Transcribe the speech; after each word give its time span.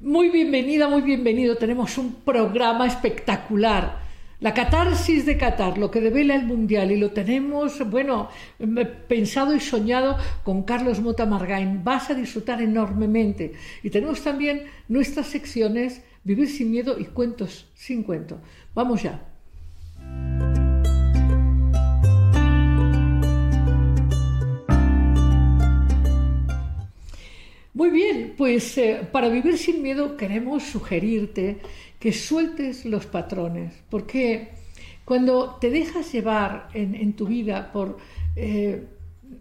Muy 0.00 0.28
bienvenida, 0.28 0.88
muy 0.88 1.00
bienvenido. 1.00 1.56
Tenemos 1.56 1.96
un 1.96 2.16
programa 2.16 2.86
espectacular. 2.86 4.04
La 4.40 4.52
catarsis 4.52 5.24
de 5.24 5.38
Qatar, 5.38 5.78
lo 5.78 5.90
que 5.90 6.02
devela 6.02 6.34
el 6.34 6.44
Mundial, 6.44 6.92
y 6.92 6.98
lo 6.98 7.12
tenemos, 7.12 7.78
bueno, 7.88 8.28
pensado 9.08 9.54
y 9.54 9.60
soñado 9.60 10.18
con 10.44 10.64
Carlos 10.64 11.00
Mota 11.00 11.24
Margain. 11.24 11.82
Vas 11.82 12.10
a 12.10 12.14
disfrutar 12.14 12.60
enormemente. 12.60 13.54
Y 13.82 13.88
tenemos 13.88 14.22
también 14.22 14.64
nuestras 14.88 15.28
secciones 15.28 16.02
Vivir 16.24 16.48
sin 16.48 16.72
miedo 16.72 16.98
y 16.98 17.04
Cuentos 17.04 17.66
sin 17.74 18.02
cuento. 18.02 18.38
Vamos 18.74 19.02
ya. 19.02 19.22
Muy 27.76 27.90
bien, 27.90 28.32
pues 28.38 28.78
eh, 28.78 29.06
para 29.12 29.28
vivir 29.28 29.58
sin 29.58 29.82
miedo 29.82 30.16
queremos 30.16 30.62
sugerirte 30.62 31.58
que 32.00 32.10
sueltes 32.10 32.86
los 32.86 33.04
patrones, 33.04 33.74
porque 33.90 34.48
cuando 35.04 35.58
te 35.60 35.68
dejas 35.68 36.10
llevar 36.10 36.70
en, 36.72 37.12
tu 37.12 37.26
vida 37.26 37.72
por 37.74 37.98
eh, 38.34 38.86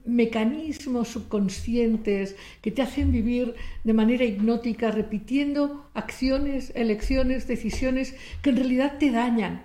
mecanismos 0.03 1.07
subconscientes 1.07 2.35
que 2.61 2.71
te 2.71 2.81
hacen 2.81 3.13
vivir 3.13 3.55
de 3.85 3.93
manera 3.93 4.25
hipnótica, 4.25 4.91
repitiendo 4.91 5.89
acciones, 5.93 6.73
elecciones, 6.75 7.47
decisiones 7.47 8.15
que 8.41 8.49
en 8.49 8.57
realidad 8.57 8.97
te 8.99 9.11
dañan, 9.11 9.63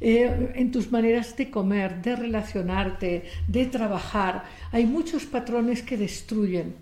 eh, 0.00 0.52
en 0.54 0.70
tus 0.70 0.90
maneras 0.90 1.36
de 1.36 1.50
comer, 1.50 2.00
de 2.00 2.16
relacionarte, 2.16 3.24
de 3.46 3.66
trabajar. 3.66 4.44
Hay 4.72 4.86
muchos 4.86 5.26
patrones 5.26 5.82
que 5.82 5.98
destruyen. 5.98 6.74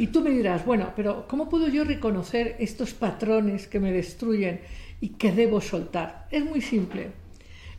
Y 0.00 0.06
tú 0.06 0.22
me 0.22 0.30
dirás, 0.30 0.64
bueno, 0.64 0.94
pero 0.96 1.28
¿cómo 1.28 1.50
puedo 1.50 1.68
yo 1.68 1.84
reconocer 1.84 2.56
estos 2.58 2.94
patrones 2.94 3.66
que 3.66 3.80
me 3.80 3.92
destruyen 3.92 4.62
y 4.98 5.10
que 5.10 5.30
debo 5.30 5.60
soltar? 5.60 6.26
Es 6.30 6.42
muy 6.42 6.62
simple. 6.62 7.08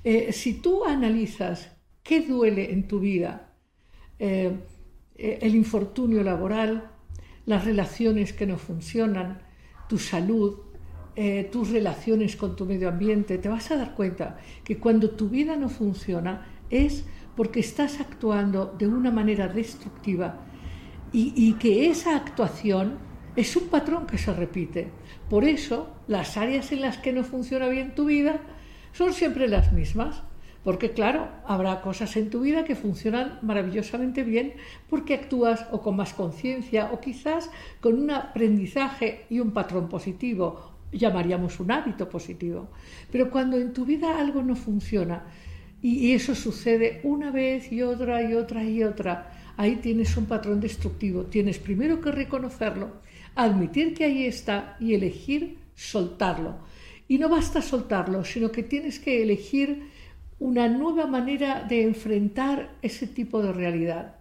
Eh, 0.03 0.31
si 0.31 0.53
tú 0.53 0.85
analizas 0.85 1.71
qué 2.03 2.21
duele 2.21 2.73
en 2.73 2.87
tu 2.87 2.99
vida, 2.99 3.55
eh, 4.19 4.51
eh, 5.15 5.39
el 5.41 5.55
infortunio 5.55 6.21
laboral, 6.21 6.91
las 7.47 7.65
relaciones 7.65 8.33
que 8.33 8.45
no 8.45 8.59
funcionan, 8.59 9.41
tu 9.89 9.97
salud, 9.97 10.59
tus 11.51 11.71
relaciones 11.71 12.35
con 12.35 12.55
tu 12.55 12.67
medio 12.67 12.89
ambiente, 12.89 13.39
te 13.39 13.49
vas 13.49 13.71
a 13.71 13.77
dar 13.77 13.95
cuenta 13.95 14.37
que 14.63 14.77
cuando 14.77 15.09
tu 15.09 15.27
vida 15.27 15.55
no 15.55 15.69
funciona 15.69 16.45
es 16.69 17.03
porque 17.35 17.61
estás 17.61 17.99
actuando 17.99 18.75
de 18.77 18.85
una 18.85 19.09
manera 19.09 19.47
destructiva 19.47 20.50
y, 21.13 21.53
que 21.53 21.89
esa 21.89 22.15
actuación 22.15 22.97
es 23.35 23.55
un 23.55 23.67
patrón 23.67 24.07
que 24.07 24.17
se 24.17 24.33
repite. 24.33 24.89
Por 25.29 25.43
eso, 25.43 25.89
las 26.07 26.37
áreas 26.37 26.71
en 26.71 26.81
las 26.81 26.97
que 26.97 27.13
no 27.13 27.23
funciona 27.23 27.67
bien 27.67 27.95
tu 27.95 28.05
vida 28.05 28.39
son 28.93 29.13
siempre 29.13 29.47
las 29.47 29.73
mismas. 29.73 30.23
Porque 30.63 30.91
claro, 30.91 31.27
habrá 31.47 31.81
cosas 31.81 32.15
en 32.17 32.29
tu 32.29 32.41
vida 32.41 32.65
que 32.65 32.75
funcionan 32.75 33.39
maravillosamente 33.41 34.23
bien 34.23 34.53
porque 34.89 35.15
actúas 35.15 35.65
o 35.71 35.81
con 35.81 35.95
más 35.95 36.13
conciencia 36.13 36.91
o 36.93 37.01
quizás 37.01 37.49
con 37.79 37.97
un 37.97 38.11
aprendizaje 38.11 39.25
y 39.29 39.39
un 39.39 39.51
patrón 39.51 39.89
positivo, 39.89 40.71
llamaríamos 40.91 41.59
un 41.59 41.71
hábito 41.71 42.07
positivo. 42.09 42.67
Pero 43.11 43.31
cuando 43.31 43.57
en 43.57 43.73
tu 43.73 43.85
vida 43.85 44.19
algo 44.19 44.43
no 44.43 44.55
funciona 44.55 45.23
y 45.81 46.13
eso 46.13 46.35
sucede 46.35 47.01
una 47.03 47.31
vez 47.31 47.71
y 47.71 47.81
otra 47.81 48.21
y 48.21 48.33
otra 48.33 48.63
y 48.63 48.83
otra, 48.83 49.31
ahí 49.57 49.77
tienes 49.77 50.15
un 50.17 50.25
patrón 50.25 50.59
destructivo. 50.59 51.23
Tienes 51.23 51.59
primero 51.59 52.01
que 52.01 52.11
reconocerlo, 52.11 52.91
admitir 53.35 53.93
que 53.93 54.05
ahí 54.05 54.25
está 54.25 54.77
y 54.79 54.93
elegir 54.93 55.57
soltarlo. 55.75 56.57
Y 57.07 57.17
no 57.17 57.29
basta 57.29 57.61
soltarlo, 57.61 58.23
sino 58.23 58.51
que 58.51 58.63
tienes 58.63 58.99
que 58.99 59.21
elegir 59.21 59.89
una 60.39 60.67
nueva 60.67 61.07
manera 61.07 61.63
de 61.63 61.83
enfrentar 61.83 62.71
ese 62.81 63.07
tipo 63.07 63.41
de 63.41 63.53
realidad. 63.53 64.15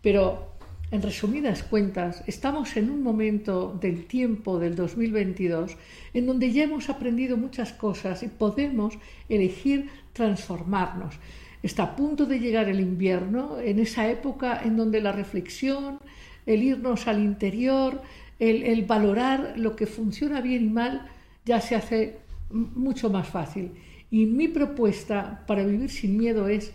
Pero, 0.00 0.55
en 0.90 1.02
resumidas 1.02 1.64
cuentas, 1.64 2.22
estamos 2.26 2.76
en 2.76 2.90
un 2.90 3.02
momento 3.02 3.76
del 3.80 4.06
tiempo 4.06 4.58
del 4.58 4.76
2022 4.76 5.76
en 6.14 6.26
donde 6.26 6.52
ya 6.52 6.64
hemos 6.64 6.88
aprendido 6.88 7.36
muchas 7.36 7.72
cosas 7.72 8.22
y 8.22 8.28
podemos 8.28 8.94
elegir 9.28 9.90
transformarnos. 10.12 11.16
Está 11.62 11.82
a 11.82 11.96
punto 11.96 12.26
de 12.26 12.38
llegar 12.38 12.68
el 12.68 12.78
invierno, 12.78 13.58
en 13.58 13.80
esa 13.80 14.08
época 14.08 14.60
en 14.62 14.76
donde 14.76 15.00
la 15.00 15.10
reflexión, 15.10 15.98
el 16.46 16.62
irnos 16.62 17.08
al 17.08 17.20
interior, 17.20 18.02
el, 18.38 18.84
valorar 18.84 19.54
lo 19.56 19.74
que 19.74 19.86
funciona 19.86 20.40
bien 20.40 20.66
y 20.66 20.68
mal, 20.68 21.08
ya 21.44 21.60
se 21.60 21.74
hace 21.74 22.18
mucho 22.50 23.10
más 23.10 23.26
fácil. 23.26 23.72
Y 24.12 24.26
mi 24.26 24.46
propuesta 24.46 25.42
para 25.48 25.64
vivir 25.64 25.90
sin 25.90 26.16
miedo 26.16 26.46
es 26.46 26.72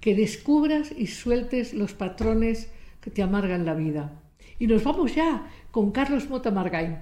que 0.00 0.16
descubras 0.16 0.90
y 0.96 1.06
sueltes 1.06 1.74
los 1.74 1.92
patrones 1.92 2.68
que 3.02 3.10
te 3.10 3.22
amargan 3.22 3.66
la 3.66 3.74
vida. 3.74 4.12
Y 4.58 4.66
nos 4.66 4.82
vamos 4.84 5.14
ya 5.14 5.46
con 5.70 5.90
Carlos 5.90 6.30
Mota 6.30 6.50
Margain. 6.50 6.96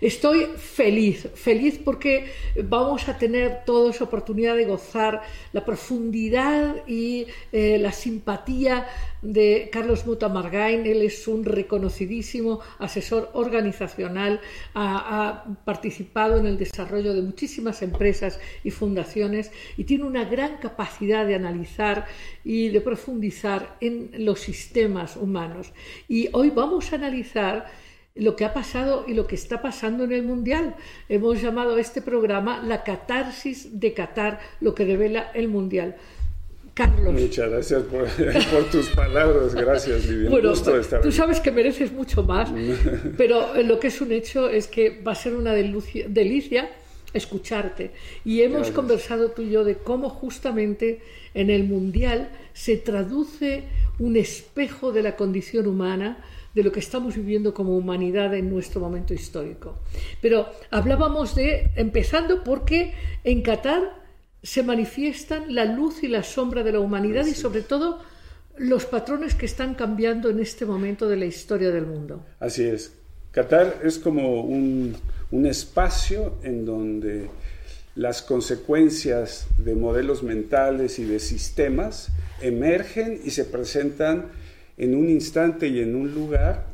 Estoy 0.00 0.46
feliz, 0.56 1.28
feliz 1.34 1.78
porque 1.84 2.32
vamos 2.64 3.06
a 3.10 3.18
tener 3.18 3.64
todos 3.66 4.00
oportunidad 4.00 4.56
de 4.56 4.64
gozar 4.64 5.20
la 5.52 5.62
profundidad 5.62 6.86
y 6.86 7.26
eh, 7.52 7.76
la 7.78 7.92
simpatía 7.92 8.86
de 9.20 9.68
Carlos 9.70 10.06
Muta 10.06 10.30
Margain. 10.30 10.86
Él 10.86 11.02
es 11.02 11.28
un 11.28 11.44
reconocidísimo 11.44 12.60
asesor 12.78 13.28
organizacional, 13.34 14.40
ha, 14.74 15.44
participado 15.66 16.38
en 16.38 16.46
el 16.46 16.56
desarrollo 16.56 17.12
de 17.12 17.20
muchísimas 17.20 17.82
empresas 17.82 18.40
y 18.64 18.70
fundaciones 18.70 19.50
y 19.76 19.84
tiene 19.84 20.04
una 20.04 20.24
gran 20.24 20.56
capacidad 20.56 21.26
de 21.26 21.34
analizar 21.34 22.06
y 22.42 22.68
de 22.68 22.80
profundizar 22.80 23.76
en 23.82 24.10
los 24.24 24.40
sistemas 24.40 25.16
humanos. 25.16 25.74
Y 26.08 26.30
hoy 26.32 26.48
vamos 26.48 26.90
a 26.90 26.96
analizar 26.96 27.89
lo 28.14 28.36
que 28.36 28.44
ha 28.44 28.52
pasado 28.52 29.04
y 29.06 29.14
lo 29.14 29.26
que 29.26 29.34
está 29.34 29.62
pasando 29.62 30.04
en 30.04 30.12
el 30.12 30.22
Mundial. 30.22 30.74
Hemos 31.08 31.40
llamado 31.40 31.76
a 31.76 31.80
este 31.80 32.02
programa 32.02 32.62
La 32.62 32.82
catarsis 32.82 33.80
de 33.80 33.92
Qatar, 33.94 34.40
lo 34.60 34.74
que 34.74 34.84
revela 34.84 35.30
el 35.34 35.48
Mundial. 35.48 35.96
Carlos. 36.74 37.12
Muchas 37.12 37.50
gracias 37.50 37.82
por, 37.82 38.06
tus 38.70 38.88
palabras, 38.90 39.54
gracias 39.54 40.08
Vivian. 40.08 40.30
Bueno, 40.30 40.52
tú 41.02 41.12
sabes 41.12 41.40
que 41.40 41.50
mereces 41.50 41.92
mucho 41.92 42.22
más, 42.22 42.50
pero 43.16 43.60
lo 43.62 43.80
que 43.80 43.88
es 43.88 44.00
un 44.00 44.12
hecho 44.12 44.48
es 44.48 44.66
que 44.66 45.00
va 45.02 45.12
a 45.12 45.16
ser 45.16 45.34
una 45.34 45.52
delicia 45.52 46.70
escucharte. 47.12 47.90
Y 48.24 48.42
hemos 48.42 48.70
conversado 48.70 49.32
tú 49.32 49.42
y 49.42 49.50
yo 49.50 49.64
de 49.64 49.76
cómo 49.76 50.08
justamente 50.08 51.00
en 51.34 51.50
el 51.50 51.64
Mundial 51.64 52.30
se 52.52 52.76
traduce 52.76 53.64
un 53.98 54.16
espejo 54.16 54.92
de 54.92 55.02
la 55.02 55.16
condición 55.16 55.66
humana 55.66 56.18
de 56.54 56.62
lo 56.62 56.72
que 56.72 56.80
estamos 56.80 57.16
viviendo 57.16 57.54
como 57.54 57.76
humanidad 57.76 58.34
en 58.34 58.50
nuestro 58.50 58.80
momento 58.80 59.14
histórico. 59.14 59.78
Pero 60.20 60.48
hablábamos 60.70 61.34
de, 61.34 61.70
empezando 61.76 62.42
porque 62.42 62.94
en 63.24 63.42
Qatar 63.42 64.00
se 64.42 64.62
manifiestan 64.62 65.54
la 65.54 65.64
luz 65.64 66.02
y 66.02 66.08
la 66.08 66.22
sombra 66.22 66.62
de 66.62 66.72
la 66.72 66.80
humanidad 66.80 67.26
y 67.26 67.34
sobre 67.34 67.62
todo 67.62 68.00
los 68.56 68.84
patrones 68.84 69.34
que 69.34 69.46
están 69.46 69.74
cambiando 69.74 70.28
en 70.28 70.40
este 70.40 70.66
momento 70.66 71.08
de 71.08 71.16
la 71.16 71.24
historia 71.24 71.70
del 71.70 71.86
mundo. 71.86 72.24
Así 72.40 72.64
es. 72.64 72.92
Qatar 73.32 73.80
es 73.84 73.98
como 73.98 74.42
un, 74.42 74.96
un 75.30 75.46
espacio 75.46 76.34
en 76.42 76.64
donde 76.64 77.30
las 77.94 78.22
consecuencias 78.22 79.46
de 79.58 79.74
modelos 79.74 80.22
mentales 80.22 80.98
y 80.98 81.04
de 81.04 81.20
sistemas 81.20 82.08
emergen 82.40 83.20
y 83.24 83.30
se 83.30 83.44
presentan 83.44 84.26
en 84.80 84.94
un 84.94 85.10
instante 85.10 85.68
y 85.68 85.80
en 85.80 85.94
un 85.94 86.14
lugar 86.14 86.64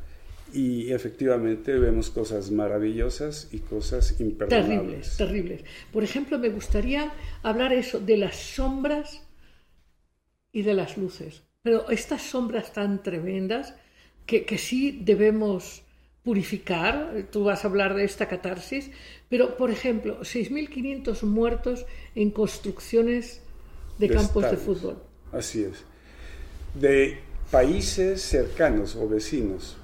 y 0.53 0.93
efectivamente 0.93 1.77
vemos 1.77 2.09
cosas 2.09 2.53
maravillosas 2.53 3.49
y 3.51 3.59
cosas 3.59 4.21
imperdonables. 4.21 4.69
Terribles, 4.79 5.17
terribles. 5.17 5.65
Por 5.93 6.05
ejemplo, 6.05 6.39
me 6.39 6.51
gustaría 6.51 7.13
hablar 7.43 7.73
eso 7.73 7.99
de 7.99 8.17
las 8.17 8.37
sombras 8.37 9.23
y 10.53 10.63
de 10.63 10.75
las 10.75 10.97
luces. 10.97 11.43
Pero 11.63 11.91
estas 11.91 12.23
sombras 12.23 12.73
tan 12.73 13.03
tremendas 13.03 13.75
que, 14.25 14.45
que 14.45 14.57
sí 14.57 15.01
debemos 15.03 15.83
purificar, 16.23 17.27
tú 17.33 17.43
vas 17.43 17.65
a 17.65 17.69
hablar 17.69 17.97
de 17.97 18.05
esta 18.05 18.29
catarsis, 18.29 18.93
pero 19.29 19.57
por 19.57 19.73
ejemplo, 19.73 20.21
6.500 20.21 21.23
muertos 21.25 21.87
en 22.15 22.31
construcciones 22.31 23.43
de, 23.99 24.11
campos 24.11 24.49
de 24.49 24.57
fútbol. 24.57 25.03
Así 25.33 25.65
es. 25.65 25.85
De 26.75 27.26
países 27.51 28.23
cercanos 28.23 28.97
o 28.97 29.09
vecinos, 29.09 29.77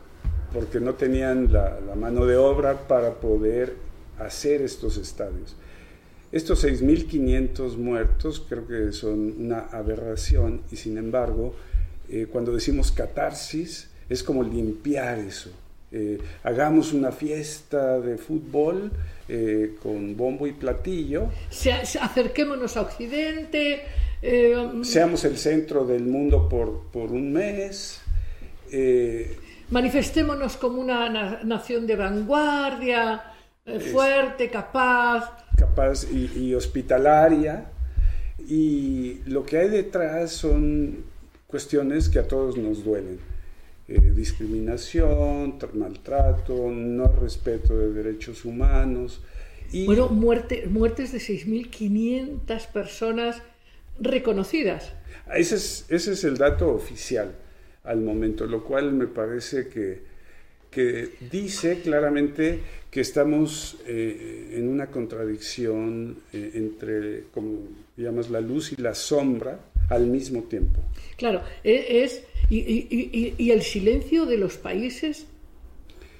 porque 0.53 0.81
no 0.81 0.95
tenían 0.95 1.53
la, 1.53 1.79
mano 1.97 2.27
de 2.27 2.37
obra 2.37 2.87
para 2.89 3.15
poder 3.15 3.77
hacer 4.19 4.63
estos 4.63 4.97
estadios. 4.97 5.57
Estos 6.31 6.65
6.500 6.65 7.77
muertos 7.77 8.45
creo 8.49 8.67
que 8.67 8.93
son 8.93 9.35
una 9.39 9.61
aberración 9.71 10.63
y 10.71 10.77
sin 10.77 10.97
embargo, 10.97 11.55
eh, 12.09 12.27
cuando 12.31 12.53
decimos 12.53 12.91
catarsis, 12.91 13.91
es 14.09 14.23
como 14.23 14.43
limpiar 14.43 15.19
eso. 15.19 15.51
Eh, 15.95 16.19
hagamos 16.43 16.95
una 16.95 17.13
fiesta 17.13 18.01
de 18.01 18.17
fútbol 18.17 18.91
eh, 19.29 19.75
con 19.83 20.17
bombo 20.17 20.47
y 20.47 20.53
platillo. 20.53 21.29
acerquémonos 22.01 22.79
a 22.79 22.83
Occidente. 22.83 23.83
Um, 24.23 24.85
Seamos 24.85 25.25
el 25.25 25.37
centro 25.37 25.85
del 25.85 26.05
mundo 26.05 26.49
por, 26.49 26.87
por 26.93 27.11
un 27.11 27.33
mes. 27.33 28.01
Manifestémonos 29.71 30.57
como 30.57 30.81
una 30.81 31.43
nación 31.43 31.87
de 31.87 31.97
vanguardia, 31.97 33.23
fuerte, 33.93 34.49
capaz. 34.49 35.45
Capaz 35.57 36.05
y, 36.11 36.31
y 36.37 36.55
hospitalaria. 36.55 37.67
Y 38.49 39.21
lo 39.27 39.45
que 39.45 39.59
hay 39.59 39.69
detrás 39.69 40.33
son 40.33 41.05
cuestiones 41.47 42.09
que 42.09 42.19
a 42.19 42.27
todos 42.27 42.57
nos 42.57 42.85
duelen 42.85 43.19
eh, 43.89 44.13
discriminación, 44.15 45.59
maltrato, 45.75 46.71
no 46.71 47.09
respeto 47.09 47.77
de 47.77 47.93
derechos 47.93 48.45
humanos. 48.45 49.21
Y... 49.73 49.87
Bueno, 49.87 50.09
muerte, 50.09 50.67
muertes 50.69 51.13
de 51.13 51.19
6.500 51.19 52.67
personas 52.69 53.43
reconocidas. 54.01 54.93
Ese 55.35 55.57
es, 55.57 55.87
ese 55.89 56.13
es 56.13 56.25
el 56.25 56.37
dato 56.37 56.73
oficial 56.75 57.35
al 57.85 58.01
momento, 58.01 58.47
lo 58.47 58.65
cual 58.65 58.93
me 58.93 59.07
parece 59.07 59.69
que, 59.69 60.03
que 60.71 61.11
dice 61.31 61.81
claramente 61.81 62.61
que 62.91 63.01
estamos 63.01 63.79
eh, 63.87 64.55
en 64.57 64.69
una 64.69 64.89
contradicción 64.89 66.19
eh, 66.33 66.53
entre, 66.55 67.25
como 67.33 67.61
llamas, 67.97 68.31
la 68.31 68.41
luz 68.41 68.73
y 68.73 68.77
la 68.77 68.95
sombra 68.95 69.61
al 69.89 70.07
mismo 70.07 70.43
tiempo. 70.43 70.81
Claro, 71.17 71.43
e, 71.65 72.03
es 72.05 72.25
y, 72.51 73.51
el 73.51 73.63
silencio 73.63 74.27
de 74.27 74.37
los 74.37 74.59
países 74.59 75.27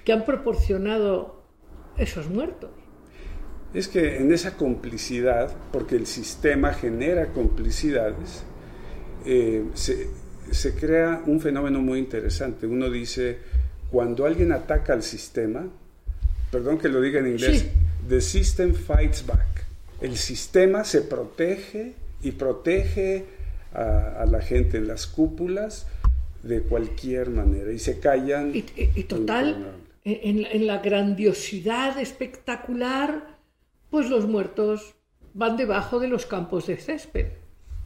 que 0.03 0.13
han 0.13 0.25
proporcionado 0.25 1.43
esos 1.97 2.27
muertos. 2.27 2.71
Es 3.73 3.87
que 3.87 4.17
en 4.17 4.31
esa 4.31 4.55
complicidad, 4.55 5.51
porque 5.71 5.95
el 5.95 6.05
sistema 6.05 6.73
genera 6.73 7.27
complicidades, 7.27 8.43
eh, 9.25 9.63
se, 9.73 10.75
crea 10.75 11.23
un 11.25 11.39
fenómeno 11.39 11.81
muy 11.81 11.99
interesante. 11.99 12.67
Uno 12.67 12.89
dice, 12.89 13.39
cuando 13.89 14.25
alguien 14.25 14.51
ataca 14.51 14.93
al 14.93 15.01
sistema, 15.01 15.67
perdón 16.51 16.77
que 16.77 16.89
lo 16.89 17.01
diga 17.01 17.19
en 17.19 17.27
inglés, 17.27 17.65
the 18.07 18.21
system 18.21 18.73
fights 18.75 19.25
back. 19.25 19.65
El 20.01 20.17
sistema 20.17 20.83
se 20.83 21.01
protege 21.01 21.93
y 22.21 22.31
protege 22.31 23.25
a, 23.73 24.25
la 24.29 24.41
gente 24.41 24.77
en 24.77 24.87
las 24.87 25.07
cúpulas 25.07 25.87
de 26.43 26.61
cualquier 26.61 27.29
manera 27.29 27.71
y 27.71 27.79
se 27.79 27.99
callan. 27.99 28.51
Y, 28.53 28.61
total, 29.03 29.73
en, 30.03 30.67
la 30.67 30.79
grandiosidad 30.79 31.97
espectacular, 31.99 33.32
pues 33.93 34.09
los 34.09 34.25
muertos 34.25 34.95
van 35.35 35.55
debajo 35.55 35.99
de 35.99 36.07
los 36.07 36.25
campos 36.25 36.65
de 36.65 36.77
césped, 36.77 37.27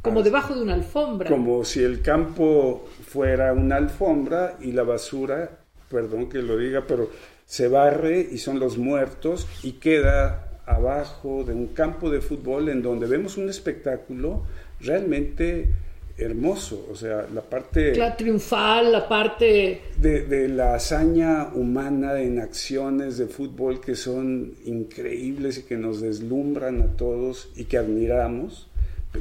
como 0.01 0.23
debajo 0.23 0.55
de 0.55 0.61
una 0.61 0.73
alfombra. 0.73 1.29
Como 1.29 1.65
si 1.65 1.83
el 1.83 2.01
campo 2.01 2.87
fuera 3.05 3.51
una 3.51 3.75
alfombra 3.75 4.55
y 4.61 4.71
la 4.71 4.83
basura, 4.83 5.59
perdón 5.89 6.29
que 6.29 6.41
lo 6.41 6.55
diga, 6.57 6.85
pero 6.87 7.09
se 7.43 7.67
barre 7.67 8.21
y 8.21 8.37
son 8.37 8.57
los 8.57 8.77
muertos 8.77 9.49
y 9.63 9.73
queda 9.73 10.61
abajo 10.65 11.43
de 11.43 11.51
un 11.51 11.67
campo 11.67 12.09
de 12.09 12.21
fútbol 12.21 12.69
en 12.69 12.81
donde 12.81 13.05
vemos 13.05 13.35
un 13.35 13.49
espectáculo 13.49 14.43
realmente 14.79 15.73
hermoso, 16.17 16.87
o 16.91 16.95
sea, 16.95 17.27
la 17.33 17.41
parte... 17.41 17.95
La 17.95 18.17
triunfal, 18.17 18.91
la 18.91 19.07
parte... 19.07 19.81
De, 19.97 20.47
la 20.47 20.73
hazaña 20.73 21.49
humana 21.53 22.19
en 22.19 22.39
acciones 22.39 23.17
de 23.17 23.27
fútbol 23.27 23.79
que 23.79 23.95
son 23.95 24.55
increíbles 24.65 25.59
y 25.59 25.63
que 25.63 25.77
nos 25.77 26.01
deslumbran 26.01 26.81
a 26.81 26.87
todos 26.97 27.49
y 27.55 27.65
que 27.65 27.77
admiramos, 27.77 28.67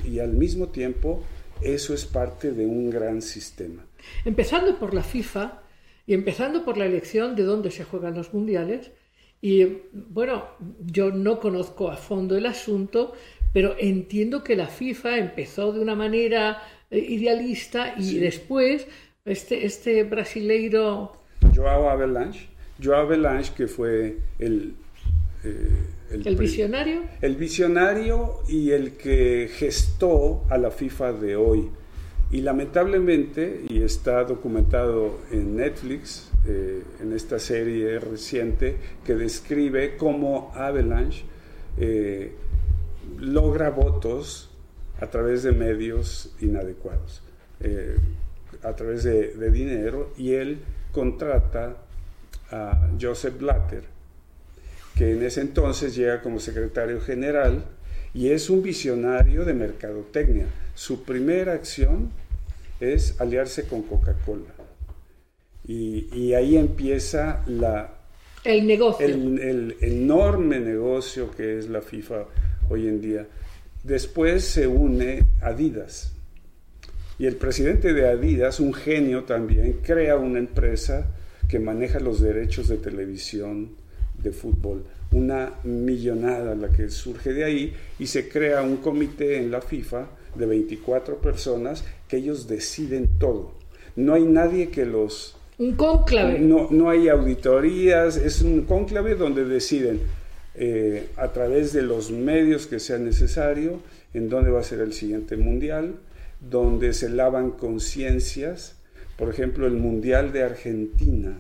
y 0.05 0.21
al 0.21 0.33
mismo 0.33 0.69
tiempo 0.69 1.23
eso 1.61 1.93
es 1.95 2.07
parte 2.07 2.53
de 2.53 2.65
un 2.67 2.91
gran 2.91 3.21
sistema. 3.21 3.85
Empezando 4.25 4.79
por 4.79 4.95
la 4.95 5.03
FIFA 5.03 5.61
y 6.07 6.15
empezando 6.15 6.65
por 6.65 6.79
la 6.79 6.87
elección 6.87 7.37
de 7.37 7.43
dónde 7.43 7.71
se 7.71 7.85
juegan 7.85 8.15
los 8.15 8.33
mundiales, 8.33 8.91
y 9.43 9.67
bueno, 9.93 10.45
yo 10.81 11.11
no 11.11 11.41
conozco 11.41 11.91
a 11.91 11.97
fondo 11.97 12.37
el 12.37 12.47
asunto, 12.47 13.13
pero 13.53 13.77
entiendo 13.79 14.43
que 14.43 14.57
la 14.57 14.67
FIFA 14.67 15.19
empezó 15.19 15.73
de 15.73 15.81
una 15.81 15.95
manera 15.95 16.63
idealista 16.91 17.95
y 17.99 18.19
después 18.19 18.87
este, 19.25 19.67
este 19.67 20.05
brasileiro... 20.05 21.13
Joao 21.55 21.89
Avalanche, 21.89 22.49
Joao 22.83 23.03
Avalanche 23.03 23.53
que 23.57 23.67
fue 23.67 24.19
el... 24.39 24.75
Eh, 25.45 25.69
el, 26.11 26.37
visionario. 26.37 27.03
El 27.21 27.37
visionario 27.37 28.41
y 28.49 28.71
el 28.71 28.93
que 28.93 29.51
gestó 29.53 30.45
a 30.49 30.59
la 30.59 30.71
FIFA 30.71 31.13
de 31.15 31.37
hoy. 31.37 31.69
Y 32.31 32.41
lamentablemente, 32.41 33.65
y 33.69 33.83
está 33.83 34.25
documentado 34.25 35.21
en 35.31 35.57
Netflix, 35.57 36.31
eh, 36.47 36.83
en 37.01 37.13
esta 37.13 37.39
serie 37.39 37.99
reciente, 37.99 38.77
que 39.05 39.15
describe 39.15 39.97
cómo 39.97 40.53
Avalanche 40.55 41.25
logra 43.19 43.71
votos 43.71 44.56
a 45.01 45.07
través 45.09 45.43
de 45.43 45.53
medios 45.53 46.31
inadecuados, 46.41 47.23
eh, 47.61 47.97
a 48.63 48.75
través 48.75 49.05
de, 49.05 49.51
dinero, 49.51 50.13
y 50.17 50.33
él 50.33 50.59
contrata 50.93 51.77
a 52.51 52.91
Joseph 53.01 53.39
Blatter, 53.39 53.85
que 54.97 55.13
en 55.13 55.23
ese 55.23 55.43
entonces 55.43 55.95
llega 55.95 56.23
como 56.23 56.41
secretario 56.41 57.01
general 57.01 57.65
y 58.15 58.31
es 58.31 58.49
un 58.49 58.63
visionario 58.63 59.45
de 59.45 59.53
mercadotecnia. 59.53 60.47
Su 60.75 61.05
primera 61.05 61.53
acción 61.53 62.11
es 62.81 63.21
aliarse 63.21 63.67
con 63.67 63.83
Coca-Cola. 63.83 64.55
Y, 65.69 66.33
ahí 66.33 66.57
empieza 66.57 67.43
la, 67.47 67.93
el 68.45 68.67
negocio. 68.67 69.05
el 69.05 69.77
enorme 69.81 70.61
negocio 70.61 71.31
que 71.33 71.59
es 71.59 71.69
la 71.69 71.83
FIFA 71.83 72.25
hoy 72.71 72.89
en 72.89 73.01
día. 73.01 73.27
Después 73.87 74.43
se 74.43 74.67
une 74.67 75.25
Adidas. 75.41 76.13
Y 77.21 77.27
el 77.27 77.37
presidente 77.37 77.95
de 77.95 78.09
Adidas, 78.09 78.59
un 78.59 78.75
genio 78.75 79.23
también, 79.23 79.79
crea 79.81 80.17
una 80.17 80.41
empresa 80.41 81.07
que 81.49 81.61
maneja 81.61 82.01
los 82.01 82.21
derechos 82.21 82.67
de 82.67 82.79
televisión 82.79 83.77
de 84.21 84.33
fútbol. 84.33 84.83
Una 85.13 85.53
millonada 85.63 86.57
la 86.57 86.69
que 86.71 86.91
surge 86.91 87.33
de 87.33 87.45
ahí 87.45 87.75
y 88.01 88.09
se 88.09 88.29
crea 88.29 88.63
un 88.63 88.79
comité 88.79 89.39
en 89.39 89.53
la 89.53 89.61
FIFA 89.61 90.09
de 90.35 90.47
24 90.47 91.21
personas 91.21 91.85
que 92.09 92.17
ellos 92.17 92.49
deciden 92.49 93.21
todo. 93.21 93.53
No 93.95 94.15
hay 94.15 94.25
nadie 94.25 94.71
que 94.71 94.85
los... 94.85 95.37
Un 95.59 95.77
cónclave. 95.77 96.41
No, 96.41 96.67
no 96.73 96.91
hay 96.91 97.09
auditorías, 97.09 98.17
es 98.17 98.43
un 98.43 98.63
cónclave 98.63 99.15
donde 99.15 99.45
deciden 99.45 100.01
eh, 100.59 101.09
a 101.17 101.33
través 101.33 101.73
de 101.73 101.83
los 101.83 102.11
medios 102.11 102.67
que 102.67 102.81
sea 102.81 102.99
necesario, 102.99 103.81
en 104.15 104.29
dónde 104.29 104.51
va 104.51 104.61
a 104.61 104.65
ser 104.65 104.81
el 104.81 104.93
siguiente 104.93 105.37
mundial, 105.37 105.97
donde 106.41 106.93
se 106.93 107.09
lavan 107.09 107.51
conciencias. 107.51 108.77
Por 109.17 109.31
ejemplo, 109.31 109.67
el 109.67 109.75
Mundial 109.75 110.33
de 110.33 110.43
Argentina 110.43 111.39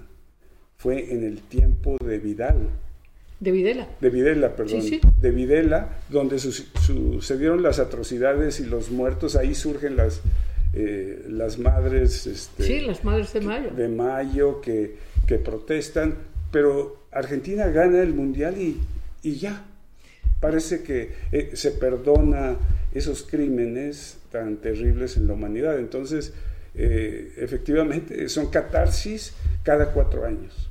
fue 0.76 1.12
en 1.12 1.24
el 1.24 1.40
tiempo 1.40 1.96
de 2.02 2.18
Vidal. 2.18 2.68
De 3.38 3.50
Videla. 3.50 3.86
De 4.00 4.08
Videla, 4.08 4.56
perdón. 4.56 4.80
De 5.20 5.30
Videla, 5.30 5.98
donde 6.08 6.38
sucedieron 6.38 7.62
las 7.62 7.78
atrocidades 7.78 8.60
y 8.60 8.64
los 8.64 8.90
muertos. 8.90 9.36
Ahí 9.36 9.54
surgen 9.54 9.96
las, 9.96 10.22
eh, 10.72 11.22
las 11.28 11.58
madres. 11.58 12.26
Este, 12.26 12.62
sí, 12.62 12.80
las 12.80 13.04
madres 13.04 13.34
de 13.34 13.40
Mayo. 13.42 13.70
De 13.72 13.88
Mayo 13.88 14.62
que 14.62 14.96
que 15.26 15.38
protestan, 15.38 16.14
pero 16.50 17.06
Argentina 17.10 17.66
gana 17.68 18.00
el 18.00 18.14
mundial 18.14 18.56
y, 18.58 18.78
y 19.22 19.36
ya. 19.36 19.64
Parece 20.40 20.82
que 20.82 21.14
eh, 21.32 21.50
se 21.54 21.72
perdona 21.72 22.56
esos 22.92 23.22
crímenes 23.22 24.18
tan 24.30 24.58
terribles 24.58 25.16
en 25.16 25.26
la 25.26 25.32
humanidad. 25.32 25.78
Entonces, 25.78 26.34
eh, 26.74 27.32
efectivamente, 27.38 28.28
son 28.28 28.50
catarsis 28.50 29.34
cada 29.62 29.92
cuatro 29.92 30.24
años. 30.26 30.70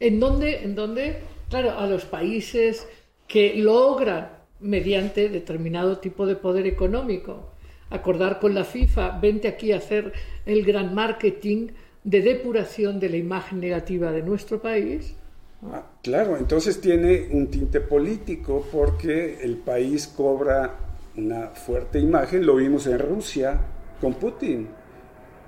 ¿En 0.00 0.20
dónde, 0.20 0.64
en 0.64 0.74
dónde, 0.74 1.18
claro, 1.48 1.78
a 1.78 1.86
los 1.86 2.04
países 2.04 2.86
que 3.28 3.54
logran, 3.56 4.30
mediante 4.60 5.28
determinado 5.28 5.98
tipo 5.98 6.26
de 6.26 6.36
poder 6.36 6.66
económico, 6.66 7.50
acordar 7.90 8.40
con 8.40 8.54
la 8.54 8.64
FIFA, 8.64 9.18
vente 9.20 9.46
aquí 9.48 9.72
a 9.72 9.76
hacer 9.76 10.12
el 10.46 10.64
gran 10.64 10.94
marketing 10.94 11.68
de 12.02 12.22
depuración 12.22 12.98
de 12.98 13.10
la 13.10 13.16
imagen 13.16 13.60
negativa 13.60 14.10
de 14.10 14.22
nuestro 14.22 14.60
país. 14.60 15.14
Ah, 15.72 15.82
claro, 16.02 16.36
entonces 16.36 16.80
tiene 16.80 17.28
un 17.32 17.48
tinte 17.48 17.80
político 17.80 18.66
porque 18.70 19.42
el 19.42 19.56
país 19.56 20.06
cobra 20.06 20.76
una 21.16 21.48
fuerte 21.48 21.98
imagen, 21.98 22.44
lo 22.44 22.56
vimos 22.56 22.86
en 22.86 22.98
Rusia 22.98 23.60
con 24.00 24.14
Putin. 24.14 24.68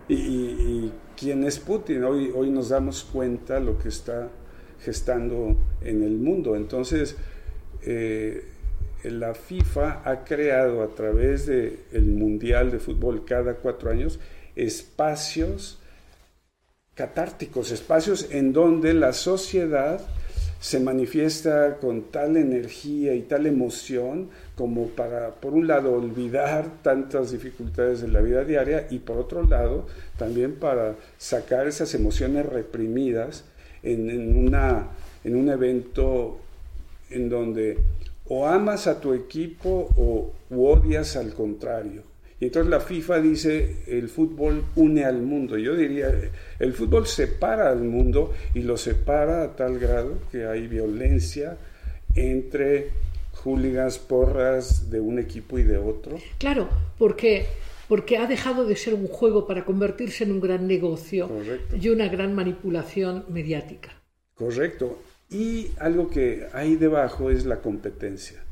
Y, 0.09 0.93
quién 1.17 1.45
es 1.45 1.59
Putin, 1.59 2.05
hoy, 2.05 2.31
hoy 2.35 2.51
nos 2.51 2.69
damos 2.69 3.03
cuenta 3.05 3.59
lo 3.59 3.79
que 3.79 3.89
está 3.89 4.29
gestando 4.81 5.57
en 5.81 6.03
el 6.03 6.17
mundo. 6.19 6.55
Entonces, 6.55 7.17
eh, 7.83 8.45
la 9.03 9.35
FIFA 9.35 10.03
ha 10.05 10.25
creado 10.25 10.83
a 10.83 10.89
través 10.89 11.47
del 11.47 12.07
Mundial 12.07 12.71
de 12.71 12.79
Fútbol 12.79 13.25
cada 13.25 13.55
cuatro 13.55 13.91
años 13.91 14.21
espacios 14.55 15.81
catárticos, 16.97 17.71
espacios 17.71 18.29
en 18.31 18.53
donde 18.53 18.95
la 18.95 19.13
sociedad 19.13 20.01
se 20.61 20.81
manifiesta 20.81 21.77
con 21.77 22.11
tal 22.11 22.37
energía 22.39 23.15
y 23.15 23.23
tal 23.23 23.47
emoción 23.47 24.31
como 24.57 24.89
para, 24.89 25.33
por 25.35 25.53
un 25.53 25.67
lado, 25.67 25.93
olvidar 25.93 26.83
tantas 26.83 27.31
dificultades 27.31 28.01
de 28.01 28.09
la 28.09 28.23
vida 28.23 28.43
diaria 28.43 28.87
y 28.91 28.99
por 28.99 29.19
otro 29.19 29.45
lado, 29.45 29.87
también 30.19 30.55
para 30.55 30.97
sacar 31.19 31.69
esas 31.69 31.95
emociones 31.95 32.47
reprimidas 32.47 33.45
en, 33.83 34.37
una, 34.37 34.89
en 35.23 35.37
un 35.37 35.51
evento 35.51 36.39
en 37.11 37.29
donde 37.29 37.79
o 38.29 38.47
amas 38.47 38.87
a 38.87 39.01
tu 39.01 39.13
equipo 39.13 39.91
o 39.97 40.33
odias 40.51 41.15
al 41.17 41.35
contrario. 41.35 42.03
Y 42.39 42.47
entonces 42.47 42.71
la 42.71 42.81
FIFA 42.81 43.21
dice, 43.21 43.77
el 43.87 44.09
fútbol 44.09 44.63
une 44.75 45.05
al 45.05 45.23
mundo. 45.23 45.57
Yo 45.57 45.75
diría, 45.75 46.13
el 46.59 46.73
fútbol 46.75 47.07
separa 47.07 47.71
al 47.71 47.83
mundo 47.83 48.33
y 48.53 48.61
lo 48.61 48.77
separa 48.77 49.43
a 49.43 49.57
tal 49.57 49.79
grado 49.79 50.19
que 50.31 50.45
hay 50.45 50.67
violencia 50.67 51.57
entre 52.15 52.91
hooligans, 53.43 53.99
porras 53.99 54.91
de 54.91 55.01
un 55.01 55.19
equipo 55.19 55.59
y 55.59 55.63
de 55.63 55.79
otro. 55.79 56.19
Claro, 56.39 56.69
porque, 56.99 57.47
porque 57.89 58.19
ha 58.19 58.27
dejado 58.27 58.67
de 58.67 58.77
ser 58.77 58.95
un 58.95 59.07
juego 59.09 59.47
para 59.47 59.65
convertirse 59.65 60.25
en 60.25 60.33
un 60.33 60.41
gran 60.41 60.67
negocio 60.67 61.31
y 61.81 61.89
una 61.89 62.09
gran 62.09 62.35
manipulación 62.35 63.25
mediática. 63.29 63.91
Correcto. 64.35 64.99
Y 65.31 65.69
algo 65.79 66.09
que 66.09 66.47
hay 66.53 66.77
debajo 66.77 67.31
es 67.31 67.47
la 67.47 67.61
competencia. 67.61 68.46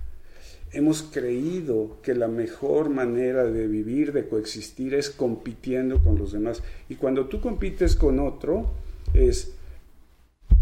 Hemos 0.75 1.03
creído 1.03 1.99
que 2.03 2.15
la 2.15 2.29
mejor 2.29 2.91
manera 2.91 3.45
de 3.45 3.67
vivir, 3.69 4.13
de 4.13 4.29
coexistir, 4.29 4.95
es 4.95 5.09
compitiendo 5.09 6.03
con 6.03 6.19
los 6.19 6.33
demás. 6.33 6.63
Y 6.89 6.97
cuando 6.97 7.27
tú 7.27 7.41
compites 7.41 7.95
con 7.97 8.19
otro, 8.19 8.71
es... 9.15 9.55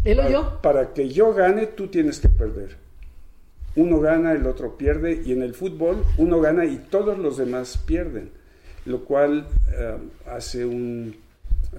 ¿Él 0.05 0.21
o 0.21 0.29
yo? 0.29 0.61
Para 0.63 0.93
que 0.93 1.09
yo 1.09 1.33
gane, 1.33 1.67
tú 1.67 1.89
tienes 1.89 2.21
que 2.21 2.29
perder. 2.29 2.77
Uno 3.75 4.01
gana, 4.01 4.33
el 4.33 4.47
otro 4.47 4.77
pierde, 4.77 5.23
y 5.25 5.33
en 5.33 5.43
el 5.43 5.55
fútbol 5.55 6.05
uno 6.19 6.41
gana 6.41 6.67
y 6.67 6.77
todos 6.77 7.19
los 7.19 7.39
demás 7.39 7.79
pierden, 7.79 8.31
lo 8.85 9.05
cual 9.05 9.49
eh, 9.73 9.97
hace 10.27 10.67
un, 10.67 11.17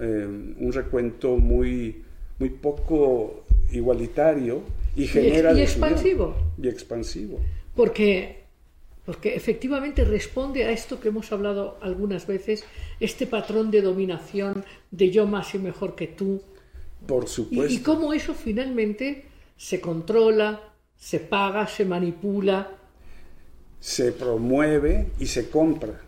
eh, 0.00 0.26
un 0.58 0.72
recuento 0.72 1.36
muy, 1.36 2.02
muy 2.40 2.50
poco 2.50 3.44
igualitario 3.70 4.62
y 4.96 5.06
genera... 5.06 5.52
Y, 5.52 5.62
expansivo. 5.62 6.34
Y 6.60 6.68
expansivo. 6.68 7.38
Porque, 7.74 8.44
porque 9.04 9.34
efectivamente 9.34 10.04
responde 10.04 10.64
a 10.64 10.70
esto 10.70 11.00
que 11.00 11.08
hemos 11.08 11.32
hablado 11.32 11.78
algunas 11.80 12.26
veces, 12.26 12.64
este 13.00 13.26
patrón 13.26 13.70
de 13.70 13.82
dominación 13.82 14.64
de 14.90 15.10
yo 15.10 15.26
más 15.26 15.54
y 15.54 15.58
mejor 15.58 15.94
que 15.94 16.06
tú. 16.06 16.42
Por 17.06 17.28
supuesto. 17.28 17.72
Y, 17.72 17.76
y 17.76 17.80
cómo 17.80 18.12
eso 18.12 18.34
finalmente 18.34 19.24
se 19.56 19.80
controla, 19.80 20.60
se 20.96 21.20
paga, 21.20 21.66
se 21.66 21.84
manipula. 21.84 22.70
Se 23.80 24.12
promueve 24.12 25.10
y 25.18 25.26
se 25.26 25.50
compra. 25.50 26.00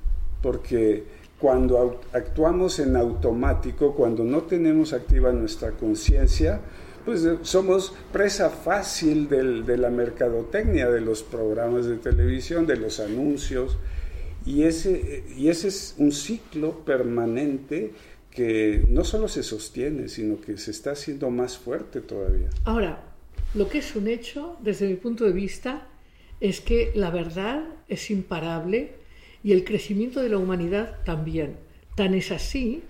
Porque 0.43 1.05
cuando 1.39 2.01
actuamos 2.13 2.79
en 2.79 2.97
automático, 2.97 3.95
cuando 3.95 4.25
no 4.25 4.43
tenemos 4.43 4.93
activa 4.93 5.33
nuestra 5.33 5.73
conciencia, 5.73 6.61
pues 7.07 7.25
eh, 7.25 7.39
somos 7.43 7.95
presa 8.13 8.51
fácil 8.51 9.29
de 9.29 9.79
la 9.79 9.89
mercadotecnia, 9.89 10.91
de 10.91 11.01
los 11.01 11.23
programas 11.23 11.87
de 11.87 11.97
televisión, 11.97 12.67
de 12.67 12.77
los 12.77 13.01
anuncios, 13.01 13.79
y 14.45 14.65
ese, 14.65 15.25
y 15.37 15.49
ese 15.49 15.69
es 15.69 15.95
un 15.99 16.13
ciclo 16.13 16.85
permanente 16.85 17.93
que 18.31 18.85
no 18.91 19.05
solo 19.05 19.29
se 19.29 19.43
sostiene, 19.43 20.09
sino 20.09 20.41
que 20.41 20.59
se 20.59 20.71
está 20.73 20.91
haciendo 20.91 21.31
más 21.31 21.57
fuerte 21.57 22.01
todavía. 22.01 22.51
Ahora, 22.65 23.03
lo 23.55 23.69
que 23.69 23.79
es 23.79 23.97
un 23.97 24.09
hecho, 24.09 24.57
desde 24.61 24.87
mi 24.87 24.97
punto 24.97 25.25
de 25.25 25.33
vista, 25.33 25.89
es 26.41 26.61
que 26.61 26.93
la 26.95 27.11
verdad 27.11 27.65
es 27.89 28.11
imparable 28.11 28.95
y 29.43 29.53
el 29.53 29.65
crecimiento 29.65 30.21
de 30.21 30.29
la 30.29 30.39
humanidad 30.39 30.99
también. 31.05 31.57
Tan 31.95 32.15
es 32.15 32.31
así 32.31 32.83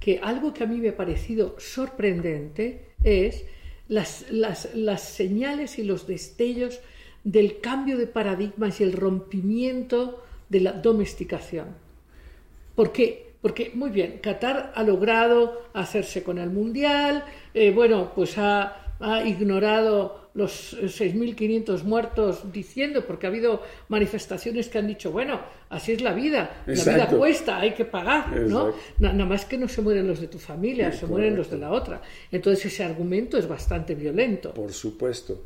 que 0.00 0.20
algo 0.22 0.54
que 0.54 0.64
a 0.64 0.66
mí 0.66 0.78
me 0.78 0.90
ha 0.90 0.96
parecido 0.96 1.56
sorprendente 1.58 2.92
es 3.02 3.44
las, 3.88 4.26
las, 4.30 5.02
señales 5.02 5.78
y 5.78 5.84
los 5.84 6.06
destellos 6.06 6.80
del 7.22 7.60
cambio 7.60 7.98
de 7.98 8.06
paradigmas 8.06 8.80
y 8.80 8.84
el 8.84 8.92
rompimiento 8.92 10.22
de 10.48 10.60
la 10.60 10.72
domesticación. 10.72 11.68
¿Por 12.74 12.92
qué? 12.92 13.34
Porque, 13.40 13.72
muy 13.74 13.90
bien, 13.90 14.20
Qatar 14.22 14.72
ha 14.74 14.82
logrado 14.82 15.62
hacerse 15.74 16.22
con 16.22 16.38
el 16.38 16.50
Mundial, 16.50 17.24
eh, 17.52 17.70
bueno, 17.70 18.12
pues 18.14 18.38
ha, 18.38 18.94
ha 19.00 19.24
ignorado 19.24 20.23
los 20.34 20.76
6.500 20.76 21.84
muertos 21.84 22.52
diciendo, 22.52 23.06
porque 23.06 23.26
ha 23.26 23.30
habido 23.30 23.62
manifestaciones 23.88 24.68
que 24.68 24.78
han 24.78 24.88
dicho, 24.88 25.12
bueno, 25.12 25.40
así 25.68 25.92
es 25.92 26.02
la 26.02 26.12
vida, 26.12 26.64
la 26.66 26.84
vida 26.84 27.06
cuesta, 27.08 27.58
hay 27.58 27.72
que 27.72 27.84
pagar, 27.84 28.36
¿no? 28.40 28.72
Nada 28.98 29.24
más 29.24 29.44
que 29.44 29.56
no 29.56 29.68
se 29.68 29.80
mueren 29.80 30.08
los 30.08 30.20
de 30.20 30.26
tu 30.26 30.38
familia, 30.38 30.90
se 30.92 31.06
mueren 31.06 31.36
los 31.36 31.50
de 31.50 31.58
la 31.58 31.70
otra. 31.70 32.02
Entonces 32.32 32.66
ese 32.66 32.82
argumento 32.84 33.38
es 33.38 33.46
bastante 33.46 33.94
violento. 33.94 34.52
Por 34.52 34.72
supuesto. 34.72 35.44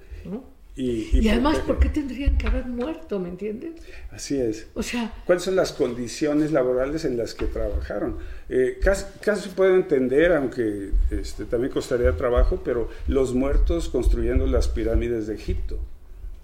Y, 0.81 1.29
además, 1.29 1.59
¿por 1.59 1.81
qué 1.81 1.89
tendrían 1.89 2.39
que 2.39 2.47
haber 2.47 2.67
muerto? 2.67 3.19
¿Me 3.19 3.29
entiendes? 3.29 3.83
Así 4.13 4.41
es. 4.41 4.69
O 4.75 4.83
sea, 4.85 5.13
¿cuáles 5.27 5.43
son 5.43 5.57
las 5.57 5.73
condiciones 5.73 6.53
laborales 6.53 7.05
en 7.05 7.17
las 7.17 7.35
que 7.35 7.47
trabajaron? 7.47 8.19
Eh, 8.49 8.79
casi, 8.81 9.05
se 9.43 9.49
puede 9.49 9.75
entender, 9.75 10.33
aunque 10.33 10.91
este, 11.11 11.47
también 11.47 11.73
costaría 11.73 12.17
trabajo, 12.17 12.63
pero 12.65 12.89
los 13.09 13.35
muertos 13.35 13.89
construyendo 13.89 14.47
las 14.47 14.69
pirámides 14.69 15.27
de 15.27 15.35
Egipto. 15.35 15.81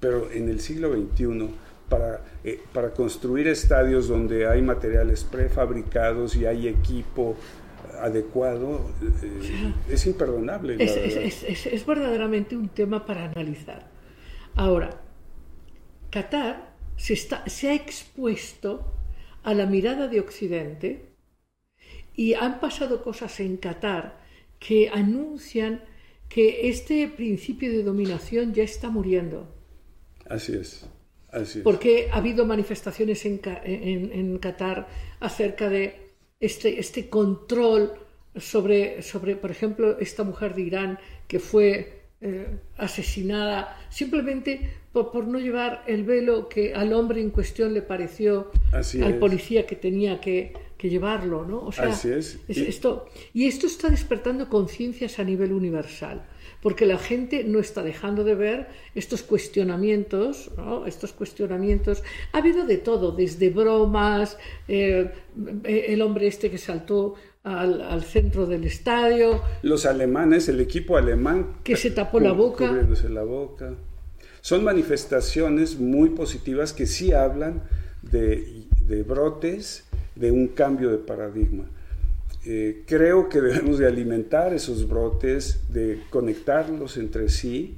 Pero 0.00 0.28
en 0.32 0.48
el 0.48 0.58
siglo 0.58 0.92
XXI, 0.92 1.50
para, 1.88 2.22
eh, 2.42 2.60
para 2.72 2.90
construir 2.90 3.46
estadios 3.46 4.08
donde 4.08 4.48
hay 4.48 4.62
materiales 4.62 5.22
prefabricados 5.22 6.34
y 6.34 6.44
hay 6.44 6.66
equipo 6.66 7.36
adecuado, 8.00 8.80
eh, 9.22 9.72
es 9.88 10.04
imperdonable. 10.06 10.76
es 10.82 11.86
verdaderamente 11.86 12.56
un 12.56 12.68
tema 12.68 13.06
para 13.06 13.26
analizar. 13.26 13.93
Ahora, 14.54 15.00
Qatar 16.10 16.74
se, 16.96 17.16
se 17.16 17.68
ha 17.68 17.74
expuesto 17.74 18.94
a 19.42 19.54
la 19.54 19.66
mirada 19.66 20.08
de 20.08 20.20
Occidente 20.20 21.14
y 22.14 22.34
han 22.34 22.60
pasado 22.60 23.02
cosas 23.02 23.40
en 23.40 23.56
Qatar 23.56 24.20
que 24.58 24.88
anuncian 24.88 25.82
que 26.28 26.68
este 26.68 27.08
principio 27.08 27.70
de 27.70 27.82
dominación 27.82 28.54
ya 28.54 28.62
está 28.62 28.90
muriendo. 28.90 29.52
Así 30.28 30.54
es. 30.54 30.86
Así 31.30 31.58
es. 31.58 31.64
Porque 31.64 32.08
ha 32.10 32.16
habido 32.16 32.46
manifestaciones 32.46 33.26
en, 33.26 33.40
en, 33.64 34.38
Qatar 34.38 34.88
acerca 35.20 35.68
de 35.68 36.12
este, 36.40 36.78
este 36.78 37.08
control 37.08 37.92
sobre, 38.36 39.02
sobre, 39.02 39.36
por 39.36 39.50
ejemplo, 39.50 39.98
esta 39.98 40.24
mujer 40.24 40.54
de 40.54 40.62
Irán 40.62 40.98
que 41.28 41.40
fue 41.40 42.03
eh, 42.26 42.46
asesinada 42.78 43.76
simplemente 43.90 44.70
por, 44.92 45.26
no 45.26 45.38
llevar 45.38 45.82
el 45.86 46.04
velo 46.04 46.48
que 46.48 46.72
al 46.72 46.92
hombre 46.92 47.20
en 47.20 47.28
cuestión 47.30 47.74
le 47.74 47.82
pareció 47.82 48.50
al 48.72 49.18
policía 49.18 49.66
que 49.66 49.76
tenía 49.76 50.20
que, 50.20 50.52
que 50.78 50.88
llevarlo, 50.88 51.44
¿no? 51.44 51.58
O 51.66 51.72
sea, 51.72 51.88
Así 51.90 52.08
es. 52.10 52.38
es 52.48 52.56
Y- 52.56 52.66
esto, 52.66 53.06
y 53.34 53.46
esto 53.46 53.66
está 53.66 53.90
despertando 53.90 54.48
conciencias 54.48 55.18
a 55.18 55.24
nivel 55.24 55.52
universal, 55.52 56.24
porque 56.62 56.86
la 56.86 56.96
gente 56.96 57.44
no 57.44 57.58
está 57.58 57.82
dejando 57.82 58.22
de 58.24 58.36
ver 58.36 58.68
estos 58.94 59.22
cuestionamientos, 59.22 60.50
¿no? 60.56 60.86
Estos 60.86 61.12
cuestionamientos. 61.12 62.02
Ha 62.32 62.38
habido 62.38 62.64
de 62.64 62.78
todo, 62.78 63.12
desde 63.12 63.50
bromas, 63.50 64.38
eh, 64.68 65.10
el 65.64 66.00
hombre 66.02 66.28
este 66.28 66.50
que 66.50 66.58
saltó 66.58 67.16
al, 67.44 67.82
al 67.82 68.02
centro 68.02 68.46
del 68.46 68.64
estadio, 68.64 69.42
Los 69.62 69.84
alemanes, 69.86 70.48
el 70.48 70.60
equipo 70.60 70.96
alemán. 70.96 71.58
Que 71.62 71.76
se 71.76 71.90
tapó 71.90 72.18
la 72.18 72.32
boca. 72.32 72.66
cubriéndose 72.66 73.08
la 73.10 73.22
boca. 73.22 73.74
Son 74.40 74.64
manifestaciones 74.64 75.78
muy 75.78 76.10
positivas 76.10 76.72
que 76.72 76.86
sí 76.86 77.12
hablan 77.12 77.62
de, 78.02 78.64
de 78.86 79.02
brotes, 79.02 79.84
de 80.16 80.30
un 80.30 80.48
cambio 80.48 80.90
de 80.90 80.98
paradigma. 80.98 81.64
Eh, 82.46 82.82
creo 82.86 83.28
que 83.28 83.40
debemos 83.40 83.78
de 83.78 83.86
alimentar 83.86 84.52
esos 84.54 84.88
brotes, 84.88 85.60
de 85.72 86.00
conectarlos 86.10 86.96
entre 86.96 87.28
sí, 87.28 87.74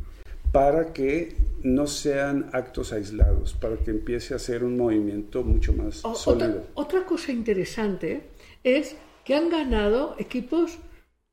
para 0.53 0.93
que 0.93 1.37
no 1.63 1.87
sean 1.89 2.51
actos 2.53 2.93
aislados, 2.93 3.55
para 3.55 3.77
que 3.77 3.91
empiece 3.91 4.35
a 4.35 4.39
ser 4.39 4.63
un 4.65 4.77
movimiento 4.77 5.43
mucho 5.43 5.73
más 5.73 6.05
O- 6.05 6.15
sólido. 6.15 6.49
Otra, 6.49 6.63
otra 6.75 7.05
cosa 7.05 7.33
interesante 7.33 8.23
es 8.65 8.97
que 9.27 9.35
han 9.35 9.51
ganado 9.51 10.15
equipos 10.19 10.79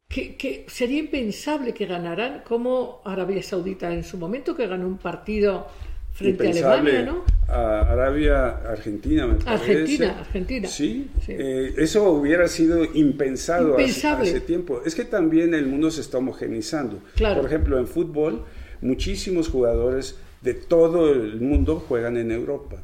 que, 0.09 0.35
que 0.35 0.65
sería 0.67 1.00
impensable 1.00 1.73
que 1.73 1.85
ganaran, 1.85 2.41
como 2.43 3.01
Arabia 3.05 3.41
Saudita 3.43 3.93
en 3.93 4.03
su 4.03 4.17
momento, 4.17 4.55
que 4.55 4.67
ganó 4.67 4.88
un 4.88 4.97
partido 4.97 5.67
frente 6.12 6.47
a. 6.63 6.73
Alemania, 6.73 7.03
¿no? 7.03 7.23
A 7.47 7.81
Arabia, 7.91 8.57
Argentina, 8.67 9.27
me 9.27 9.35
parece. 9.35 9.71
Argentina, 9.71 10.19
Argentina. 10.19 10.67
Sí, 10.67 11.09
Sí. 11.23 11.33
eh, 11.38 11.73
eso 11.77 12.12
hubiera 12.12 12.47
sido 12.47 12.83
impensado 12.95 13.73
hace- 13.75 13.81
Impensable. 13.83 14.29
Hace, 14.29 14.41
tiempo. 14.41 14.81
Es 14.85 14.95
que 14.95 15.05
también 15.05 15.53
el 15.53 15.67
mundo 15.67 15.91
se 15.91 16.01
está 16.01 16.17
homogenizando. 16.17 17.00
Claro. 17.15 17.41
Por 17.41 17.50
ejemplo, 17.50 17.77
en 17.77 17.88
fútbol, 17.88 18.43
muchísimos 18.81 19.50
jugadores 19.50 20.17
de 20.41 20.53
todo 20.55 21.12
el 21.12 21.39
mundo 21.41 21.79
juegan 21.88 22.17
en 22.17 22.31
Europa. 22.31 22.77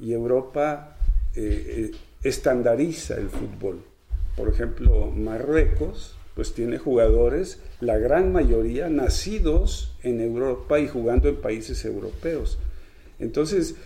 Y 0.00 0.12
Europa 0.12 0.96
eh, 1.36 1.90
eh, 1.92 1.96
estandariza 2.22 3.14
el 3.16 3.28
fútbol. 3.28 3.80
Por 4.36 4.48
ejemplo, 4.48 5.10
Marruecos, 5.10 6.16
pues 6.34 6.52
tiene 6.52 6.76
jugadores, 6.78 7.60
la 7.80 7.96
gran 7.96 8.32
mayoría 8.32 8.90
nacidos 8.90 9.96
en 10.02 10.20
Europa 10.20 10.78
y 10.78 10.86
jugando 10.86 11.28
en 11.28 11.36
países 11.36 11.84
europeos. 11.86 12.58
Entonces, 13.18 13.76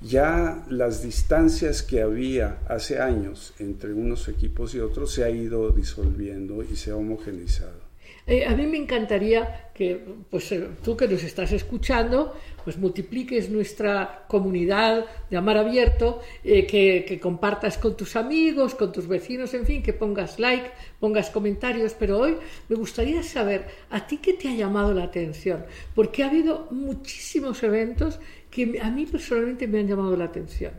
ya 0.00 0.64
las 0.68 1.02
distancias 1.02 1.82
que 1.82 2.00
había 2.00 2.60
hace 2.68 3.00
años 3.00 3.54
entre 3.58 3.92
unos 3.92 4.28
equipos 4.28 4.74
y 4.74 4.80
otros 4.80 5.12
se 5.12 5.24
ha 5.24 5.30
ido 5.30 5.70
disolviendo 5.70 6.62
y 6.62 6.76
se 6.76 6.92
ha 6.92 6.96
homogenizado. 6.96 7.87
Eh, 8.30 8.44
a 8.44 8.54
mí 8.54 8.66
me 8.66 8.76
encantaría 8.76 9.70
que, 9.72 10.04
pues 10.28 10.52
eh, 10.52 10.68
tú 10.84 10.94
que 10.98 11.08
nos 11.08 11.24
estás 11.24 11.50
escuchando, 11.52 12.36
pues 12.62 12.76
multipliques 12.76 13.48
nuestra 13.48 14.26
comunidad 14.28 15.06
de 15.30 15.36
Amar 15.38 15.56
Abierto, 15.56 16.20
eh, 16.44 16.66
que, 16.66 17.06
que 17.08 17.18
compartas 17.18 17.78
con 17.78 17.96
tus 17.96 18.16
amigos, 18.16 18.74
con 18.74 18.92
tus 18.92 19.08
vecinos, 19.08 19.54
en 19.54 19.64
fin, 19.64 19.82
que 19.82 19.94
pongas 19.94 20.38
like, 20.38 20.70
pongas 21.00 21.30
comentarios. 21.30 21.94
Pero 21.98 22.18
hoy 22.18 22.36
me 22.68 22.76
gustaría 22.76 23.22
saber, 23.22 23.64
¿a 23.88 24.06
ti 24.06 24.18
qué 24.18 24.34
te 24.34 24.48
ha 24.48 24.54
llamado 24.54 24.92
la 24.92 25.04
atención? 25.04 25.64
Porque 25.94 26.22
ha 26.22 26.28
habido 26.28 26.68
muchísimos 26.70 27.62
eventos 27.62 28.20
que 28.50 28.78
a 28.82 28.90
mí 28.90 29.06
personalmente 29.06 29.66
me 29.66 29.80
han 29.80 29.88
llamado 29.88 30.14
la 30.18 30.26
atención. 30.26 30.72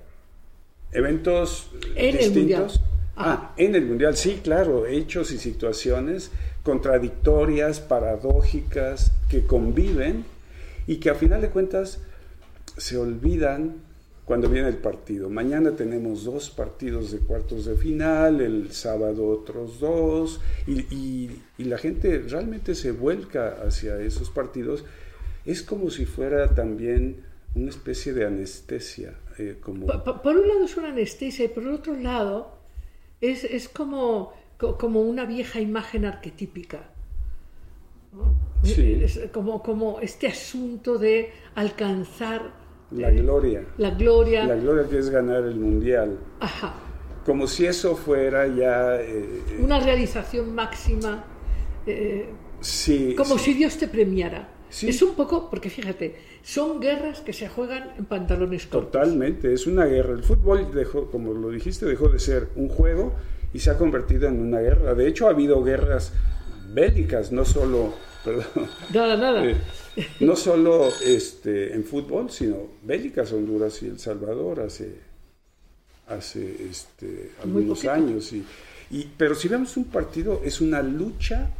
Eventos 0.92 1.72
En 1.96 2.16
el 2.16 2.18
distintos. 2.18 2.36
Mundial. 2.36 2.72
Ah, 3.22 3.54
en 3.58 3.76
el 3.76 3.86
Mundial, 3.86 4.16
sí, 4.16 4.40
claro, 4.42 4.86
hechos 4.86 5.32
y 5.32 5.38
situaciones 5.38 6.32
contradictorias, 6.64 7.80
paradójicas, 7.80 9.12
que 9.30 9.46
conviven 9.46 10.26
y 10.88 10.98
que 10.98 11.10
a 11.10 11.16
final 11.16 11.42
de 11.42 11.50
cuentas 11.50 12.00
se 12.78 12.98
olvidan 12.98 13.76
cuando 14.26 14.48
viene 14.48 14.68
el 14.68 14.78
partido. 14.78 15.30
Mañana 15.30 15.72
tenemos 15.76 16.24
dos 16.24 16.50
partidos 16.52 17.12
de 17.12 17.18
cuartos 17.20 17.66
de 17.66 17.76
final, 17.76 18.42
el 18.42 18.72
sábado 18.72 19.28
otros 19.28 19.80
dos, 19.80 20.40
y, 20.68 20.82
y- 20.96 21.42
la 21.64 21.78
gente 21.80 22.20
realmente 22.28 22.76
se 22.76 22.92
vuelca 22.92 23.58
hacia 23.66 24.00
esos 24.00 24.30
partidos. 24.30 24.86
Es 25.46 25.64
como 25.64 25.90
si 25.90 26.06
fuera 26.06 26.54
también 26.54 27.18
una 27.56 27.70
especie 27.70 28.14
de 28.14 28.26
anestesia, 28.28 29.16
eh, 29.40 29.58
como... 29.60 29.88
Por 29.88 30.38
un 30.38 30.48
lado 30.48 30.64
es 30.66 30.78
una 30.78 30.90
anestesia 30.90 31.46
y 31.46 31.48
por 31.48 31.64
el 31.64 31.70
otro 31.72 31.96
lado 31.96 32.52
es, 33.22 33.44
es 33.44 33.68
como, 33.68 34.32
co- 34.32 34.34
como 34.60 35.02
una 35.02 35.26
vieja 35.26 35.60
imagen 35.62 36.06
arquetípica. 36.06 36.90
¿no? 38.14 38.34
Sí. 38.64 39.00
Es 39.04 39.20
como, 39.32 39.64
como 39.64 40.00
este 40.02 40.28
asunto 40.28 40.98
de 40.98 41.32
alcanzar 41.56 42.52
La 42.92 43.10
eh, 43.10 43.22
gloria. 43.22 43.64
la 43.78 43.92
gloria. 43.92 44.46
La 44.46 44.56
gloria 44.56 44.88
que 44.90 44.98
es 44.98 45.10
ganar 45.10 45.44
el 45.44 45.56
mundial. 45.56 46.18
Ajá. 46.40 46.74
Como 47.26 47.48
si 47.48 47.66
eso 47.66 47.96
fuera 47.96 48.48
ya. 48.48 49.00
eh, 49.02 49.44
Una 49.62 49.80
realización 49.80 50.54
máxima. 50.56 51.24
eh, 51.86 52.30
sí. 52.60 53.14
como 53.16 53.38
sí. 53.38 53.46
si 53.46 53.54
Dios 53.54 53.78
te 53.78 53.88
premiara. 53.88 54.50
Sí. 54.70 54.90
Es 54.90 55.02
un 55.02 55.16
poco, 55.16 55.50
porque 55.50 55.70
fíjate, 55.70 56.16
son 56.44 56.80
guerras 56.80 57.22
que 57.22 57.34
se 57.34 57.48
juegan 57.50 57.92
en 57.98 58.06
pantalones 58.06 58.68
cortos. 58.68 58.92
Totalmente, 58.92 59.52
es 59.54 59.66
una 59.66 59.86
guerra. 59.86 60.14
El 60.14 60.24
fútbol 60.24 60.72
dejó, 60.74 61.10
como 61.10 61.34
lo 61.34 61.50
dijiste, 61.50 61.86
dejó 61.88 62.10
de 62.10 62.20
ser 62.20 62.50
un 62.56 62.70
juego 62.70 63.14
y 63.54 63.60
se 63.60 63.70
ha 63.72 63.78
convertido 63.78 64.28
en 64.28 64.40
una 64.40 64.60
guerra. 64.60 64.94
De 64.96 65.08
hecho, 65.08 65.28
ha 65.28 65.32
habido 65.32 65.64
guerras 65.64 66.12
bélicas, 66.74 67.32
no 67.32 67.46
solo, 67.46 67.94
perdón, 68.24 68.46
Nada, 68.94 69.18
nada. 69.18 69.46
eh, 69.46 69.58
no 70.20 70.36
solo 70.36 70.90
este, 71.06 71.74
en 71.74 71.84
fútbol, 71.84 72.30
sino 72.30 72.58
bélicas 72.84 73.32
Honduras 73.34 73.82
y 73.84 73.88
El 73.88 74.00
Salvador 74.00 74.60
hace, 74.62 74.96
hace 76.08 76.68
este, 76.70 77.32
algunos 77.44 77.86
años. 77.86 78.32
Y, 78.34 78.44
y- 78.92 79.10
pero 79.18 79.36
si 79.36 79.48
vemos 79.48 79.78
un 79.78 79.86
partido, 79.86 80.42
es 80.44 80.62
una 80.62 80.82
lucha 80.82 81.52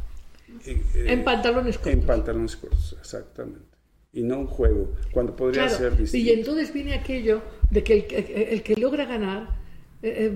eh, 0.66 0.82
eh, 0.94 1.04
en 1.08 1.24
pantalones 1.24 1.76
cortos. 1.78 1.92
en 1.92 2.02
pantalones 2.02 2.56
cortos, 2.56 2.96
exactamente. 3.00 3.66
Y 4.12 4.22
no 4.24 4.40
un 4.40 4.46
juego, 4.48 4.92
cuando 5.12 5.36
podría 5.36 5.66
Claro, 5.66 5.78
ser 5.78 5.96
distinto. 5.96 6.26
y 6.26 6.32
entonces 6.32 6.72
viene 6.72 6.94
aquello 6.94 7.42
de 7.70 7.84
que 7.84 7.94
el, 7.94 8.06
que- 8.06 8.48
el 8.52 8.62
que 8.64 8.74
logra 8.74 9.04
ganar 9.04 9.59
eh, 10.02 10.32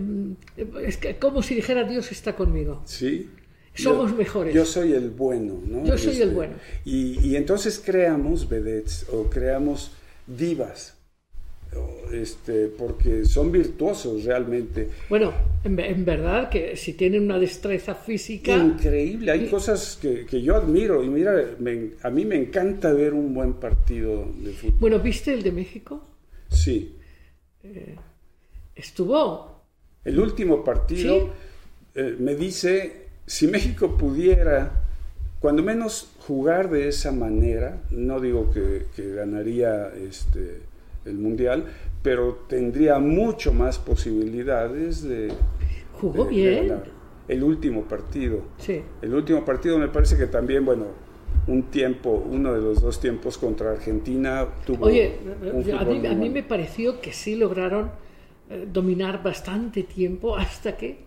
eh, 0.57 0.67
es 0.87 0.97
que- 0.97 1.17
como 1.17 1.43
si 1.43 1.55
dijera 1.55 1.85
Dios 1.85 2.11
está 2.13 2.35
conmigo. 2.37 2.83
Sí. 2.85 3.29
Somos 3.75 4.13
Yo- 4.13 4.17
mejores. 4.17 4.55
Yo 4.55 4.65
soy 4.65 4.93
el 4.93 5.11
bueno, 5.11 5.61
¿no? 5.67 5.79
Este, 5.79 5.91
Yo 5.91 5.99
soy 5.99 6.23
el 6.23 6.31
bueno. 6.31 6.55
Y, 6.85 7.19
y 7.27 7.37
entonces 7.37 7.83
creamos 7.85 8.49
vedettes 8.49 9.07
o 9.13 9.25
creamos 9.29 9.91
divas, 10.27 10.97
este, 12.13 12.69
porque 12.69 13.25
son 13.25 13.51
virtuosos 13.51 14.23
realmente. 14.23 14.89
Bueno, 15.09 15.33
en, 15.65 15.75
ve- 15.75 15.89
en 15.91 16.05
verdad 16.05 16.49
que 16.51 16.77
si 16.77 16.93
tienen 16.93 17.25
una 17.25 17.41
destreza 17.41 17.97
física, 17.97 18.57
Increíble, 18.57 19.33
hay 19.33 19.49
cosas 19.49 19.99
que, 20.01 20.25
que 20.25 20.41
yo 20.41 20.55
admiro 20.55 21.03
y 21.03 21.09
mira, 21.09 21.35
me- 21.59 21.91
a 22.03 22.11
mí 22.11 22.25
me 22.25 22.37
encanta 22.37 22.93
ver 22.93 23.13
un 23.13 23.35
buen 23.35 23.55
partido 23.55 24.25
de 24.39 24.53
fútbol. 24.53 24.77
bueno, 24.79 24.99
¿viste 25.01 25.35
el 25.35 25.43
de 25.43 25.51
México? 25.51 26.01
Sí, 26.49 26.95
Estuvo. 28.77 29.54
El 30.05 30.19
último 30.21 30.65
partido 30.65 31.15
Sí. 31.21 31.31
eh, 31.97 32.17
me 32.19 32.35
dice, 32.35 33.07
si 33.27 33.47
México 33.47 33.97
pudiera, 33.97 34.71
cuando 35.41 35.63
menos 35.63 36.13
jugar 36.27 36.71
de 36.71 36.89
esa 36.89 37.13
manera, 37.13 37.83
no 37.91 38.21
digo 38.21 38.51
que, 38.51 38.87
que 38.97 39.15
ganaría 39.15 39.89
este, 39.95 40.61
el 41.05 41.15
Mundial, 41.19 41.65
pero 42.03 42.45
tendría 42.49 42.99
mucho 42.99 43.53
más 43.53 43.79
posibilidades 43.79 45.03
de, 45.03 45.33
Jugó 46.01 46.25
de- 46.25 46.31
bien. 46.31 46.75
El 47.29 47.43
último 47.43 47.85
partido. 47.85 48.43
Sí. 48.59 48.83
El 49.01 49.15
último 49.15 49.45
partido 49.47 49.79
me 49.79 49.89
parece 49.89 50.17
que 50.19 50.27
también, 50.27 50.65
bueno, 50.67 50.87
un 51.47 51.63
tiempo, 51.65 52.11
uno 52.31 52.53
de 52.53 52.61
los 52.61 52.83
dos 52.83 53.01
tiempos 53.01 53.39
contra 53.39 53.71
Argentina 53.73 54.47
tuvo 54.67 54.87
Oye, 54.87 55.17
un 55.53 55.71
a 55.75 55.85
mí, 55.85 56.07
a 56.07 56.15
mí 56.15 56.29
me 56.31 56.43
pareció 56.43 57.01
que 57.01 57.13
sí 57.13 57.37
lograron 57.37 57.91
eh, 58.55 58.69
dominar 58.73 59.23
bastante 59.23 59.83
tiempo 59.83 60.37
hasta 60.37 60.77
que... 60.77 60.99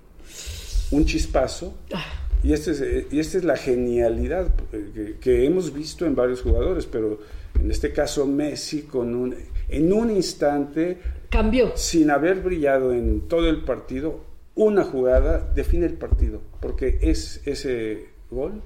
un 0.92 1.06
chispazo 1.06 1.78
ah, 1.94 2.04
Y, 2.44 2.54
este 2.54 2.72
es, 2.72 2.82
eh, 2.82 3.08
y 3.12 3.20
esta 3.20 3.38
es 3.38 3.44
la 3.44 3.56
genialidad 3.56 4.48
eh, 4.74 4.92
que, 4.94 5.16
que 5.20 5.46
hemos 5.46 5.74
visto 5.74 6.06
en 6.06 6.16
varios 6.16 6.42
jugadores, 6.42 6.86
pero 6.86 7.20
en 7.60 7.72
este 7.72 7.92
caso 7.94 8.26
Messi 8.26 8.84
con 8.84 9.16
un, 9.16 9.36
en 9.70 9.94
un 9.94 10.12
instante, 10.12 10.98
cambió. 11.30 11.72
sin 11.76 12.12
haber 12.12 12.42
brillado 12.42 12.94
en 12.94 13.22
todo 13.22 13.50
el 13.50 13.64
partido, 13.64 14.20
una 14.56 14.84
jugada 14.84 15.52
define 15.56 15.86
el 15.86 15.94
partido, 15.94 16.42
porque 16.60 17.00
es 17.02 17.42
ese 17.46 18.10
gol 18.30 18.62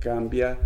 cambia 0.00 0.58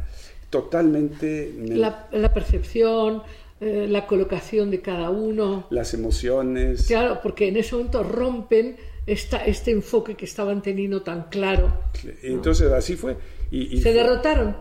totalmente 0.50 1.52
La, 1.58 2.08
la 2.12 2.32
percepción, 2.32 3.22
eh, 3.64 3.86
la 3.88 4.06
colocación 4.06 4.70
de 4.70 4.82
cada 4.82 5.08
uno. 5.08 5.66
Las 5.70 5.94
emociones. 5.94 6.86
Claro, 6.86 7.20
porque 7.22 7.48
en 7.48 7.56
ese 7.56 7.74
momento 7.74 8.02
rompen 8.02 8.76
esta, 9.06 9.42
este 9.46 9.70
enfoque 9.70 10.16
que 10.16 10.26
estaban 10.26 10.60
teniendo 10.60 11.00
tan 11.00 11.30
claro. 11.30 11.80
Entonces 12.22 12.70
así 12.70 12.94
fue. 12.94 13.16
Y, 13.50 13.80
se 13.80 13.94
derrotaron. 13.94 14.54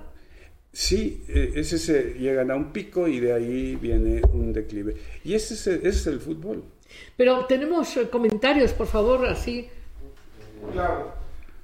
Sí, 0.72 1.26
e, 1.28 1.52
ese 1.56 1.78
se, 1.78 2.13
llegan 2.13 2.50
a 2.50 2.56
un 2.56 2.72
pico 2.72 3.10
y 3.10 3.20
de 3.20 3.34
ahí 3.34 3.76
viene 3.76 4.22
un 4.32 4.54
declive. 4.54 4.96
Y 5.26 5.34
ese 5.34 5.56
es, 5.56 5.68
ese 5.68 5.88
es 5.89 6.08
el 6.08 6.22
fútbol. 6.22 6.63
Pero 7.18 7.46
tenemos 7.46 7.98
eh, 7.98 8.10
comentarios, 8.10 8.72
por 8.72 8.88
favor, 8.88 9.26
así. 9.26 9.68
Claro. 10.72 11.12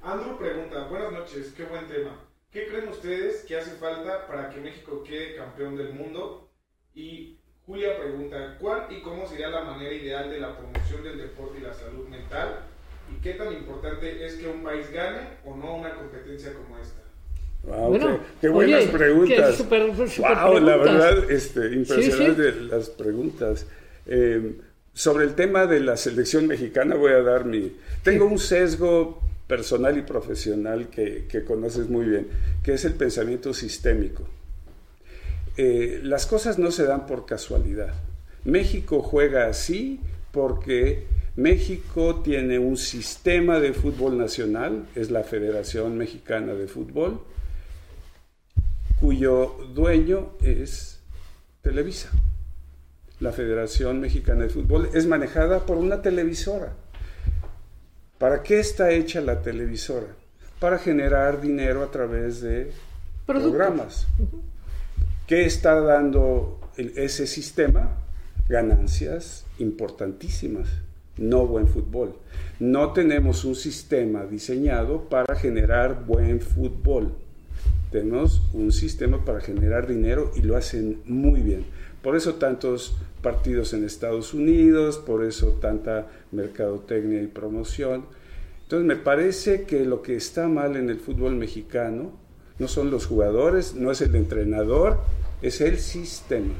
Andrew 0.02 0.36
pregunta, 0.38 0.88
buenas 0.88 1.12
noches, 1.12 1.54
qué 1.56 1.64
buen 1.64 1.86
tema. 1.86 2.20
¿Qué 2.50 2.66
creen 2.66 2.88
ustedes 2.88 3.44
que 3.44 3.56
hace 3.56 3.70
falta 3.72 4.26
para 4.26 4.50
que 4.50 4.60
México 4.60 5.02
quede 5.04 5.36
campeón 5.36 5.76
del 5.76 5.94
mundo? 5.94 6.49
Y 6.94 7.36
Julia 7.66 7.98
pregunta, 7.98 8.56
¿cuál 8.60 8.86
y 8.90 9.00
cómo 9.00 9.26
sería 9.26 9.48
la 9.48 9.62
manera 9.62 9.92
ideal 9.94 10.30
de 10.30 10.40
la 10.40 10.56
promoción 10.56 11.04
del 11.04 11.18
deporte 11.18 11.58
y 11.58 11.62
la 11.62 11.74
salud 11.74 12.08
mental? 12.08 12.60
¿Y 13.10 13.20
qué 13.22 13.34
tan 13.34 13.52
importante 13.52 14.24
es 14.24 14.34
que 14.34 14.48
un 14.48 14.62
país 14.62 14.90
gane 14.90 15.20
o 15.44 15.54
no 15.56 15.76
una 15.76 15.94
competencia 15.94 16.52
como 16.54 16.78
esta? 16.78 17.00
Wow, 17.62 18.20
qué, 18.40 18.48
buenas 18.48 18.84
preguntas. 18.84 19.68
wow, 19.68 20.58
la 20.58 20.76
verdad, 20.76 21.30
este, 21.30 21.72
impresionante 21.74 22.52
las 22.62 22.88
preguntas. 22.90 23.66
Eh, 24.06 24.56
sobre 24.94 25.24
el 25.24 25.34
tema 25.34 25.66
de 25.66 25.80
la 25.80 25.96
selección 25.96 26.46
mexicana 26.46 26.94
voy 26.94 27.12
a 27.12 27.22
dar 27.22 27.44
mi... 27.44 27.76
Tengo 28.02 28.24
un 28.24 28.38
sesgo 28.38 29.20
personal 29.46 29.98
y 29.98 30.02
profesional 30.02 30.88
que, 30.88 31.26
conoces 31.46 31.88
muy 31.88 32.06
bien, 32.06 32.28
que 32.62 32.74
es 32.74 32.84
el 32.84 32.94
pensamiento 32.94 33.52
sistémico. 33.52 34.24
Eh, 35.62 36.00
las 36.02 36.24
cosas 36.24 36.58
no 36.58 36.70
se 36.70 36.86
dan 36.86 37.04
por 37.04 37.26
casualidad. 37.26 37.92
México 38.44 39.02
juega 39.02 39.46
así 39.46 40.00
porque 40.32 41.06
México 41.36 42.22
tiene 42.24 42.58
un 42.58 42.78
sistema 42.78 43.60
de 43.60 43.74
fútbol 43.74 44.16
nacional, 44.16 44.86
es 44.94 45.10
la 45.10 45.22
Federación 45.22 45.98
Mexicana 45.98 46.54
de 46.54 46.66
Fútbol, 46.66 47.20
cuyo 48.98 49.54
dueño 49.74 50.30
es 50.40 50.98
Televisa. 51.60 52.08
La 53.20 53.32
Federación 53.32 54.00
Mexicana 54.00 54.44
de 54.44 54.48
Fútbol 54.48 54.88
es 54.94 55.06
manejada 55.06 55.66
por 55.66 55.76
una 55.76 56.00
televisora. 56.00 56.72
¿Para 58.16 58.42
qué 58.42 58.60
está 58.60 58.92
hecha 58.92 59.20
la 59.20 59.42
televisora? 59.42 60.06
Para 60.58 60.78
generar 60.78 61.38
dinero 61.38 61.82
a 61.82 61.90
través 61.90 62.40
de 62.40 62.72
programas. 63.26 64.06
¿Qué 65.30 65.44
está 65.44 65.80
dando 65.80 66.58
ese 66.76 67.28
sistema? 67.28 67.98
Ganancias 68.48 69.46
importantísimas, 69.60 70.68
no 71.18 71.46
buen 71.46 71.68
fútbol. 71.68 72.16
No 72.58 72.92
tenemos 72.92 73.44
un 73.44 73.54
sistema 73.54 74.24
diseñado 74.24 75.08
para 75.08 75.36
generar 75.36 76.04
buen 76.04 76.40
fútbol. 76.40 77.12
Tenemos 77.92 78.42
un 78.52 78.72
sistema 78.72 79.24
para 79.24 79.40
generar 79.40 79.86
dinero 79.86 80.32
y 80.34 80.42
lo 80.42 80.56
hacen 80.56 81.00
muy 81.04 81.42
bien. 81.42 81.64
Por 82.02 82.16
eso 82.16 82.34
tantos 82.34 82.96
partidos 83.22 83.72
en 83.72 83.84
Estados 83.84 84.34
Unidos, 84.34 84.98
por 84.98 85.24
eso 85.24 85.60
tanta 85.60 86.08
mercadotecnia 86.32 87.22
y 87.22 87.28
promoción. 87.28 88.06
Entonces 88.64 88.84
me 88.84 88.96
parece 88.96 89.62
que 89.62 89.84
lo 89.84 90.02
que 90.02 90.16
está 90.16 90.48
mal 90.48 90.76
en 90.76 90.90
el 90.90 90.98
fútbol 90.98 91.36
mexicano 91.36 92.18
no 92.58 92.66
son 92.66 92.90
los 92.90 93.06
jugadores, 93.06 93.76
no 93.76 93.92
es 93.92 94.00
el 94.00 94.16
entrenador, 94.16 94.98
es 95.42 95.60
el 95.60 95.78
sistema. 95.78 96.54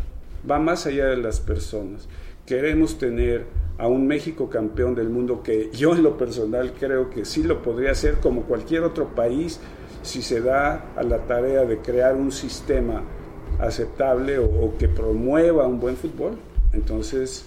Va 0.48 0.58
más 0.58 0.86
allá 0.86 1.06
de 1.06 1.16
las 1.16 1.40
personas. 1.40 2.08
Queremos 2.46 2.98
tener 2.98 3.44
a 3.78 3.88
un 3.88 4.06
México 4.06 4.50
campeón 4.50 4.94
del 4.94 5.08
mundo 5.08 5.42
que 5.42 5.70
yo 5.72 5.94
en 5.94 6.02
lo 6.02 6.18
personal 6.18 6.72
creo 6.78 7.08
que 7.08 7.24
sí 7.24 7.42
lo 7.42 7.62
podría 7.62 7.92
hacer 7.92 8.16
como 8.16 8.42
cualquier 8.42 8.82
otro 8.82 9.14
país 9.14 9.60
si 10.02 10.22
se 10.22 10.40
da 10.40 10.92
a 10.96 11.02
la 11.02 11.18
tarea 11.26 11.64
de 11.64 11.78
crear 11.78 12.14
un 12.14 12.32
sistema 12.32 13.02
aceptable 13.58 14.38
o, 14.38 14.74
que 14.78 14.88
promueva 14.88 15.66
un 15.66 15.80
buen 15.80 15.96
fútbol, 15.96 16.38
entonces 16.72 17.44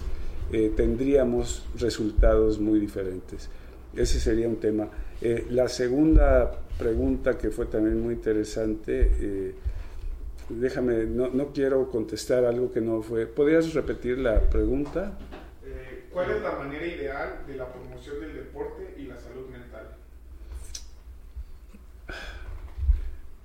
eh, 0.52 0.72
tendríamos 0.76 1.64
resultados 1.78 2.60
muy 2.60 2.78
diferentes. 2.78 3.48
Ese 3.94 4.20
sería 4.20 4.48
un 4.48 4.56
tema. 4.56 4.88
Eh, 5.20 5.46
la 5.50 5.68
segunda 5.68 6.52
pregunta 6.78 7.38
que 7.38 7.50
fue 7.50 7.66
también 7.66 8.00
muy 8.00 8.14
interesante, 8.14 9.10
eh, 9.20 9.54
déjame, 10.48 11.04
no, 11.04 11.28
no, 11.28 11.52
quiero 11.52 11.90
contestar 11.90 12.44
algo 12.44 12.72
que 12.72 12.80
no 12.80 13.02
fue. 13.02 13.26
¿Podrías 13.26 13.72
repetir 13.74 14.18
la 14.18 14.40
pregunta? 14.40 15.18
¿Cuál 16.12 16.30
es 16.30 16.42
la 16.42 16.52
manera 16.52 16.86
ideal 16.86 17.40
de 17.46 17.56
la 17.56 17.72
promoción 17.72 18.20
del 18.20 18.34
deporte 18.34 18.94
y 18.96 19.02
la 19.02 19.18
salud 19.18 19.48
mental? 19.48 19.88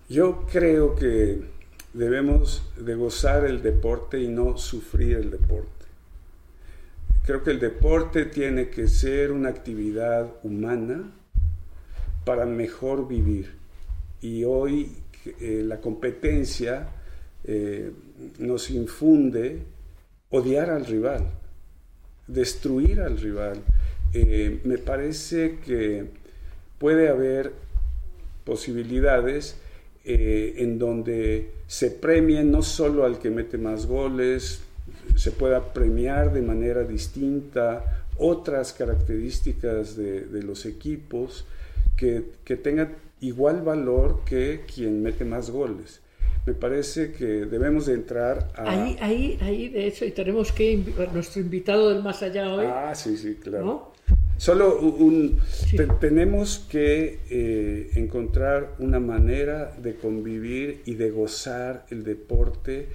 Yo 0.08 0.46
creo 0.52 0.96
que 0.96 1.42
debemos 1.94 2.72
de 2.78 2.96
gozar 2.96 3.46
el 3.46 3.64
deporte 3.64 4.20
y 4.20 4.28
no 4.28 4.58
sufrir 4.58 5.18
el 5.18 5.32
deporte. 5.32 5.86
Creo 7.26 7.44
que 7.44 7.52
el 7.52 7.60
deporte 7.60 8.26
tiene 8.26 8.70
que 8.70 8.88
ser 8.88 9.32
una 9.32 9.50
actividad 9.50 10.32
humana 10.44 11.12
para 12.26 12.46
mejor 12.46 13.08
vivir. 13.08 13.56
Y 14.22 14.44
hoy 14.44 14.96
eh, 15.26 15.64
la 15.66 15.80
competencia 15.80 16.88
eh, 17.44 17.92
nos 18.40 18.70
infunde 18.70 19.60
odiar 20.30 20.70
al 20.70 20.86
rival, 20.86 21.26
destruir 22.28 23.02
al 23.02 23.18
rival. 23.18 23.62
Eh, 24.14 24.60
me 24.64 24.78
parece 24.78 25.58
que 25.66 26.06
puede 26.78 27.10
haber 27.10 27.52
posibilidades 28.44 29.58
en 30.06 30.80
donde 30.80 31.52
se 31.68 31.92
premie 31.92 32.44
no 32.44 32.64
solo 32.64 33.06
al 33.06 33.20
que 33.20 33.30
mete 33.30 33.60
más 33.60 33.86
goles, 33.86 34.62
se 35.16 35.32
pueda 35.32 35.72
premiar 35.74 36.34
de 36.34 36.42
manera 36.42 36.84
distinta 36.84 38.06
otras 38.18 38.74
características 38.74 39.96
de, 39.96 40.44
los 40.44 40.66
equipos 40.66 41.46
que, 41.96 42.24
tengan 42.62 42.96
igual 43.22 43.62
valor 43.62 44.22
que 44.26 44.62
quien 44.74 45.02
mete 45.02 45.26
más 45.26 45.50
goles. 45.50 46.02
Me 46.46 46.54
parece 46.54 47.12
que 47.12 47.26
debemos 47.26 47.86
de 47.86 47.94
entrar 47.94 48.52
a... 48.56 48.72
Ahí, 48.72 48.98
ahí, 49.02 49.38
ahí, 49.42 49.70
de 49.70 49.88
hecho, 49.88 50.06
y 50.06 50.12
tenemos 50.12 50.52
que 50.52 50.82
nuestro 51.14 51.42
invitado 51.42 51.90
del 51.90 52.02
más 52.02 52.24
allá 52.24 52.54
hoy. 52.54 52.66
Ah, 52.66 52.96
sí, 52.96 53.18
sí, 53.18 53.36
claro. 53.36 53.92
Solo 54.38 54.80
un, 54.80 55.38
tenemos 56.00 56.60
que 56.70 57.20
eh, 57.30 57.92
encontrar 57.96 58.74
una 58.80 59.02
manera 59.02 59.76
de 59.78 59.96
convivir 59.96 60.82
y 60.86 60.94
de 60.94 61.12
gozar 61.12 61.86
el 61.90 62.06
deporte 62.06 62.88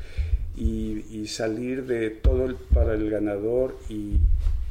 y, 0.57 1.27
salir 1.27 1.85
de 1.85 2.11
todo 2.11 2.57
para 2.73 2.95
el 2.95 3.11
ganador 3.11 3.77
y, 3.91 4.17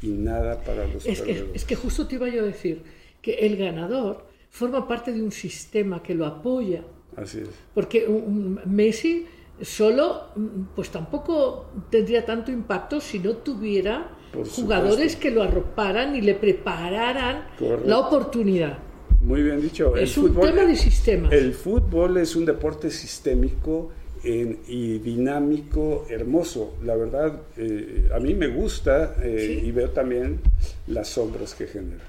nada 0.02 0.62
para 0.62 0.88
los 0.88 1.06
es 1.06 1.22
Que, 1.22 1.46
es 1.54 1.64
que 1.64 1.76
justo 1.76 2.08
te 2.08 2.16
iba 2.16 2.28
yo 2.28 2.42
a 2.42 2.46
decir 2.46 2.82
que 3.22 3.34
el 3.46 3.56
ganador 3.56 4.26
forma 4.54 4.88
parte 4.88 5.12
de 5.12 5.22
un 5.22 5.32
sistema 5.32 6.04
que 6.04 6.14
lo 6.14 6.28
apoya. 6.28 6.84
Así 7.18 7.40
es. 7.40 7.50
Porque 7.74 8.06
un 8.08 8.60
Messi 8.66 9.26
solo, 9.60 10.28
pues 10.76 10.90
tampoco 10.90 11.72
tendría 11.90 12.24
tanto 12.24 12.52
impacto 12.52 13.02
si 13.02 13.18
no 13.18 13.38
tuviera 13.38 14.12
jugadores 14.56 15.16
que 15.16 15.32
lo 15.32 15.42
arroparan 15.42 16.16
y 16.16 16.22
le 16.22 16.36
prepararan 16.36 17.48
la 17.86 17.98
oportunidad. 17.98 18.78
Muy 19.22 19.42
bien 19.42 19.60
dicho. 19.60 19.96
Es 19.96 20.16
un 20.18 20.36
tema 20.36 20.66
de 20.66 20.76
sistema. 20.76 21.30
El 21.30 21.54
fútbol 21.54 22.18
es 22.18 22.36
un 22.36 22.46
deporte 22.46 22.92
sistémico 22.92 23.92
y 24.24 25.00
dinámico, 25.00 26.06
hermoso. 26.10 26.76
La 26.84 26.96
verdad, 26.96 27.42
eh, 27.58 28.08
a 28.14 28.20
mí 28.20 28.36
me 28.36 28.48
gusta 28.48 29.16
eh, 29.24 29.64
y 29.64 29.72
veo 29.72 29.90
también 29.90 30.42
las 30.88 31.08
sombras 31.08 31.56
que 31.56 31.66
genera. 31.66 32.04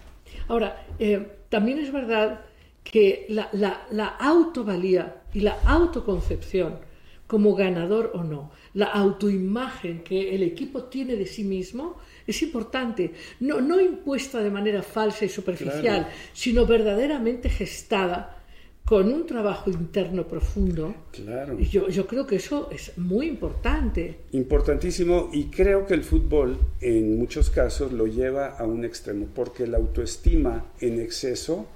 Ahora, 0.48 0.86
eh, 0.98 1.26
también 1.54 1.78
es 1.78 1.92
verdad 1.92 2.40
que 2.82 3.26
la, 3.28 3.48
la, 3.52 3.86
la 3.92 4.08
autovalía 4.08 5.22
y 5.32 5.38
la 5.38 5.60
autoconcepción 5.64 6.80
como 7.28 7.54
ganador 7.54 8.10
o 8.14 8.24
no, 8.24 8.50
la 8.72 8.86
autoimagen 8.86 10.02
que 10.02 10.34
el 10.34 10.42
equipo 10.42 10.82
tiene 10.82 11.14
de 11.14 11.26
sí 11.26 11.44
mismo 11.44 11.98
es 12.26 12.42
importante, 12.42 13.12
no, 13.38 13.60
no 13.60 13.80
impuesta 13.80 14.42
de 14.42 14.50
manera 14.50 14.82
falsa 14.82 15.26
y 15.26 15.28
superficial, 15.28 16.08
sino 16.32 16.66
verdaderamente 16.66 17.48
gestada 17.48 18.42
con 18.84 19.10
un 19.10 19.26
trabajo 19.26 19.70
interno 19.70 20.28
profundo. 20.28 20.94
Claro. 21.10 21.58
Yo, 21.58 21.88
yo 21.88 22.06
creo 22.06 22.26
que 22.26 22.36
eso 22.36 22.68
es 22.70 22.96
muy 22.98 23.28
importante. 23.28 24.18
Importantísimo 24.32 25.30
y 25.32 25.46
creo 25.46 25.86
que 25.86 25.94
el 25.94 26.04
fútbol 26.04 26.58
en 26.80 27.16
muchos 27.16 27.48
casos 27.48 27.92
lo 27.92 28.06
lleva 28.06 28.48
a 28.48 28.64
un 28.64 28.84
extremo, 28.84 29.26
porque 29.34 29.66
la 29.66 29.78
autoestima 29.78 30.66
en 30.80 31.00
exceso, 31.00 31.66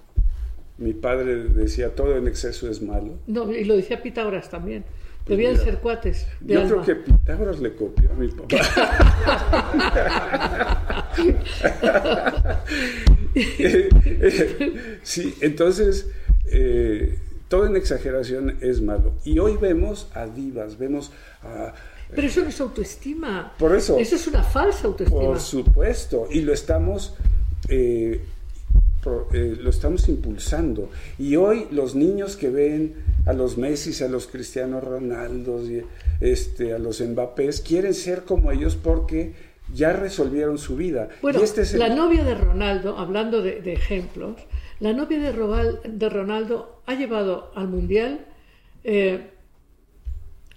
mi 0.76 0.92
padre 0.92 1.44
decía 1.44 1.94
todo 1.94 2.14
en 2.16 2.28
exceso 2.28 2.70
es 2.70 2.82
malo. 2.82 3.14
No, 3.26 3.50
y 3.52 3.64
lo 3.64 3.76
decía 3.76 4.02
Pitágoras 4.02 4.50
también. 4.50 4.84
Debían 5.26 5.56
ser 5.56 5.78
cuates. 5.78 6.26
yo 6.40 6.64
creo 6.66 6.82
que 6.82 6.94
Pitágoras 6.96 7.60
le 7.60 7.74
copió 7.74 8.10
a 8.10 8.14
mi 8.14 8.28
papá. 8.28 8.56
sí, 15.02 15.34
entonces, 15.40 16.10
eh, 16.50 17.18
todo 17.48 17.66
en 17.66 17.76
exageración 17.76 18.58
es 18.60 18.80
malo. 18.80 19.12
Y 19.24 19.38
hoy 19.38 19.56
vemos 19.56 20.08
a 20.14 20.26
divas, 20.26 20.78
vemos 20.78 21.12
a... 21.42 21.72
Pero 22.14 22.26
eso 22.26 22.40
no 22.42 22.48
es 22.48 22.60
autoestima. 22.60 23.52
Por 23.58 23.76
eso. 23.76 23.98
Eso 23.98 24.16
es 24.16 24.26
una 24.26 24.42
falsa 24.42 24.86
autoestima. 24.86 25.20
Por 25.20 25.40
supuesto. 25.40 26.28
Y 26.30 26.40
lo 26.40 26.52
estamos... 26.52 27.14
Eh, 27.68 28.20
eh, 29.32 29.56
lo 29.60 29.70
estamos 29.70 30.08
impulsando. 30.08 30.90
Y 31.18 31.36
hoy 31.36 31.66
los 31.70 31.94
niños 31.94 32.36
que 32.36 32.50
ven 32.50 32.94
a 33.26 33.32
los 33.32 33.56
Messi, 33.56 34.02
a 34.02 34.08
los 34.08 34.26
Cristiano 34.26 34.80
Ronaldo, 34.80 35.62
este, 36.20 36.74
a 36.74 36.78
los 36.78 37.00
Mbappés, 37.00 37.60
quieren 37.60 37.94
ser 37.94 38.24
como 38.24 38.50
ellos 38.50 38.76
porque 38.76 39.34
ya 39.72 39.92
resolvieron 39.92 40.58
su 40.58 40.76
vida. 40.76 41.08
Bueno, 41.22 41.40
este 41.40 41.78
la 41.78 41.94
novia 41.94 42.24
de 42.24 42.34
Ronaldo, 42.34 42.98
hablando 42.98 43.42
de, 43.42 43.72
ejemplos, 43.72 44.36
la 44.80 44.92
novia 44.92 45.18
de, 45.18 45.32
de, 45.88 46.08
Ronaldo 46.08 46.82
ha 46.86 46.94
llevado 46.94 47.50
al 47.54 47.68
Mundial 47.68 48.26
eh, 48.84 49.30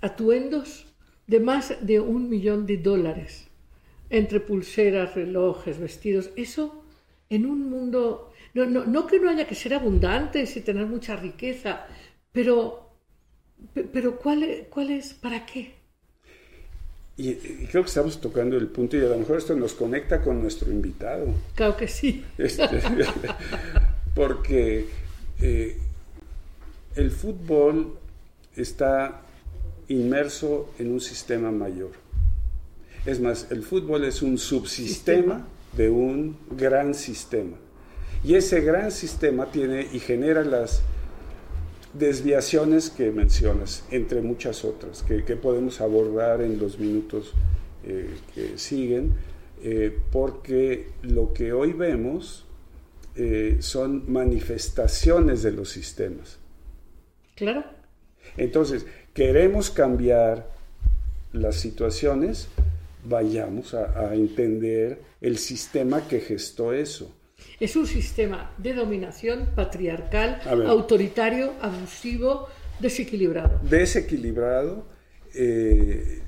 atuendos 0.01 0.85
de 1.27 1.39
más 1.39 1.75
de 1.81 1.99
un 1.99 2.29
millón 2.29 2.65
de 2.65 2.77
dólares, 2.77 3.47
entre 4.09 4.39
pulseras, 4.39 5.15
relojes, 5.15 5.79
vestidos. 5.79 6.31
Eso 6.35 6.83
en 7.29 7.45
un 7.45 7.69
mundo 7.69 8.31
no, 8.53 8.65
no, 8.65 8.85
no 8.85 9.07
que 9.07 9.19
no 9.19 9.29
haya 9.29 9.47
que 9.47 9.55
ser 9.55 9.73
abundantes 9.73 10.55
y 10.57 10.61
tener 10.61 10.85
mucha 10.85 11.15
riqueza, 11.15 11.85
pero, 12.31 12.89
pero 13.73 14.17
¿cuál, 14.17 14.67
¿cuál 14.69 14.91
es, 14.91 15.13
para 15.13 15.45
qué? 15.45 15.73
Y, 17.17 17.33
creo 17.67 17.83
que 17.83 17.89
estamos 17.89 18.19
tocando 18.19 18.57
el 18.57 18.67
punto 18.67 18.97
y 18.97 19.01
a 19.01 19.09
lo 19.09 19.17
mejor 19.17 19.37
esto 19.37 19.55
nos 19.55 19.73
conecta 19.73 20.21
con 20.21 20.41
nuestro 20.41 20.71
invitado. 20.71 21.33
Claro 21.55 21.77
que 21.77 21.87
sí. 21.87 22.25
Este, 22.37 22.67
porque 24.15 24.87
eh, 25.41 25.77
el 26.95 27.11
fútbol 27.11 27.97
está 28.55 29.21
inmerso 29.87 30.69
en 30.79 30.91
un 30.91 31.01
sistema 31.01 31.51
mayor. 31.51 31.91
Es 33.05 33.19
más, 33.19 33.47
el 33.49 33.63
fútbol 33.63 34.03
es 34.03 34.21
un 34.21 34.37
subsistema 34.37 35.47
de 35.75 35.89
un 35.89 36.37
gran 36.51 36.93
sistema. 36.93 37.57
Y 38.23 38.35
ese 38.35 38.61
gran 38.61 38.91
sistema 38.91 39.51
tiene 39.51 39.87
y 39.91 39.99
genera 39.99 40.43
las 40.43 40.83
desviaciones 41.93 42.89
que 42.89 43.11
mencionas, 43.11 43.83
entre 43.89 44.21
muchas 44.21 44.63
otras, 44.63 45.03
que, 45.03 45.35
podemos 45.35 45.81
abordar 45.81 46.41
en 46.41 46.59
los 46.59 46.79
minutos 46.79 47.33
eh, 47.83 48.09
que 48.33 48.57
siguen, 48.57 49.13
eh, 49.63 49.97
porque 50.11 50.89
lo 51.01 51.33
que 51.33 51.51
hoy 51.53 51.73
vemos 51.73 52.45
eh, 53.15 53.57
son 53.59 54.11
manifestaciones 54.11 55.43
de 55.43 55.51
los 55.51 55.69
sistemas. 55.69 56.37
Claro. 57.35 57.63
Entonces, 58.37 58.85
queremos 59.13 59.69
cambiar 59.69 60.49
las 61.33 61.55
situaciones, 61.55 62.47
vayamos 63.03 63.73
a 63.73 64.13
entender 64.13 65.01
el 65.21 65.37
sistema 65.37 66.07
que 66.07 66.19
gestó 66.19 66.73
eso. 66.73 67.11
Es 67.59 67.75
un 67.75 67.85
sistema 67.85 68.51
de 68.57 68.73
dominación 68.73 69.49
patriarcal, 69.55 70.41
autoritario, 70.67 71.53
abusivo, 71.61 72.47
desequilibrado. 72.79 73.59
Desequilibrado, 73.63 74.85
eh, 75.35 76.21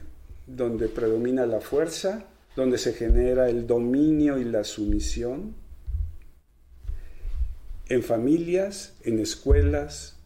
donde 0.46 0.88
predomina 0.88 1.46
la 1.46 1.60
fuerza, 1.60 2.26
donde 2.56 2.78
se 2.78 2.94
genera 2.94 3.50
el 3.50 3.66
dominio 3.66 4.38
y 4.38 4.46
la 4.46 4.64
sumisión, 4.64 5.56
en 7.94 8.04
familias, 8.04 8.98
en 9.04 9.20
escuelas, 9.20 10.20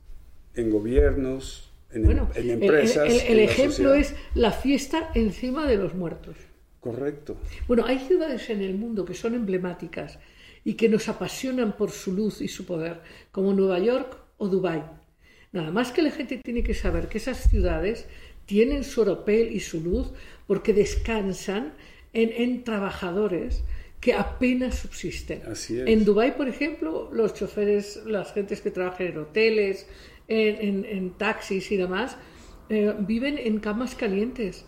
en 0.55 0.69
gobiernos, 0.69 1.71
en, 1.91 2.09
em, 2.09 2.49
empresas. 2.49 3.23
El, 3.27 3.39
ejemplo 3.39 3.93
es 3.93 4.15
la 4.35 4.51
fiesta 4.51 5.11
encima 5.15 5.67
de 5.67 5.77
los 5.77 5.93
muertos. 5.93 6.35
Correcto. 6.79 7.37
Bueno, 7.67 7.85
hay 7.85 7.99
ciudades 7.99 8.49
en 8.49 8.61
el 8.61 8.75
mundo 8.75 9.05
que 9.05 9.13
son 9.13 9.33
emblemáticas 9.33 10.19
y 10.63 10.73
que 10.73 10.89
nos 10.89 11.09
apasionan 11.09 11.75
por 11.75 11.91
su 11.91 12.13
luz 12.13 12.41
y 12.41 12.47
su 12.47 12.65
poder, 12.65 13.01
como 13.31 13.53
Nueva 13.53 13.79
York 13.79 14.17
o 14.37 14.47
Dubái. 14.47 14.83
Nada 15.51 15.71
más 15.71 15.91
que 15.91 16.01
la 16.01 16.11
gente 16.11 16.37
tiene 16.43 16.63
que 16.63 16.73
saber 16.73 17.07
que 17.07 17.17
esas 17.17 17.49
ciudades 17.49 18.05
tienen 18.45 18.83
su 18.83 19.01
oropel 19.01 19.51
y 19.51 19.59
su 19.59 19.81
luz 19.81 20.11
porque 20.45 20.73
descansan 20.73 21.73
en, 22.13 22.63
trabajadores 22.63 23.63
que 23.99 24.13
apenas 24.13 24.75
subsisten. 24.75 25.41
En 25.69 26.05
Dubái, 26.05 26.31
por 26.31 26.47
ejemplo, 26.47 27.09
los 27.11 27.33
choferes, 27.33 28.03
las 28.05 28.33
gentes 28.33 28.61
que 28.61 28.71
trabajan 28.71 29.07
en 29.07 29.17
hoteles, 29.17 29.87
en, 30.27 31.13
taxis 31.17 31.71
y 31.71 31.77
demás, 31.77 32.17
eh, 32.69 32.93
viven 32.99 33.37
en 33.37 33.59
camas 33.59 33.95
calientes 33.95 34.65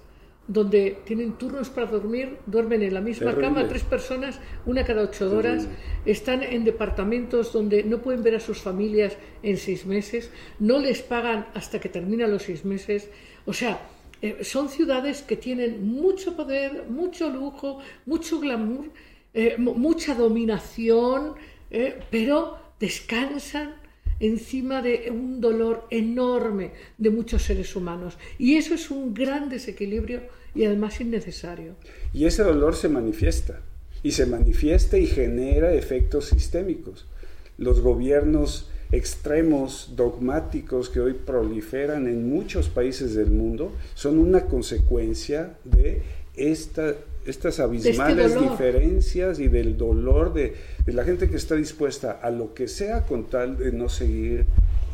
donde 0.48 0.98
tienen 1.06 1.34
turnos 1.34 1.70
para 1.70 1.86
dormir, 1.86 2.38
duermen 2.48 2.82
en 2.82 2.96
la 2.96 3.02
misma 3.02 3.36
cama 3.36 3.68
tres 3.68 3.84
personas, 3.84 4.40
una 4.66 4.84
cada 4.84 5.04
ocho 5.04 5.30
horas, 5.30 5.68
están 6.06 6.42
en 6.42 6.66
departamentos 6.66 7.54
donde 7.54 7.84
no 7.84 8.02
pueden 8.02 8.24
ver 8.24 8.34
a 8.34 8.40
sus 8.40 8.58
familias 8.58 9.16
en 9.44 9.58
seis 9.58 9.86
meses, 9.86 10.32
no 10.58 10.80
les 10.80 11.04
pagan 11.04 11.46
hasta 11.54 11.80
que 11.80 11.88
terminan 11.88 12.32
los 12.32 12.42
seis 12.42 12.66
meses, 12.66 13.10
o 13.46 13.54
sea, 13.54 13.80
eh, 14.24 14.44
son 14.44 14.70
ciudades 14.70 15.22
que 15.22 15.38
tienen 15.38 15.86
mucho 15.86 16.36
poder, 16.36 16.86
mucho 16.90 17.30
lujo, 17.30 17.80
mucho 18.08 18.40
glamour, 18.40 18.90
eh, 19.34 19.56
mucha 19.58 20.16
dominación, 20.16 21.34
eh, 21.72 22.00
pero 22.10 22.58
descansan 22.80 23.76
encima 24.20 24.82
de 24.82 25.10
un 25.12 25.40
dolor 25.40 25.86
enorme 25.92 26.72
de 26.98 27.10
muchos 27.10 27.44
seres 27.44 27.76
humanos. 27.76 28.18
Y 28.38 28.56
eso 28.56 28.74
es 28.74 28.92
un 28.92 29.14
gran 29.14 29.50
desequilibrio 29.50 30.22
y 30.56 30.66
además 30.66 31.00
innecesario. 31.00 31.76
Y 32.14 32.26
ese 32.26 32.44
dolor 32.44 32.76
se 32.76 32.90
manifiesta, 32.90 33.62
y 34.04 34.12
se 34.12 34.26
manifiesta 34.26 34.98
y 34.98 35.08
genera 35.08 35.74
efectos 35.74 36.26
sistémicos. 36.26 37.06
Los 37.58 37.82
gobiernos 37.82 38.70
extremos 38.92 39.94
dogmáticos 39.96 40.90
que 40.90 41.00
hoy 41.00 41.14
proliferan 41.14 42.08
en 42.08 42.28
muchos 42.30 42.70
países 42.70 43.14
del 43.14 43.30
mundo 43.30 43.72
son 43.94 44.18
una 44.18 44.46
consecuencia 44.46 45.58
de 45.64 46.02
esta, 46.36 46.96
estas 47.26 47.54
este 47.54 47.64
abismales 47.64 48.40
diferencias 48.40 49.40
y 49.40 49.48
del 49.48 49.78
dolor 49.78 50.34
de, 50.34 50.56
de, 50.86 50.94
la 50.94 51.04
gente 51.04 51.30
que 51.30 51.36
está 51.36 51.56
dispuesta 51.56 52.20
a 52.22 52.32
lo 52.32 52.54
que 52.54 52.68
sea 52.68 53.06
con 53.06 53.28
tal 53.28 53.58
de 53.58 53.72
no 53.72 53.90
seguir 53.90 54.46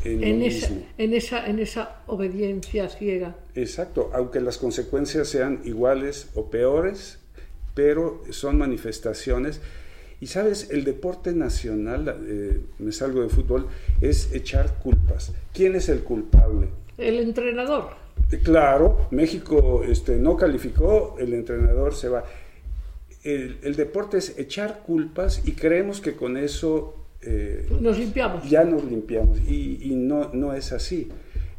en, 0.04 0.42
esa, 0.42 0.72
en, 0.98 1.14
esa, 1.14 1.46
en 1.46 1.58
esa 1.58 2.02
obediencia 2.06 2.88
ciega. 2.88 3.36
Exacto, 3.54 4.10
aunque 4.14 4.40
las 4.40 4.58
consecuencias 4.58 5.28
sean 5.28 5.60
iguales 5.64 6.28
o 6.34 6.50
peores, 6.50 7.18
pero 7.74 8.22
son 8.30 8.58
manifestaciones. 8.58 9.60
Y 10.20 10.28
sabes, 10.28 10.70
el 10.70 10.84
deporte 10.84 11.32
nacional, 11.32 12.24
eh, 12.26 12.60
me 12.78 12.92
salgo 12.92 13.22
de 13.22 13.28
fútbol, 13.28 13.68
es 14.00 14.32
echar 14.32 14.78
culpas. 14.78 15.32
¿Quién 15.52 15.74
es 15.74 15.88
el 15.88 16.00
culpable? 16.00 16.68
El 16.96 17.18
entrenador. 17.18 18.05
Claro, 18.42 19.08
México 19.10 19.82
este, 19.84 20.16
no 20.16 20.36
calificó, 20.36 21.16
el 21.18 21.32
entrenador 21.34 21.94
se 21.94 22.08
va. 22.08 22.24
El, 23.22 23.58
el 23.62 23.76
deporte 23.76 24.18
es 24.18 24.38
echar 24.38 24.82
culpas 24.84 25.42
y 25.46 25.52
creemos 25.52 26.00
que 26.00 26.14
con 26.14 26.36
eso 26.36 27.06
eh, 27.26 27.66
nos 27.80 27.98
limpiamos. 27.98 28.48
Ya 28.48 28.64
nos 28.64 28.84
limpiamos 28.84 29.38
y, 29.40 29.92
no, 29.96 30.30
no 30.32 30.54
es 30.54 30.72
así. 30.72 31.08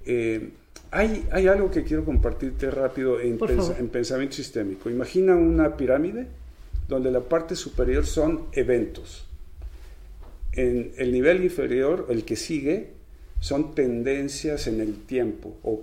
Eh, 0.05 0.49
hay, 0.91 1.25
hay, 1.31 1.47
algo 1.47 1.69
que 1.69 1.83
quiero 1.83 2.05
compartirte 2.05 2.71
rápido 2.71 3.19
en, 3.19 3.37
en, 3.77 3.89
pensamiento 3.89 4.35
sistémico. 4.35 4.89
Imagina 4.89 5.35
una 5.35 5.75
pirámide 5.75 6.27
donde 6.87 7.11
la 7.11 7.19
parte 7.19 7.55
superior 7.55 8.05
son 8.05 8.45
eventos. 8.53 9.27
En 10.53 10.93
el 10.97 11.11
nivel 11.11 11.43
inferior, 11.43 12.07
el 12.09 12.23
que 12.23 12.37
sigue, 12.37 12.93
son 13.39 13.75
tendencias 13.75 14.67
en 14.67 14.79
el 14.79 14.95
tiempo 15.05 15.57
o 15.63 15.81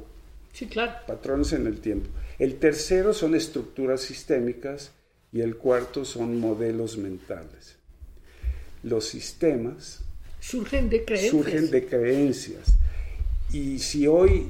sí, 0.55 0.67
claro. 0.67 0.93
patrones 1.07 1.53
en 1.53 1.67
el 1.67 1.81
tiempo. 1.81 2.09
El 2.39 2.57
tercero 2.57 3.13
son 3.13 3.35
estructuras 3.35 4.01
sistémicas 4.01 4.93
y 5.31 5.43
el 5.43 5.57
cuarto 5.57 6.07
son 6.07 6.41
modelos 6.41 6.97
mentales 6.97 7.77
los 8.85 9.07
sistemas 9.07 10.01
surgen 10.41 10.89
de 10.91 11.05
creencias. 11.05 11.31
Surgen 11.31 11.71
de 11.71 11.87
creencias. 11.87 12.77
Y 13.53 13.79
si 13.79 14.07
hoy... 14.07 14.49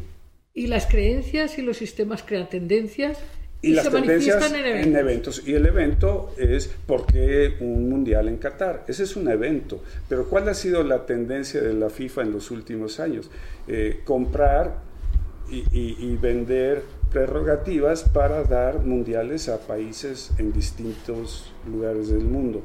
Y 0.53 0.67
las 0.67 0.87
creencias 0.87 1.59
y 1.59 1.63
los 1.63 1.77
sistemas 1.77 2.23
crean 2.23 2.49
tendencias 2.49 3.19
y, 3.63 3.73
las 3.73 3.89
tendencias 3.89 4.53
en 4.53 4.95
eventos. 4.95 5.43
Y 5.47 5.55
el 5.55 5.67
evento 5.67 6.35
es 6.37 6.69
¿por 6.87 7.07
qué 7.07 7.55
un 7.61 7.89
mundial 7.89 8.29
en 8.29 8.37
Qatar? 8.37 8.85
Ese 8.87 9.05
es 9.05 9.17
un 9.17 9.29
evento. 9.29 9.83
Pero 10.09 10.29
¿cuál 10.29 10.49
ha 10.49 10.55
sido 10.55 10.83
la 10.83 11.07
tendencia 11.07 11.61
de 11.61 11.73
la 11.73 11.91
FIFA 11.91 12.23
en 12.23 12.33
los 12.33 12.51
últimos 12.51 13.01
años? 13.01 13.31
Eh, 13.67 14.01
comprar 14.05 14.81
y, 15.51 16.17
vender 16.17 16.83
prerrogativas 17.13 18.09
para 18.09 18.43
dar 18.45 18.85
mundiales 18.85 19.49
a 19.49 19.59
países 19.59 20.31
en 20.39 20.53
distintos 20.53 21.53
lugares 21.71 22.09
del 22.09 22.25
mundo. 22.25 22.63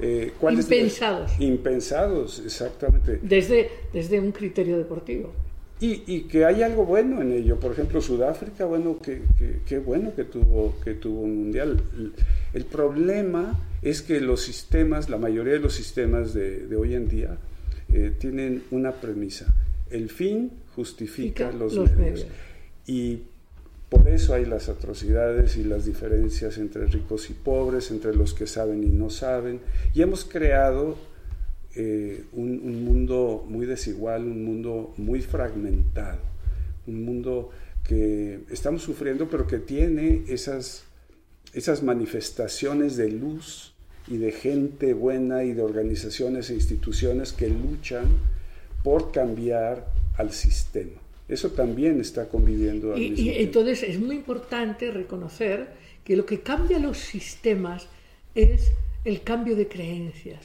Eh, 0.00 0.32
impensados. 0.50 1.32
impensados, 1.40 2.42
exactamente. 2.44 3.18
Desde, 3.22 3.70
desde 3.92 4.20
un 4.20 4.32
criterio 4.32 4.76
deportivo. 4.76 5.32
Y, 5.78 6.02
y, 6.06 6.22
que 6.22 6.46
hay 6.46 6.62
algo 6.62 6.86
bueno 6.86 7.20
en 7.20 7.32
ello. 7.32 7.60
Por 7.60 7.72
ejemplo, 7.72 8.00
Sudáfrica, 8.00 8.64
bueno, 8.64 8.98
qué 9.02 9.22
que, 9.38 9.60
que, 9.66 9.78
bueno 9.78 10.14
que 10.14 10.24
tuvo, 10.24 10.74
que 10.82 10.94
tuvo 10.94 11.20
un 11.20 11.36
mundial. 11.36 11.82
El, 12.54 12.64
problema 12.64 13.60
es 13.82 14.00
que 14.00 14.20
los 14.20 14.40
sistemas, 14.40 15.10
la 15.10 15.18
mayoría 15.18 15.52
de 15.52 15.58
los 15.58 15.74
sistemas 15.74 16.32
de, 16.32 16.66
de 16.66 16.76
hoy 16.76 16.94
en 16.94 17.08
día, 17.08 17.36
eh, 17.92 18.12
tienen 18.18 18.64
una 18.70 18.92
premisa. 18.92 19.54
El 19.90 20.10
fin 20.10 20.50
justifica 20.74 21.52
los, 21.52 21.74
medios. 21.96 22.26
Y 22.86 23.22
por 23.88 24.08
eso 24.08 24.34
hay 24.34 24.44
las 24.44 24.68
atrocidades 24.68 25.56
y 25.56 25.64
las 25.64 25.84
diferencias 25.84 26.58
entre 26.58 26.86
ricos 26.86 27.30
y 27.30 27.34
pobres, 27.34 27.90
entre 27.90 28.14
los 28.14 28.34
que 28.34 28.46
saben 28.46 28.82
y 28.82 28.88
no 28.88 29.10
saben. 29.10 29.60
Y 29.94 30.02
hemos 30.02 30.24
creado 30.24 30.96
eh, 31.74 32.24
un, 32.32 32.84
mundo 32.84 33.44
muy 33.48 33.64
desigual, 33.66 34.24
un 34.24 34.44
mundo 34.44 34.92
muy 34.96 35.20
fragmentado, 35.20 36.20
un 36.86 37.04
mundo 37.04 37.50
que 37.84 38.40
estamos 38.50 38.82
sufriendo, 38.82 39.28
pero 39.30 39.46
que 39.46 39.58
tiene 39.58 40.24
esas, 40.28 40.84
esas 41.52 41.82
manifestaciones 41.82 42.96
de 42.96 43.10
luz 43.10 43.72
y 44.08 44.16
de 44.16 44.32
gente 44.32 44.94
buena 44.94 45.44
y 45.44 45.52
de 45.52 45.62
organizaciones 45.62 46.50
e 46.50 46.54
instituciones 46.54 47.32
que 47.32 47.48
luchan 47.48 48.06
por 48.86 49.10
cambiar 49.10 49.84
al 50.16 50.30
sistema. 50.30 51.00
Eso 51.28 51.50
también 51.50 52.00
está 52.00 52.28
conviviendo 52.28 52.94
al 52.94 53.02
y, 53.02 53.14
y 53.20 53.30
entonces 53.42 53.82
es 53.82 53.98
muy 53.98 54.14
importante 54.14 54.92
reconocer 54.92 55.70
que 56.04 56.14
lo 56.14 56.24
que 56.24 56.38
cambia 56.38 56.78
los 56.78 56.96
sistemas 56.96 57.88
es 58.36 58.70
el 59.04 59.22
cambio 59.22 59.56
de 59.56 59.66
creencias. 59.66 60.38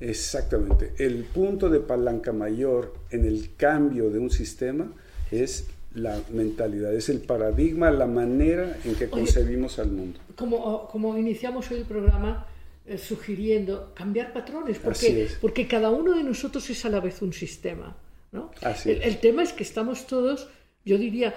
Exactamente. 0.00 0.92
El 0.98 1.24
punto 1.24 1.70
de 1.70 1.80
palanca 1.80 2.30
mayor 2.30 2.92
en 3.10 3.24
el 3.24 3.54
cambio 3.56 4.10
de 4.10 4.18
un 4.18 4.30
sistema 4.30 4.92
es 5.30 5.64
la 5.94 6.20
mentalidad, 6.30 6.92
es 6.94 7.08
el 7.08 7.20
paradigma, 7.20 7.90
la 7.90 8.06
manera 8.06 8.76
en 8.84 8.96
que 8.96 9.08
concebimos 9.08 9.78
al 9.78 9.92
mundo. 9.92 10.20
Como, 10.36 10.88
como 10.88 11.16
iniciamos 11.16 11.70
hoy 11.70 11.78
el 11.78 11.84
programa 11.84 12.47
eh, 12.88 12.98
sugiriendo 12.98 13.92
cambiar 13.94 14.32
patrones, 14.32 14.78
porque, 14.78 15.28
porque 15.40 15.66
cada 15.66 15.90
uno 15.90 16.16
de 16.16 16.24
nosotros 16.24 16.68
es 16.70 16.84
a 16.84 16.88
la 16.88 17.00
vez 17.00 17.20
un 17.22 17.32
sistema. 17.32 17.96
¿no? 18.32 18.50
el, 18.84 19.18
tema 19.18 19.42
es 19.42 19.52
que 19.52 19.62
estamos 19.62 20.06
todos, 20.06 20.48
yo 20.84 20.98
diría, 20.98 21.34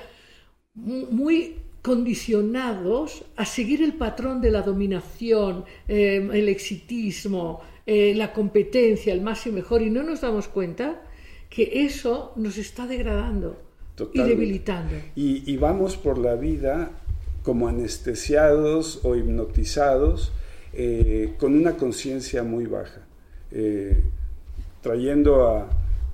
muy 0.73 1.57
condicionados 1.81 3.23
a 3.35 3.45
seguir 3.45 3.81
el 3.81 3.93
patrón 3.93 4.41
de 4.41 4.51
la 4.51 4.61
dominación, 4.61 5.65
eh, 5.87 6.29
el 6.31 6.47
exitismo, 6.49 7.61
eh, 7.85 8.13
la 8.15 8.31
competencia, 8.33 9.13
el 9.13 9.21
más 9.21 9.45
y 9.47 9.51
mejor, 9.51 9.81
y 9.81 9.89
no 9.89 10.03
nos 10.03 10.21
damos 10.21 10.47
cuenta 10.47 11.01
que 11.49 11.83
eso 11.85 12.33
nos 12.35 12.57
está 12.57 12.87
degradando 12.87 13.61
y 14.13 14.21
debilitando. 14.21 14.95
Y, 15.15 15.57
vamos 15.57 15.97
por 15.97 16.17
la 16.17 16.35
vida 16.35 16.91
como 17.43 17.67
anestesiados 17.67 19.01
o 19.03 19.15
hipnotizados 19.15 20.31
eh, 20.73 21.33
con 21.37 21.55
una 21.55 21.73
conciencia 21.77 22.43
muy 22.43 22.65
baja, 22.65 23.01
trayendo 24.81 25.47
a, 25.47 25.67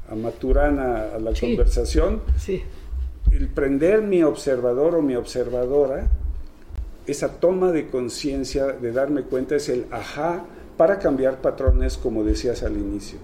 a 0.10 0.16
Maturana 0.16 1.14
a 1.14 1.20
la 1.20 1.34
conversación, 1.40 2.22
el 3.32 3.48
prender 3.50 4.02
mi 4.02 4.24
observador 4.24 4.96
o 4.96 5.02
mi 5.02 5.16
observadora, 5.16 6.08
esa 7.06 7.40
toma 7.40 7.72
de 7.72 7.88
conciencia, 7.88 8.68
de 8.68 8.92
darme 8.92 9.24
cuenta, 9.24 9.56
es 9.56 9.70
el 9.70 9.86
ajá 9.92 10.46
para 10.76 11.00
cambiar 11.00 11.42
patrones, 11.42 11.98
como 11.98 12.24
decías 12.24 12.64
al 12.64 12.74
inicio. 12.74 13.20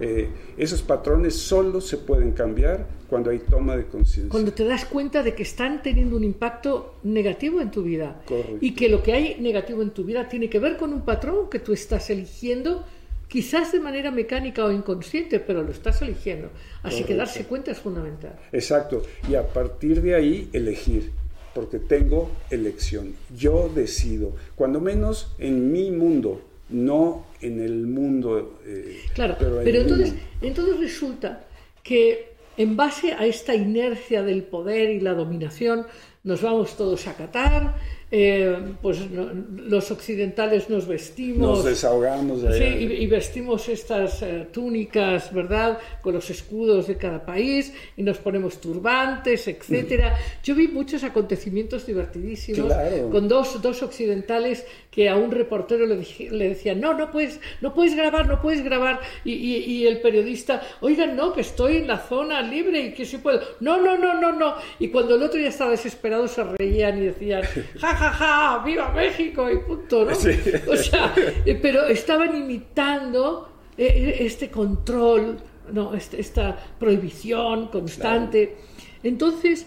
Eh, 0.00 0.28
esos 0.56 0.82
patrones 0.82 1.36
solo 1.36 1.80
se 1.80 1.98
pueden 1.98 2.32
cambiar 2.32 2.86
cuando 3.08 3.30
hay 3.30 3.40
toma 3.40 3.76
de 3.76 3.86
conciencia. 3.86 4.30
Cuando 4.30 4.52
te 4.52 4.64
das 4.64 4.84
cuenta 4.84 5.22
de 5.22 5.34
que 5.34 5.42
están 5.42 5.82
teniendo 5.82 6.16
un 6.16 6.24
impacto 6.24 6.96
negativo 7.02 7.60
en 7.60 7.70
tu 7.70 7.82
vida. 7.82 8.22
Y 8.60 8.74
que 8.74 8.88
lo 8.88 9.02
que 9.02 9.12
hay 9.12 9.36
negativo 9.40 9.82
en 9.82 9.90
tu 9.90 10.04
vida 10.04 10.28
tiene 10.28 10.48
que 10.48 10.58
ver 10.58 10.76
con 10.76 10.92
un 10.92 11.02
patrón 11.02 11.50
que 11.50 11.58
tú 11.58 11.72
estás 11.72 12.08
eligiendo 12.10 12.84
quizás 13.30 13.70
de 13.70 13.78
manera 13.78 14.10
mecánica 14.10 14.64
o 14.64 14.72
inconsciente, 14.72 15.38
pero 15.38 15.62
lo 15.62 15.70
estás 15.70 16.02
eligiendo. 16.02 16.50
Así 16.82 17.04
que 17.04 17.14
darse 17.14 17.44
cuenta 17.44 17.70
es 17.70 17.78
fundamental. 17.78 18.36
Exacto. 18.52 19.02
Y 19.28 19.36
a 19.36 19.46
partir 19.46 20.02
de 20.02 20.16
ahí 20.16 20.50
elegir, 20.52 21.12
porque 21.54 21.78
tengo 21.78 22.30
elección. 22.50 23.14
Yo 23.36 23.70
decido, 23.72 24.32
cuando 24.56 24.80
menos 24.80 25.34
en 25.38 25.70
mi 25.70 25.90
mundo, 25.92 26.42
no 26.70 27.26
en 27.40 27.60
el 27.60 27.86
mundo. 27.86 28.60
Eh, 28.66 29.02
claro, 29.14 29.36
pero, 29.38 29.80
entonces, 29.80 30.14
entonces 30.40 30.78
resulta 30.78 31.44
que 31.82 32.30
en 32.56 32.76
base 32.76 33.12
a 33.12 33.26
esta 33.26 33.54
inercia 33.54 34.22
del 34.22 34.42
poder 34.42 34.90
y 34.90 35.00
la 35.00 35.14
dominación, 35.14 35.86
nos 36.24 36.42
vamos 36.42 36.76
todos 36.76 37.06
a 37.06 37.14
Qatar, 37.14 37.74
eh, 38.12 38.58
pues 38.82 38.98
los 39.10 39.90
occidentales 39.92 40.68
nos 40.68 40.88
vestimos. 40.88 41.58
Nos 41.58 41.64
desahogamos 41.64 42.42
de 42.42 42.58
sí, 42.58 42.64
y, 42.64 43.06
vestimos 43.06 43.68
estas 43.68 44.22
eh, 44.22 44.48
túnicas, 44.52 45.32
¿verdad? 45.32 45.78
Con 46.02 46.14
los 46.14 46.28
escudos 46.28 46.88
de 46.88 46.96
cada 46.96 47.24
país 47.24 47.72
y 47.96 48.02
nos 48.02 48.18
ponemos 48.18 48.60
turbantes, 48.60 49.46
etcétera. 49.46 50.18
Yo 50.42 50.56
vi 50.56 50.66
muchos 50.66 51.04
acontecimientos 51.04 51.86
divertidísimos 51.86 52.72
con 53.12 53.28
dos, 53.28 53.62
dos 53.62 53.80
occidentales 53.82 54.66
que 54.90 55.08
a 55.08 55.14
un 55.14 55.30
reportero 55.30 55.86
le, 55.86 56.04
le 56.30 56.48
decían, 56.48 56.80
no, 56.80 56.94
no 56.94 57.12
puedes, 57.12 57.38
no 57.60 57.72
puedes 57.72 57.94
grabar, 57.94 58.26
no 58.26 58.40
puedes 58.42 58.64
grabar. 58.64 59.00
Y, 59.24 59.34
y, 59.34 59.86
el 59.86 60.00
periodista, 60.00 60.62
oigan, 60.80 61.14
no, 61.14 61.32
que 61.32 61.42
estoy 61.42 61.76
en 61.76 61.86
la 61.86 61.98
zona 61.98 62.42
libre 62.42 62.80
y 62.80 62.92
que 62.92 63.04
sí 63.04 63.18
puedo. 63.18 63.40
No, 63.60 63.80
no, 63.80 63.96
no, 63.96 64.20
no, 64.20 64.32
no. 64.32 64.54
Y 64.80 64.88
cuando 64.88 65.14
el 65.14 65.22
otro 65.22 65.38
ya 65.38 65.48
estaba 65.48 65.70
desesperado 65.70 66.26
se 66.26 66.42
reían 66.42 66.98
y 66.98 67.06
decían, 67.06 67.42
ja, 67.78 67.96
ja, 68.00 68.12
ja, 68.12 68.62
viva 68.64 68.90
México 68.92 69.50
y 69.50 69.58
punto, 69.58 70.04
¿no? 70.06 70.12
O 70.12 70.76
sea, 70.76 71.14
eh, 71.44 71.58
pero 71.60 71.86
estaban 71.86 72.34
imitando 72.34 73.48
eh, 73.76 73.84
eh, 73.86 74.16
este 74.20 74.50
control, 74.50 75.36
¿no? 75.72 75.94
Este, 75.94 76.20
esta 76.20 76.56
prohibición 76.78 77.68
constante. 77.68 78.56
Entonces, 79.02 79.66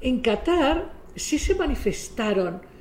en 0.00 0.20
Qatar 0.20 0.92
sí 1.14 1.38
se 1.38 1.54
manifestaron 1.54 2.72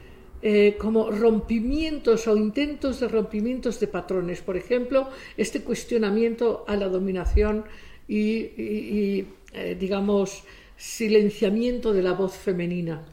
como 0.77 1.09
rompimientos 1.09 2.27
o 2.27 2.35
intentos 2.35 2.99
de 2.99 3.07
rompimientos 3.07 3.79
de 3.79 3.87
patrones. 3.87 4.41
Por 4.41 4.57
ejemplo, 4.57 5.07
este 5.37 5.61
cuestionamiento 5.61 6.65
a 6.67 6.75
la 6.75 6.89
dominación 6.89 7.63
y, 8.09 9.23
digamos, 9.79 10.43
silenciamiento 10.75 11.93
de 11.93 12.03
la 12.03 12.11
voz 12.11 12.35
femenina. 12.35 13.05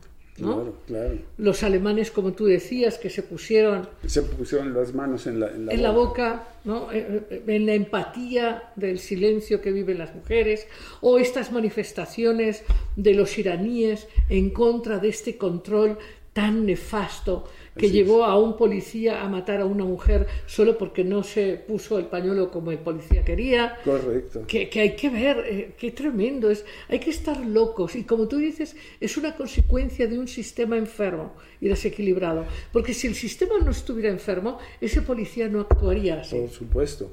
Claro, 0.46 0.74
claro. 0.87 1.18
Los 1.38 1.62
alemanes, 1.62 2.11
como 2.11 2.33
tú 2.33 2.46
decías, 2.46 2.98
que 2.98 3.11
se 3.11 3.22
pusieron... 3.22 3.88
Se 4.07 4.22
pusieron 4.22 4.74
las 4.74 4.94
manos 4.94 5.26
en 5.26 5.40
la, 5.40 5.50
en 5.50 5.83
la, 5.83 5.90
boca. 5.90 6.48
¿no? 6.64 6.92
Eh, 6.92 7.22
eh, 7.31 7.42
en 7.46 7.66
la 7.66 7.74
empatía 7.74 8.72
del 8.76 8.98
silencio 8.98 9.61
que 9.61 9.72
viven 9.72 9.98
las 9.98 10.14
mujeres, 10.14 10.66
o 11.00 11.18
estas 11.18 11.53
manifestaciones 11.53 12.62
de 12.96 13.14
los 13.14 13.38
iraníes 13.38 14.09
en 14.29 14.50
contra 14.50 14.98
de 14.98 15.09
este 15.09 15.37
control 15.37 15.98
tan 16.33 16.66
nefasto 16.66 17.48
que 17.76 17.90
llevó 17.90 18.24
a 18.24 18.38
un 18.38 18.56
policía 18.56 19.22
a 19.22 19.28
matar 19.28 19.61
a 19.61 19.64
una 19.64 19.85
mujer 19.85 20.26
solo 20.46 20.76
porque 20.76 21.04
no 21.04 21.22
se 21.22 21.54
puso 21.54 21.98
el 21.98 22.06
pañuelo 22.06 22.50
como 22.50 22.70
el 22.70 22.78
policía 22.78 23.24
quería. 23.24 23.78
Correcto. 23.85 24.44
Que, 24.46 24.68
hay 24.74 24.96
que 24.96 25.09
ver, 25.09 25.44
eh, 25.46 25.74
qué 25.78 25.90
tremendo 25.90 26.50
es. 26.50 26.64
Hay 26.88 26.98
que 26.98 27.11
estar 27.11 27.44
locos 27.44 27.96
y 27.96 28.04
como 28.04 28.28
tú 28.28 28.38
dices, 28.38 28.76
es 29.00 29.16
una 29.16 29.37
consecuencia 29.37 30.06
de 30.06 30.18
un 30.18 30.28
sistema 30.28 30.76
enfermo 30.76 31.35
y 31.61 31.68
desequilibrado. 31.68 32.44
Porque 32.72 32.94
si 32.94 33.06
el 33.06 33.14
sistema 33.14 33.54
no 33.64 33.70
estuviera 33.70 34.11
enfermo, 34.11 34.59
ese 34.80 35.02
policía 35.02 35.48
no 35.48 35.61
actuaría 35.61 36.20
así. 36.20 36.38
Por 36.38 36.50
supuesto. 36.50 37.12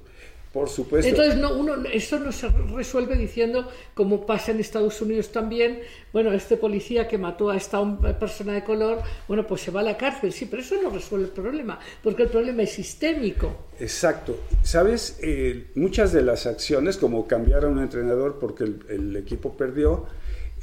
Por 0.53 0.69
supuesto. 0.69 1.09
Entonces, 1.09 1.37
no, 1.37 1.53
uno, 1.55 1.75
esto 1.91 2.19
no 2.19 2.31
se 2.31 2.47
resuelve 2.47 3.17
diciendo, 3.17 3.69
como 3.93 4.25
pasa 4.25 4.51
en 4.51 4.59
Estados 4.59 5.01
Unidos 5.01 5.31
también, 5.31 5.81
bueno, 6.13 6.31
este 6.31 6.55
policía 6.55 7.07
que 7.07 7.17
mató 7.17 7.49
a 7.49 7.57
esta 7.57 7.83
persona 8.17 8.53
de 8.53 8.63
color, 8.63 8.99
bueno, 9.27 9.45
pues 9.45 9.61
se 9.61 9.71
va 9.71 9.81
a 9.81 9.83
la 9.83 9.97
cárcel. 9.97 10.31
Sí, 10.31 10.45
pero 10.45 10.61
eso 10.61 10.81
no 10.81 10.89
resuelve 10.89 11.25
el 11.25 11.31
problema, 11.31 11.79
porque 12.01 12.23
el 12.23 12.29
problema 12.29 12.63
es 12.63 12.71
sistémico. 12.71 13.67
Exacto. 13.79 14.39
Sabes, 14.63 15.19
eh, 15.21 15.67
muchas 15.75 16.13
de 16.13 16.21
las 16.21 16.45
acciones, 16.45 16.97
como 16.97 17.27
cambiar 17.27 17.65
a 17.65 17.67
un 17.67 17.79
entrenador 17.79 18.37
porque 18.39 18.63
el, 18.63 19.15
equipo 19.17 19.57
perdió, 19.57 20.05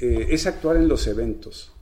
eh, 0.00 0.28
es 0.30 0.46
actuar 0.46 0.76
en 0.76 0.88
los 0.88 1.06
eventos. 1.06 1.72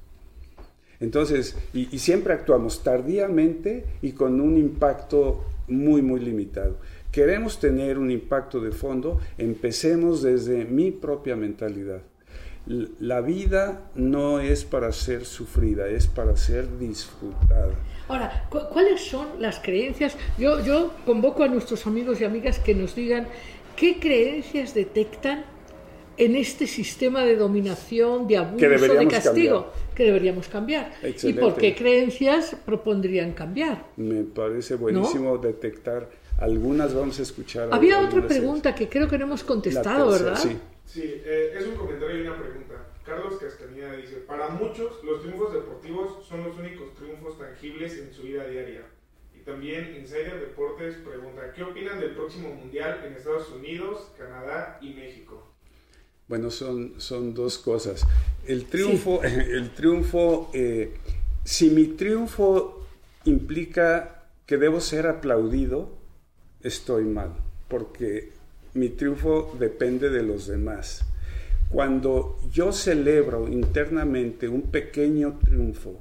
Entonces, 0.98 1.56
y 1.72 1.98
siempre 1.98 2.32
actuamos 2.32 2.84
tardíamente 2.84 3.84
y 4.02 4.12
con 4.12 4.40
un 4.40 4.56
impacto 4.56 5.44
muy, 5.66 6.00
muy 6.00 6.20
limitado 6.20 6.76
queremos 7.12 7.60
tener 7.60 7.98
un 7.98 8.10
impacto 8.10 8.58
de 8.58 8.72
fondo, 8.72 9.20
empecemos 9.38 10.22
desde 10.22 10.64
mi 10.64 10.90
propia 10.90 11.36
mentalidad. 11.36 12.00
la 12.66 13.20
vida 13.20 13.90
no 13.96 14.38
es 14.38 14.64
para 14.64 14.92
ser 14.92 15.24
sufrida, 15.24 15.88
es 15.88 16.06
para 16.06 16.36
ser 16.36 16.78
disfrutada. 16.78 17.74
Ahora, 18.08 18.46
¿cuáles 18.48 19.00
son 19.00 19.26
las 19.40 19.58
creencias? 19.58 20.16
Yo, 20.38 20.64
yo 20.64 20.92
convoco 21.04 21.42
a 21.42 21.48
nuestros 21.48 21.86
amigos 21.86 22.20
y 22.20 22.24
amigas 22.24 22.58
que 22.58 22.74
nos 22.74 22.94
digan 22.94 23.26
qué 23.76 23.98
creencias 23.98 24.74
detectan 24.74 25.44
en 26.16 26.36
este 26.36 26.66
sistema 26.66 27.24
de 27.24 27.36
dominación, 27.36 28.28
de 28.28 28.36
abuso, 28.36 28.68
de 28.68 29.08
castigo 29.08 29.72
que 29.94 30.04
deberíamos 30.04 30.46
cambiar. 30.48 30.92
¿Y 31.22 31.32
por 31.32 31.56
qué 31.56 31.74
creencias 31.74 32.56
propondrían 32.64 33.32
cambiar? 33.32 33.86
Me 33.96 34.22
parece 34.22 34.76
buenísimo 34.76 35.36
detectar 35.38 36.08
algunas, 36.38 36.94
vamos 36.94 37.18
a 37.18 37.22
escuchar. 37.22 37.68
Había 37.72 38.00
otra 38.00 38.26
pregunta 38.26 38.74
que 38.74 38.88
creo 38.88 39.08
que 39.08 39.18
no 39.18 39.26
hemos 39.26 39.44
contestado, 39.44 40.10
¿verdad? 40.10 40.36
Sí, 40.36 40.58
sí 40.86 41.02
eh, 41.04 41.54
es 41.58 41.66
un 41.66 41.76
comentario 41.76 42.18
y 42.18 42.26
una 42.26 42.38
pregunta. 42.38 42.74
Carlos 43.04 43.38
Castañeda 43.40 43.96
dice, 43.96 44.16
para 44.26 44.48
muchos 44.50 45.02
los 45.04 45.22
triunfos 45.22 45.52
deportivos 45.52 46.24
son 46.26 46.44
los 46.44 46.56
únicos 46.56 46.94
triunfos 46.94 47.38
tangibles 47.38 47.98
en 47.98 48.12
su 48.12 48.22
vida 48.22 48.46
diaria. 48.46 48.82
Y 49.34 49.40
también 49.40 49.96
Insider 49.96 50.40
Deportes 50.40 50.96
pregunta, 50.96 51.52
¿qué 51.54 51.64
opinan 51.64 52.00
del 52.00 52.12
próximo 52.12 52.54
Mundial 52.54 53.02
en 53.06 53.14
Estados 53.14 53.50
Unidos, 53.50 54.10
Canadá 54.16 54.78
y 54.80 54.94
México? 54.94 55.48
Bueno, 56.28 56.50
son, 56.50 56.94
son 56.98 57.34
dos 57.34 57.58
cosas. 57.58 58.06
El 58.46 58.66
triunfo, 58.66 59.22
el 59.24 59.70
triunfo 59.70 60.50
eh, 60.54 60.94
si 61.44 61.70
mi 61.70 61.86
triunfo 61.88 62.86
implica 63.24 64.26
que 64.46 64.56
debo 64.56 64.80
ser 64.80 65.06
aplaudido, 65.06 65.90
estoy 66.62 67.04
mal, 67.04 67.32
porque 67.68 68.30
mi 68.74 68.90
triunfo 68.90 69.56
depende 69.58 70.10
de 70.10 70.22
los 70.22 70.46
demás. 70.46 71.04
Cuando 71.70 72.38
yo 72.52 72.72
celebro 72.72 73.48
internamente 73.48 74.48
un 74.48 74.62
pequeño 74.62 75.38
triunfo 75.44 75.98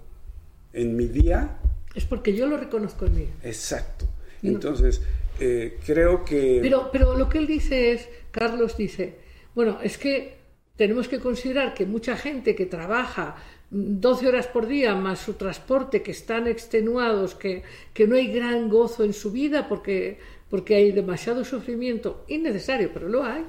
en 0.74 0.96
mi 0.96 1.08
día... 1.08 1.58
Es 1.96 2.06
porque 2.06 2.34
yo 2.34 2.48
lo 2.48 2.58
reconozco 2.58 3.06
en 3.06 3.16
mí. 3.16 3.28
Exacto. 3.44 4.06
Entonces, 4.44 5.02
eh, 5.40 5.78
creo 5.86 6.26
que... 6.26 6.60
Pero, 6.62 6.90
pero 6.92 7.18
lo 7.18 7.30
que 7.30 7.38
él 7.38 7.48
dice 7.48 7.94
es, 7.94 8.10
Carlos 8.32 8.76
dice, 8.78 9.16
bueno, 9.56 9.80
es 9.82 9.98
que 9.98 10.41
tenemos 10.76 11.08
que 11.08 11.20
considerar 11.20 11.74
que 11.74 11.86
mucha 11.86 12.16
gente 12.16 12.56
que 12.56 12.66
trabaja 12.66 13.36
12 13.72 14.28
horas 14.28 14.48
por 14.48 14.68
día 14.68 14.96
más 14.96 15.20
su 15.20 15.34
transporte, 15.34 16.02
que 16.02 16.12
están 16.12 16.48
extenuados, 16.48 17.36
que, 17.36 17.64
que 17.94 18.06
no 18.06 18.16
hay 18.16 18.28
gran 18.28 18.70
gozo 18.70 19.04
en 19.04 19.14
su 19.14 19.32
vida 19.32 19.70
porque, 19.70 20.20
porque 20.50 20.76
hay 20.76 20.92
demasiado 20.92 21.46
sufrimiento, 21.46 22.26
innecesario, 22.28 22.92
pero 22.94 23.08
lo 23.08 23.24
hay, 23.24 23.46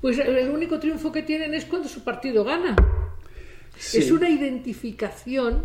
pues 0.00 0.18
el 0.18 0.50
único 0.50 0.78
triunfo 0.78 1.10
que 1.10 1.22
tienen 1.22 1.54
es 1.54 1.64
cuando 1.64 1.88
su 1.88 2.04
partido 2.04 2.44
gana. 2.44 2.76
Es 3.94 4.10
una 4.10 4.28
identificación 4.28 5.64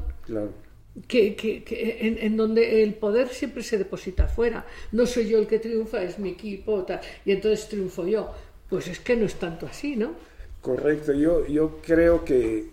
que, 1.08 1.36
que, 1.36 1.98
en, 2.00 2.18
en, 2.20 2.38
donde 2.38 2.84
el 2.84 2.94
poder 2.94 3.28
siempre 3.28 3.62
se 3.62 3.78
deposita 3.78 4.24
afuera. 4.26 4.66
No 4.94 5.06
soy 5.06 5.28
yo 5.28 5.38
el 5.38 5.48
que 5.48 5.60
triunfa, 5.60 6.02
es 6.02 6.18
mi 6.18 6.30
equipo, 6.30 6.84
tal, 6.84 7.02
y 7.26 7.34
entonces 7.34 7.68
triunfo 7.68 8.08
yo. 8.08 8.32
Pues 8.70 8.88
es 8.88 9.00
que 9.00 9.16
no 9.16 9.26
es 9.26 9.36
tanto 9.36 9.66
así, 9.66 9.96
¿no? 9.96 10.16
Correcto, 10.62 11.14
yo, 11.14 11.46
yo 11.48 11.80
creo 11.86 12.26
que 12.26 12.70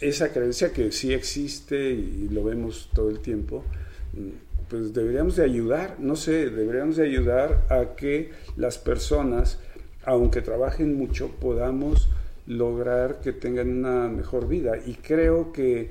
esa 0.00 0.32
creencia 0.32 0.72
que 0.72 0.92
sí 0.92 1.12
existe 1.12 1.90
y 1.90 2.28
lo 2.30 2.44
vemos 2.44 2.90
todo 2.94 3.10
el 3.10 3.20
tiempo, 3.20 3.64
mm, 4.12 4.68
pues 4.68 4.92
deberíamos 4.94 5.36
de 5.36 5.44
ayudar, 5.44 5.96
no 5.98 6.16
sé, 6.16 6.50
deberíamos 6.50 6.96
de 6.96 7.04
ayudar 7.04 7.66
a 7.68 7.94
que 7.94 8.30
las 8.56 8.78
personas, 8.78 9.58
aunque 10.04 10.40
trabajen 10.40 10.96
mucho, 10.96 11.30
podamos 11.40 12.08
lograr 12.46 13.20
que 13.20 13.32
tengan 13.32 13.70
una 13.70 14.08
mejor 14.08 14.48
vida. 14.48 14.78
Y 14.84 14.94
creo 14.94 15.52
que 15.52 15.90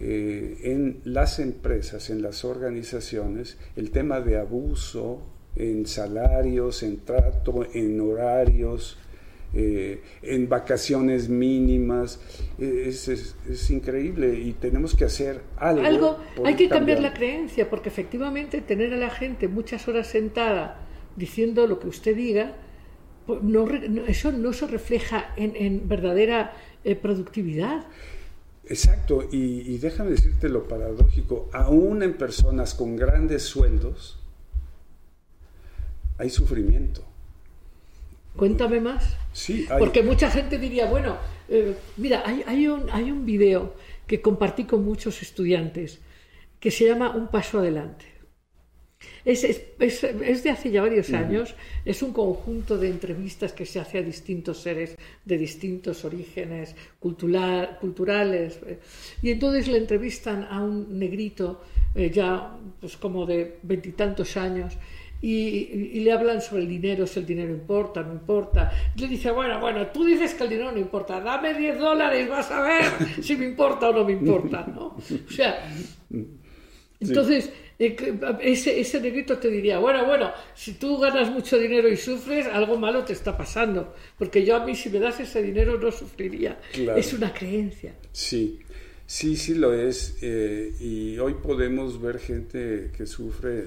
eh, 0.00 0.58
en 0.62 1.00
las 1.04 1.38
empresas, 1.38 2.10
en 2.10 2.22
las 2.22 2.44
organizaciones, 2.44 3.58
el 3.76 3.90
tema 3.90 4.20
de 4.20 4.38
abuso 4.38 5.20
en 5.56 5.86
salarios, 5.86 6.82
en 6.82 6.98
trato, 7.04 7.66
en 7.74 8.00
horarios, 8.00 8.98
eh, 9.54 10.02
en 10.22 10.48
vacaciones 10.48 11.28
mínimas. 11.28 12.20
Es, 12.58 13.08
es, 13.08 13.70
increíble 13.70 14.38
y 14.38 14.52
tenemos 14.52 14.94
que 14.94 15.04
hacer 15.04 15.40
algo. 15.56 15.86
algo 15.86 16.18
hay 16.44 16.54
que 16.54 16.68
cambiar 16.68 17.00
la 17.00 17.14
creencia, 17.14 17.70
porque 17.70 17.88
efectivamente 17.88 18.60
tener 18.60 18.92
a 18.92 18.96
la 18.96 19.10
gente 19.10 19.48
muchas 19.48 19.86
horas 19.88 20.08
sentada 20.08 20.80
diciendo 21.16 21.66
lo 21.66 21.78
que 21.78 21.88
usted 21.88 22.16
diga, 22.16 22.56
pues 23.26 23.42
no, 23.42 23.68
eso 24.06 24.32
no 24.32 24.52
se 24.52 24.66
refleja 24.66 25.32
en, 25.36 25.56
en 25.56 25.88
verdadera 25.88 26.52
eh, 26.84 26.96
productividad. 26.96 27.86
Exacto, 28.66 29.28
y, 29.30 29.60
y, 29.72 29.78
déjame 29.78 30.10
decirte 30.10 30.48
lo 30.48 30.66
paradójico, 30.66 31.50
aún 31.52 32.02
en 32.02 32.14
personas 32.14 32.74
con 32.74 32.96
grandes 32.96 33.42
sueldos, 33.42 34.18
hay 36.16 36.30
sufrimiento. 36.30 37.04
Cuéntame 38.36 38.80
más. 38.80 39.16
Sí, 39.32 39.66
Porque 39.78 40.02
mucha 40.02 40.30
gente 40.30 40.58
diría, 40.58 40.86
bueno, 40.86 41.16
eh, 41.48 41.74
mira, 41.96 42.22
hay, 42.24 42.42
hay, 42.46 42.66
un, 42.66 42.90
hay 42.90 43.10
un 43.10 43.24
video 43.24 43.74
que 44.06 44.20
compartí 44.20 44.64
con 44.64 44.84
muchos 44.84 45.22
estudiantes 45.22 46.00
que 46.58 46.70
se 46.70 46.86
llama 46.86 47.10
Un 47.10 47.28
Paso 47.28 47.58
Adelante. 47.58 48.06
Es, 49.24 49.44
es, 49.44 49.62
es, 49.78 50.44
de 50.44 50.50
hace 50.50 50.70
ya 50.70 50.82
varios 50.82 51.12
años, 51.12 51.54
es 51.84 52.02
un 52.02 52.12
conjunto 52.12 52.78
de 52.78 52.88
entrevistas 52.88 53.52
que 53.52 53.66
se 53.66 53.80
hace 53.80 53.98
a 53.98 54.02
distintos 54.02 54.60
seres 54.60 54.96
de 55.24 55.38
distintos 55.38 56.04
orígenes 56.04 56.74
culturales. 57.00 58.60
Y 59.22 59.30
entonces 59.30 59.68
le 59.68 59.78
entrevistan 59.78 60.44
a 60.44 60.62
un 60.62 60.98
negrito 60.98 61.62
eh, 61.94 62.10
ya 62.10 62.56
pues 62.80 62.96
como 62.96 63.24
de 63.24 63.58
veintitantos 63.62 64.36
años 64.36 64.76
y, 65.26 66.00
le 66.00 66.12
hablan 66.12 66.42
sobre 66.42 66.64
el 66.64 66.68
dinero, 66.68 67.06
si 67.06 67.18
el 67.20 67.24
dinero 67.26 67.50
importa, 67.50 68.02
no 68.02 68.12
importa. 68.12 68.70
Y 68.94 69.00
le 69.00 69.08
dice, 69.08 69.30
bueno, 69.30 69.58
bueno, 69.58 69.86
tú 69.86 70.04
dices 70.04 70.34
que 70.34 70.44
el 70.44 70.50
dinero 70.50 70.70
no 70.70 70.78
importa, 70.78 71.18
dame 71.18 71.54
10 71.54 71.78
dólares, 71.78 72.28
vas 72.28 72.50
a 72.50 72.60
ver 72.60 72.84
si 73.22 73.34
me 73.36 73.46
importa 73.46 73.88
o 73.88 73.92
no 73.94 74.04
me 74.04 74.12
importa, 74.12 74.66
¿no? 74.66 74.96
O 74.96 75.30
sea, 75.30 75.66
entonces... 77.00 77.50
Eh, 77.76 77.96
ese, 78.40 78.78
ese 78.78 79.00
negrito 79.00 79.36
te 79.36 79.48
diría, 79.48 79.80
bueno, 79.80 80.06
bueno, 80.06 80.30
si 80.54 80.74
tú 80.74 80.96
ganas 80.96 81.28
mucho 81.28 81.58
dinero 81.58 81.88
y 81.88 81.96
sufres, 81.96 82.46
algo 82.46 82.78
malo 82.78 83.04
te 83.04 83.12
está 83.12 83.36
pasando, 83.36 83.96
porque 84.16 84.44
yo 84.44 84.54
a 84.54 84.64
mí 84.64 84.76
si 84.76 84.90
me 84.90 85.00
das 85.00 85.18
ese 85.18 85.42
dinero 85.42 85.76
no 85.76 85.90
sufriría. 85.90 86.60
Es 86.72 87.12
una 87.12 87.34
creencia. 87.34 87.96
Sí, 88.12 88.60
sí, 89.06 89.36
sí 89.36 89.54
lo 89.54 89.74
es. 89.74 90.18
Eh, 90.22 90.72
y 90.78 91.18
hoy 91.18 91.34
podemos 91.42 92.00
ver 92.00 92.20
gente 92.20 92.92
que 92.96 93.06
sufre 93.06 93.64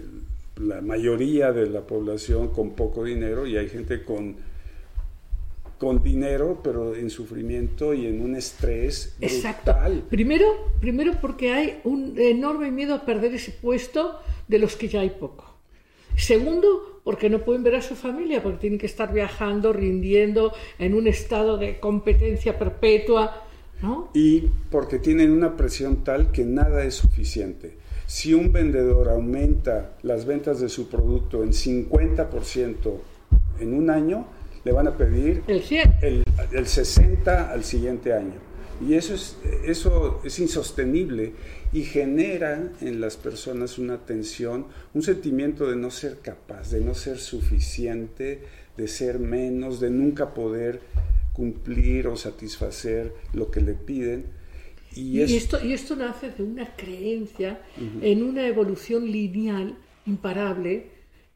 la 0.59 0.81
mayoría 0.81 1.51
de 1.51 1.69
la 1.69 1.81
población 1.81 2.49
con 2.49 2.71
poco 2.71 3.03
dinero 3.03 3.45
y 3.45 3.57
hay 3.57 3.69
gente 3.69 4.03
con, 4.03 4.35
con 5.77 6.01
dinero, 6.01 6.61
pero 6.63 6.95
en 6.95 7.09
sufrimiento 7.09 7.93
y 7.93 8.07
en 8.07 8.21
un 8.21 8.35
estrés 8.35 9.15
brutal. 9.19 9.35
Exacto. 9.35 9.75
Primero, 10.09 10.45
primero 10.79 11.13
porque 11.21 11.53
hay 11.53 11.79
un 11.83 12.19
enorme 12.19 12.71
miedo 12.71 12.95
a 12.95 13.05
perder 13.05 13.33
ese 13.33 13.51
puesto 13.51 14.19
de 14.47 14.59
los 14.59 14.75
que 14.75 14.87
ya 14.87 15.01
hay 15.01 15.11
poco. 15.11 15.45
Segundo, 16.15 17.01
porque 17.03 17.29
no 17.29 17.45
pueden 17.45 17.63
ver 17.63 17.75
a 17.75 17.81
su 17.81 17.95
familia, 17.95 18.41
porque 18.41 18.57
tienen 18.57 18.79
que 18.79 18.87
estar 18.87 19.13
viajando, 19.13 19.71
rindiendo 19.71 20.51
en 20.79 20.95
un 20.95 21.07
estado 21.07 21.57
de 21.57 21.79
competencia 21.79 22.57
perpetua. 22.57 23.43
¿no? 23.83 24.09
Y 24.15 24.45
porque 24.71 24.97
tienen 24.97 25.31
una 25.31 25.55
presión 25.55 26.03
tal 26.03 26.31
que 26.31 26.43
nada 26.43 26.83
es 26.83 26.95
suficiente. 26.95 27.77
Si 28.07 28.33
un 28.33 28.53
vendedor 28.53 29.09
aumenta 29.09 29.97
las 30.01 30.25
ventas 30.25 30.61
de 30.61 30.69
su 30.69 30.87
producto 30.87 31.43
en 31.43 31.51
50% 31.51 32.93
en 33.59 33.73
un 33.73 33.89
año, 33.89 34.25
le 34.63 34.71
van 34.71 34.87
a 34.87 34.97
pedir 34.97 35.43
el, 35.47 35.61
100. 35.61 35.93
el, 36.01 36.67
60 36.67 37.51
al 37.51 37.65
siguiente 37.65 38.13
año. 38.13 38.35
Y 38.79 38.93
eso 38.93 39.13
es, 39.13 39.37
eso 39.65 40.21
es 40.23 40.39
insostenible 40.39 41.33
y 41.73 41.83
genera 41.83 42.71
en 42.79 43.01
las 43.01 43.17
personas 43.17 43.77
una 43.77 43.97
tensión, 43.97 44.67
un 44.93 45.01
sentimiento 45.01 45.69
de 45.69 45.75
no 45.75 45.91
ser 45.91 46.19
capaz, 46.19 46.71
de 46.71 46.79
no 46.79 46.93
ser 46.93 47.17
suficiente, 47.17 48.43
de 48.77 48.87
ser 48.87 49.19
menos, 49.19 49.81
de 49.81 49.89
nunca 49.89 50.33
poder 50.33 50.79
cumplir 51.33 52.07
o 52.07 52.15
satisfacer 52.15 53.13
lo 53.33 53.51
que 53.51 53.61
le 53.61 53.73
piden. 53.73 54.25
Y, 54.97 55.21
esto, 55.21 55.63
y 55.63 55.73
esto 55.73 55.95
nace 55.95 56.31
de 56.31 56.43
una 56.43 56.75
creencia 56.75 57.61
en 58.01 58.23
una 58.23 58.47
evolución 58.47 59.09
lineal 59.11 59.75
imparable, 60.05 60.87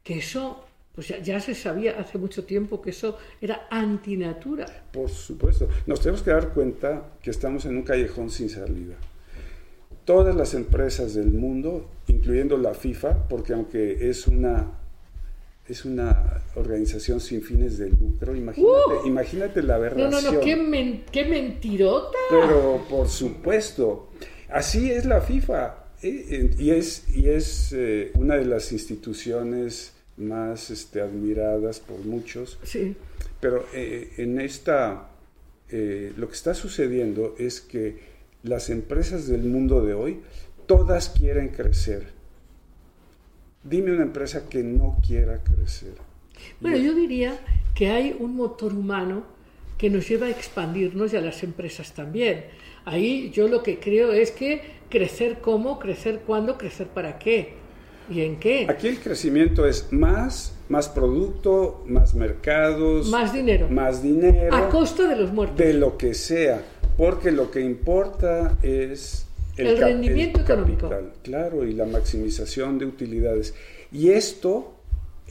que 0.02 0.18
eso 0.18 0.66
pues 0.94 1.08
ya, 1.22 1.40
se 1.40 1.54
sabía 1.54 1.98
hace 1.98 2.18
mucho 2.18 2.44
tiempo 2.44 2.82
que 2.82 2.90
eso 2.90 3.16
era 3.40 3.66
antinatura. 3.70 4.66
Por 4.92 5.08
supuesto. 5.08 5.68
Nos 5.86 6.00
tenemos 6.00 6.22
que 6.22 6.30
dar 6.30 6.52
cuenta 6.52 7.12
que 7.22 7.30
estamos 7.30 7.64
en 7.64 7.76
un 7.76 7.82
callejón 7.82 8.28
sin 8.28 8.50
salida. 8.50 8.96
Todas 10.04 10.36
las 10.36 10.52
empresas 10.52 11.14
del 11.14 11.32
mundo, 11.32 11.88
incluyendo 12.08 12.58
la 12.58 12.74
FIFA, 12.74 13.28
porque 13.28 13.54
aunque 13.54 14.10
es 14.10 14.26
una, 14.26 14.72
es 15.66 15.86
una 15.86 16.41
organización 16.54 17.20
sin 17.20 17.42
fines 17.42 17.78
de 17.78 17.88
lucro. 17.90 18.34
Imagínate, 18.36 18.70
Uh. 19.04 19.06
imagínate 19.06 19.62
la 19.62 19.74
No, 19.74 19.78
aberración. 19.80 20.10
no, 20.24 20.32
no, 20.32 20.40
qué, 20.40 20.56
men- 20.56 21.04
qué 21.10 21.24
mentirota. 21.24 22.16
Pero 22.30 22.84
por 22.88 23.08
supuesto, 23.08 24.10
así 24.48 24.90
es 24.90 25.04
la 25.06 25.20
FIFA 25.20 25.78
y 26.02 26.70
es, 26.70 27.04
y 27.14 27.28
es 27.28 27.72
eh, 27.72 28.10
una 28.14 28.36
de 28.36 28.44
las 28.44 28.72
instituciones 28.72 29.92
más 30.16 30.70
este, 30.70 31.00
admiradas 31.00 31.80
por 31.80 31.98
muchos. 32.00 32.58
Sí, 32.64 32.94
Pero 33.40 33.64
eh, 33.72 34.12
en 34.18 34.40
esta, 34.40 35.08
eh, 35.70 36.12
lo 36.16 36.28
que 36.28 36.34
está 36.34 36.54
sucediendo 36.54 37.34
es 37.38 37.60
que 37.60 37.98
las 38.42 38.68
empresas 38.70 39.28
del 39.28 39.42
mundo 39.44 39.84
de 39.84 39.94
hoy, 39.94 40.20
todas 40.66 41.08
quieren 41.10 41.48
crecer. 41.48 42.08
Dime 43.64 43.92
una 43.92 44.02
empresa 44.02 44.48
que 44.48 44.62
no 44.64 44.98
quiera 45.06 45.38
crecer. 45.44 45.94
Bueno, 46.60 46.76
yo 46.76 46.94
diría 46.94 47.38
que 47.74 47.90
hay 47.90 48.16
un 48.18 48.36
motor 48.36 48.72
humano 48.72 49.24
que 49.78 49.90
nos 49.90 50.08
lleva 50.08 50.26
a 50.26 50.30
expandirnos 50.30 51.12
y 51.12 51.16
a 51.16 51.20
las 51.20 51.42
empresas 51.42 51.92
también. 51.92 52.44
Ahí 52.84 53.30
yo 53.32 53.48
lo 53.48 53.62
que 53.62 53.78
creo 53.78 54.12
es 54.12 54.30
que 54.30 54.60
crecer 54.90 55.38
cómo, 55.40 55.78
crecer 55.78 56.20
cuándo, 56.26 56.58
crecer 56.58 56.86
para 56.88 57.18
qué 57.18 57.54
y 58.10 58.20
en 58.22 58.38
qué. 58.38 58.66
Aquí 58.68 58.88
el 58.88 58.98
crecimiento 58.98 59.66
es 59.66 59.92
más, 59.92 60.54
más 60.68 60.88
producto, 60.88 61.82
más 61.86 62.14
mercados, 62.14 63.08
Más 63.08 63.32
dinero. 63.32 63.68
más 63.70 64.02
dinero. 64.02 64.54
A 64.54 64.68
costa 64.68 65.08
de 65.08 65.16
los 65.16 65.32
muertos. 65.32 65.56
de 65.58 65.74
lo 65.74 65.96
que 65.96 66.14
sea, 66.14 66.62
porque 66.96 67.30
lo 67.30 67.50
que 67.50 67.60
importa 67.60 68.58
es 68.62 69.26
El 69.56 69.78
rendimiento 69.78 70.40
económico. 70.40 70.88
capital, 70.88 71.12
claro, 71.22 71.64
y 71.64 71.72
la 71.72 71.86
maximización 71.86 72.78
de 72.78 72.86
utilidades. 72.86 73.54
Y 73.92 74.10
esto 74.10 74.74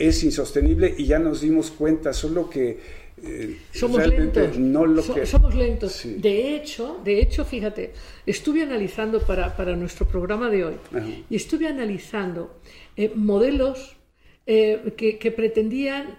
es 0.07 0.23
insostenible 0.23 0.93
y 0.97 1.05
ya 1.05 1.19
nos 1.19 1.41
dimos 1.41 1.71
cuenta, 1.71 2.13
solo 2.13 2.49
que 2.49 2.79
eh, 3.23 3.57
Somos 3.71 4.05
lentos. 4.07 4.57
no 4.57 4.85
lo 4.85 5.01
So- 5.03 5.13
que 5.13 5.25
Somos 5.25 5.53
lentos. 5.53 5.91
Sí. 5.91 6.15
De 6.15 6.55
hecho, 6.55 6.99
de 7.03 7.19
hecho, 7.21 7.45
fíjate, 7.45 7.93
estuve 8.25 8.63
analizando 8.63 9.19
para, 9.21 9.55
para 9.55 9.75
nuestro 9.75 10.07
programa 10.07 10.49
de 10.49 10.65
hoy 10.65 10.73
Ajá. 10.93 11.05
y 11.29 11.35
estuve 11.35 11.67
analizando 11.67 12.59
eh, 12.97 13.11
modelos 13.15 13.95
eh, 14.47 14.93
que, 14.97 15.19
que 15.19 15.31
pretendían 15.31 16.17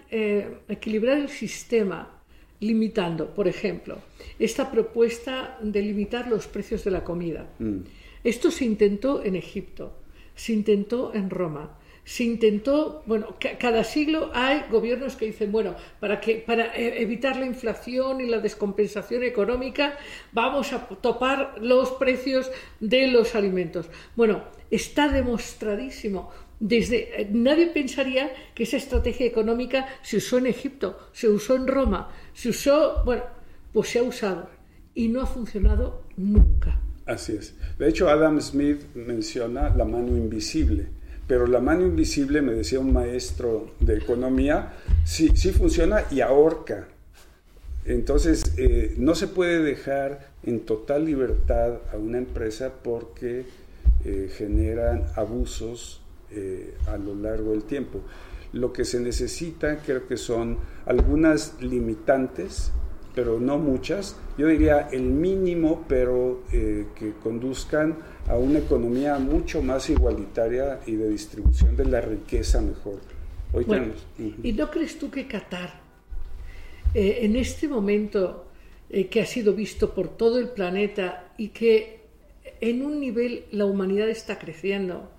equilibrar 0.69 1.17
el 1.17 1.29
sistema 1.29 2.21
limitando, 2.61 3.33
por 3.33 3.47
ejemplo, 3.49 3.97
esta 4.39 4.71
propuesta 4.71 5.57
de 5.61 5.81
limitar 5.81 6.29
los 6.29 6.47
precios 6.47 6.85
de 6.85 6.91
la 6.91 7.03
comida. 7.03 7.49
Mm. 7.59 7.79
Esto 8.23 8.49
se 8.51 8.63
intentó 8.63 9.21
en 9.25 9.35
Egipto, 9.35 9.99
se 10.35 10.53
intentó 10.53 11.13
en 11.13 11.29
Roma, 11.29 11.77
se 12.05 12.23
intentó, 12.23 13.01
bueno, 13.05 13.35
ca- 13.39 13.57
cada 13.57 13.83
siglo 13.83 14.29
hay 14.33 14.63
gobiernos 14.69 15.15
que 15.15 15.27
dicen, 15.27 15.51
bueno, 15.51 15.75
para 15.99 16.19
que 16.19 16.35
para 16.35 16.75
eh, 16.75 17.01
evitar 17.01 17.37
la 17.37 17.45
inflación 17.45 18.19
y 18.19 18.27
la 18.27 18.39
descompensación 18.39 19.23
económica, 19.23 19.97
vamos 20.33 20.73
a 20.73 20.85
topar 20.87 21.55
los 21.61 21.91
precios 21.91 22.51
de 22.79 23.07
los 23.07 23.35
alimentos. 23.35 23.89
Bueno, 24.15 24.43
está 24.69 25.07
demostradísimo. 25.09 26.29
Desde 26.59 27.21
eh, 27.21 27.27
nadie 27.31 27.67
pensaría 27.67 28.31
que 28.53 28.63
esa 28.63 28.77
estrategia 28.77 29.25
económica 29.25 29.87
se 30.01 30.17
usó 30.17 30.37
en 30.37 30.47
Egipto, 30.47 30.97
se 31.11 31.27
usó 31.29 31.55
en 31.55 31.67
Roma, 31.67 32.09
se 32.33 32.49
usó, 32.49 33.01
bueno, 33.05 33.23
pues 33.71 33.89
se 33.89 33.99
ha 33.99 34.03
usado 34.03 34.49
y 34.93 35.07
no 35.07 35.21
ha 35.21 35.25
funcionado 35.25 36.03
nunca. 36.15 36.79
Así 37.05 37.33
es. 37.33 37.55
De 37.77 37.89
hecho, 37.89 38.07
Adam 38.09 38.39
Smith 38.39 38.83
menciona 38.95 39.69
la 39.75 39.83
mano 39.83 40.15
invisible, 40.15 40.87
pero 41.27 41.47
la 41.47 41.59
mano 41.59 41.85
invisible, 41.85 42.41
me 42.41 42.53
decía 42.53 42.79
un 42.79 42.93
maestro 42.93 43.71
de 43.79 43.97
economía, 43.97 44.73
sí, 45.05 45.31
sí 45.35 45.51
funciona 45.51 46.03
y 46.11 46.21
ahorca. 46.21 46.87
Entonces, 47.85 48.53
eh, 48.57 48.93
no 48.97 49.15
se 49.15 49.27
puede 49.27 49.61
dejar 49.61 50.29
en 50.43 50.61
total 50.61 51.05
libertad 51.05 51.79
a 51.91 51.97
una 51.97 52.17
empresa 52.17 52.73
porque 52.81 53.45
eh, 54.05 54.29
generan 54.35 55.05
abusos 55.15 56.01
eh, 56.31 56.73
a 56.87 56.97
lo 56.97 57.15
largo 57.15 57.51
del 57.51 57.63
tiempo. 57.63 58.01
Lo 58.53 58.71
que 58.71 58.85
se 58.85 58.99
necesita 58.99 59.77
creo 59.77 60.07
que 60.07 60.17
son 60.17 60.57
algunas 60.85 61.61
limitantes, 61.61 62.71
pero 63.15 63.39
no 63.39 63.57
muchas. 63.57 64.15
Yo 64.37 64.47
diría 64.47 64.89
el 64.91 65.03
mínimo, 65.03 65.85
pero 65.87 66.43
eh, 66.51 66.87
que 66.95 67.13
conduzcan 67.21 67.97
a 68.27 68.37
una 68.37 68.59
economía 68.59 69.17
mucho 69.19 69.61
más 69.61 69.89
igualitaria 69.89 70.79
y 70.85 70.95
de 70.95 71.09
distribución 71.09 71.75
de 71.75 71.85
la 71.85 72.01
riqueza 72.01 72.61
mejor. 72.61 72.99
Hoy 73.51 73.65
Bueno, 73.65 73.83
tenemos. 73.83 74.05
Ujú. 74.19 74.47
¿y 74.47 74.53
no 74.53 74.71
crees 74.71 74.97
tú 74.97 75.11
que 75.11 75.27
Qatar, 75.27 75.81
eh, 76.93 77.19
en 77.21 77.35
este 77.35 77.67
momento 77.67 78.47
eh, 78.89 79.07
que 79.07 79.21
ha 79.21 79.25
sido 79.25 79.53
visto 79.53 79.93
por 79.93 80.17
todo 80.17 80.39
el 80.39 80.49
planeta 80.49 81.31
y 81.37 81.49
que 81.49 82.01
en 82.61 82.85
un 82.85 82.99
nivel 82.99 83.45
la 83.51 83.65
humanidad 83.65 84.09
está 84.09 84.39
creciendo 84.39 85.09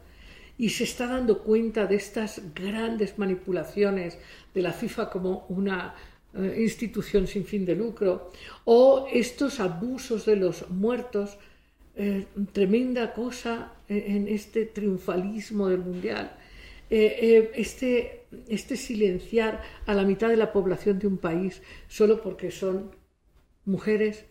y 0.57 0.71
se 0.71 0.85
está 0.85 1.07
dando 1.07 1.43
cuenta 1.43 1.87
de 1.87 1.97
estas 1.97 2.41
grandes 2.55 3.19
manipulaciones 3.19 4.19
de 4.55 4.63
la 4.63 4.73
FIFA 4.73 5.11
como 5.11 5.47
una 5.49 5.95
eh, 6.37 6.63
institución 6.63 7.29
sin 7.29 7.45
fin 7.45 7.65
de 7.65 7.77
lucro 7.77 8.33
o 8.65 9.07
estos 9.13 9.61
abusos 9.61 10.27
de 10.27 10.35
los 10.35 10.69
muertos, 10.69 11.39
eh, 11.95 12.27
tremenda 12.53 13.13
cosa 13.13 13.73
en, 13.89 14.27
este 14.27 14.67
triunfalismo 14.67 15.69
del 15.69 15.81
mundial. 15.81 16.37
Eh, 16.91 17.53
este, 17.55 18.27
este 18.49 18.77
silenciar 18.77 19.63
a 19.87 19.95
la 19.95 20.03
mitad 20.03 20.29
de 20.29 20.37
la 20.37 20.53
población 20.53 20.99
de 20.99 21.07
un 21.07 21.19
país 21.19 21.63
solo 21.87 22.21
porque 22.21 22.51
son 22.51 22.91
mujeres. 23.65 24.25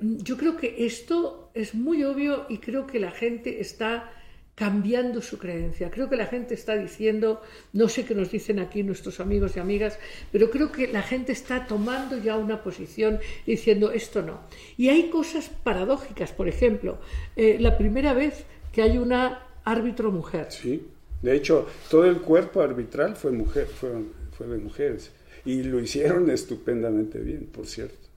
Yo 0.00 0.36
creo 0.36 0.56
que 0.56 0.86
esto 0.86 1.50
es 1.54 1.74
muy 1.74 2.04
obvio 2.04 2.46
y 2.48 2.58
creo 2.58 2.86
que 2.86 3.00
la 3.00 3.10
gente 3.10 3.60
está 3.60 4.12
cambiando 4.56 5.20
su 5.20 5.38
creencia. 5.38 5.90
Creo 5.90 6.08
que 6.08 6.16
la 6.16 6.26
gente 6.26 6.54
está 6.54 6.76
diciendo, 6.76 7.42
no 7.74 7.88
sé 7.88 8.06
qué 8.06 8.14
nos 8.14 8.30
dicen 8.30 8.58
aquí 8.58 8.82
nuestros 8.82 9.20
amigos 9.20 9.54
y 9.54 9.60
amigas, 9.60 9.98
pero 10.32 10.50
creo 10.50 10.72
que 10.72 10.88
la 10.88 11.02
gente 11.02 11.32
está 11.32 11.66
tomando 11.66 12.18
ya 12.18 12.36
una 12.38 12.62
posición 12.64 13.20
diciendo 13.46 13.92
esto 13.92 14.22
no. 14.22 14.40
Y 14.78 14.88
hay 14.88 15.10
cosas 15.10 15.50
paradójicas, 15.62 16.32
por 16.32 16.48
ejemplo, 16.48 16.98
eh, 17.36 17.58
la 17.60 17.76
primera 17.76 18.14
vez 18.14 18.44
que 18.72 18.80
hay 18.82 18.96
una 18.96 19.46
árbitro 19.62 20.10
mujer. 20.10 20.46
Sí. 20.50 20.88
De 21.20 21.34
hecho, 21.36 21.66
todo 21.90 22.06
el 22.06 22.20
cuerpo 22.22 22.62
arbitral 22.62 23.14
fue, 23.14 23.32
mujer, 23.32 23.66
fue, 23.66 23.90
fue 24.32 24.46
de 24.46 24.56
mujeres. 24.58 25.12
Y 25.44 25.64
lo 25.64 25.80
hicieron 25.80 26.30
estupendamente 26.38 27.18
bien, 27.18 27.46
por 27.46 27.66
cierto. 27.66 28.08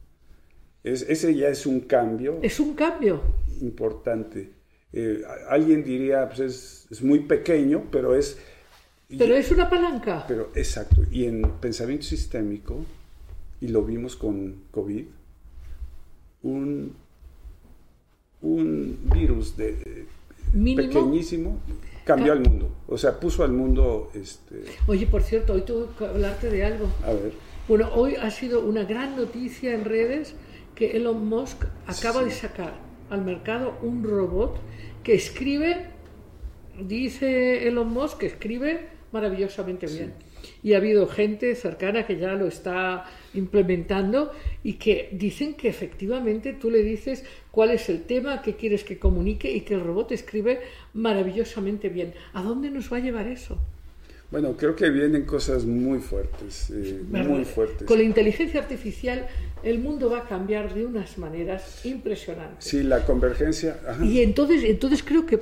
Es, 0.85 1.01
ese 1.01 1.35
ya 1.35 1.49
es 1.49 1.65
un 1.65 1.81
cambio 1.81 2.39
Es 2.41 2.61
un 2.61 2.73
cambio. 2.75 3.21
importante. 3.59 4.58
Eh, 4.93 5.21
alguien 5.49 5.83
diría, 5.83 6.27
pues 6.27 6.39
es, 6.39 6.87
es 6.89 7.01
muy 7.01 7.19
pequeño, 7.19 7.85
pero 7.91 8.15
es... 8.15 8.37
Pero 9.17 9.35
es 9.35 9.51
una 9.51 9.69
palanca. 9.69 10.25
Pero 10.27 10.51
exacto. 10.55 11.01
Y 11.11 11.25
en 11.25 11.41
pensamiento 11.59 12.05
sistémico, 12.05 12.85
y 13.61 13.67
lo 13.69 13.83
vimos 13.83 14.15
con 14.15 14.63
COVID, 14.71 15.05
un, 16.43 16.95
un 18.41 18.99
virus 19.13 19.57
de 19.57 20.05
Mínimo. 20.53 20.87
pequeñísimo 20.87 21.59
cambió 22.05 22.33
al 22.33 22.39
mundo. 22.41 22.69
O 22.87 22.97
sea, 22.97 23.19
puso 23.19 23.43
al 23.43 23.51
mundo, 23.51 24.11
este, 24.15 24.63
Oye, 24.87 25.05
por 25.05 25.21
cierto, 25.21 25.53
hoy 25.53 25.61
tengo 25.61 25.95
que 25.95 26.05
hablarte 26.05 26.49
de 26.49 26.65
algo. 26.65 26.89
a 27.03 27.13
ver, 27.13 27.33
Bueno, 27.67 27.89
hoy 27.93 28.15
ha 28.15 28.31
sido 28.31 28.61
una 28.61 28.83
gran 28.83 29.15
noticia 29.15 29.73
en 29.73 29.85
redes 29.85 30.33
que 30.75 30.97
Elon 30.97 31.27
Musk 31.27 31.65
acaba 31.85 32.23
de 32.23 32.31
sacar 32.31 32.73
al 33.09 33.23
mercado 33.23 33.77
un 33.81 34.03
robot 34.03 34.59
que 35.03 35.13
escribe, 35.13 35.87
dice 36.79 37.67
Elon 37.67 37.91
Musk, 37.91 38.19
que 38.19 38.27
escribe 38.27 38.87
maravillosamente 39.11 39.87
bien. 39.87 40.13
Y 40.63 40.73
ha 40.73 40.77
habido 40.77 41.07
gente 41.07 41.55
cercana 41.55 42.05
que 42.05 42.17
ya 42.17 42.33
lo 42.33 42.47
está 42.47 43.05
implementando 43.33 44.31
y 44.63 44.73
que 44.73 45.09
dicen 45.11 45.55
que 45.55 45.67
efectivamente 45.67 46.53
tú 46.53 46.69
le 46.69 46.81
dices 46.81 47.25
cuál 47.51 47.71
es 47.71 47.89
el 47.89 48.03
tema 48.03 48.41
que 48.41 48.55
quieres 48.55 48.83
que 48.83 48.99
comunique 48.99 49.51
y 49.51 49.61
que 49.61 49.73
el 49.73 49.81
robot 49.81 50.11
escribe 50.11 50.61
maravillosamente 50.93 51.89
bien. 51.89 52.13
¿A 52.33 52.41
dónde 52.41 52.69
nos 52.69 52.91
va 52.91 52.97
a 52.97 53.01
llevar 53.01 53.27
eso? 53.27 53.57
Bueno, 54.31 54.55
creo 54.55 54.75
que 54.75 54.91
vienen 54.91 55.25
cosas 55.25 55.65
muy 55.65 55.99
fuertes, 55.99 56.69
eh, 56.69 57.01
muy 57.09 57.45
fuertes. 57.45 57.87
Con 57.87 57.97
la 57.97 58.03
inteligencia 58.03 58.59
artificial 58.59 59.27
el 59.63 59.79
mundo 59.79 60.09
va 60.11 60.19
a 60.19 60.27
cambiar 60.27 60.73
de 60.73 60.85
unas 60.85 61.17
maneras 61.17 61.83
impresionantes. 61.83 62.63
Sí, 62.63 62.83
la 62.83 63.05
convergencia, 63.05 63.79
ajá. 63.87 64.05
Y 64.05 64.21
entonces, 64.21 64.63
entonces 64.63 65.03
creo 65.03 65.25
que 65.25 65.41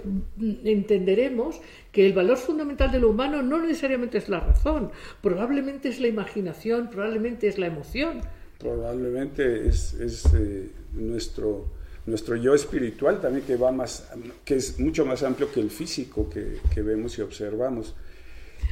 entenderemos 0.64 1.60
que 1.92 2.06
el 2.06 2.14
valor 2.14 2.38
fundamental 2.38 2.90
de 2.92 3.00
lo 3.00 3.10
humano 3.10 3.44
no 3.44 3.62
necesariamente 3.62 4.20
es 4.20 4.30
la 4.30 4.40
razón, 4.40 4.92
probablemente 5.22 5.90
es 5.90 6.00
la 6.00 6.08
imaginación, 6.08 6.90
probablemente 6.90 7.48
es 7.48 7.58
la 7.58 7.68
emoción. 7.68 8.22
probablemente 8.58 9.68
es, 9.68 9.94
es, 9.96 10.26
eh, 10.34 10.70
nuestro 10.94 11.76
nuestro 12.06 12.38
yo 12.38 12.56
espiritual 12.56 13.20
también 13.20 13.46
que 13.46 13.58
va 13.58 13.70
más 13.70 14.10
que 14.46 14.56
es 14.56 14.80
mucho 14.80 15.06
más 15.06 15.24
amplio 15.24 15.52
que 15.52 15.60
el 15.60 15.70
físico 15.70 16.30
que, 16.30 16.60
que 16.74 16.82
vemos 16.82 17.18
y 17.20 17.22
observamos 17.22 17.96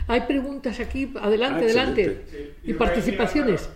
Hay 0.08 0.22
preguntas 0.22 0.80
aquí, 0.80 1.12
adelante, 1.20 1.62
Ah, 1.62 1.66
adelante. 1.66 2.04
excelente. 2.06 2.56
Y 2.64 2.74
participaciones. 2.74 3.70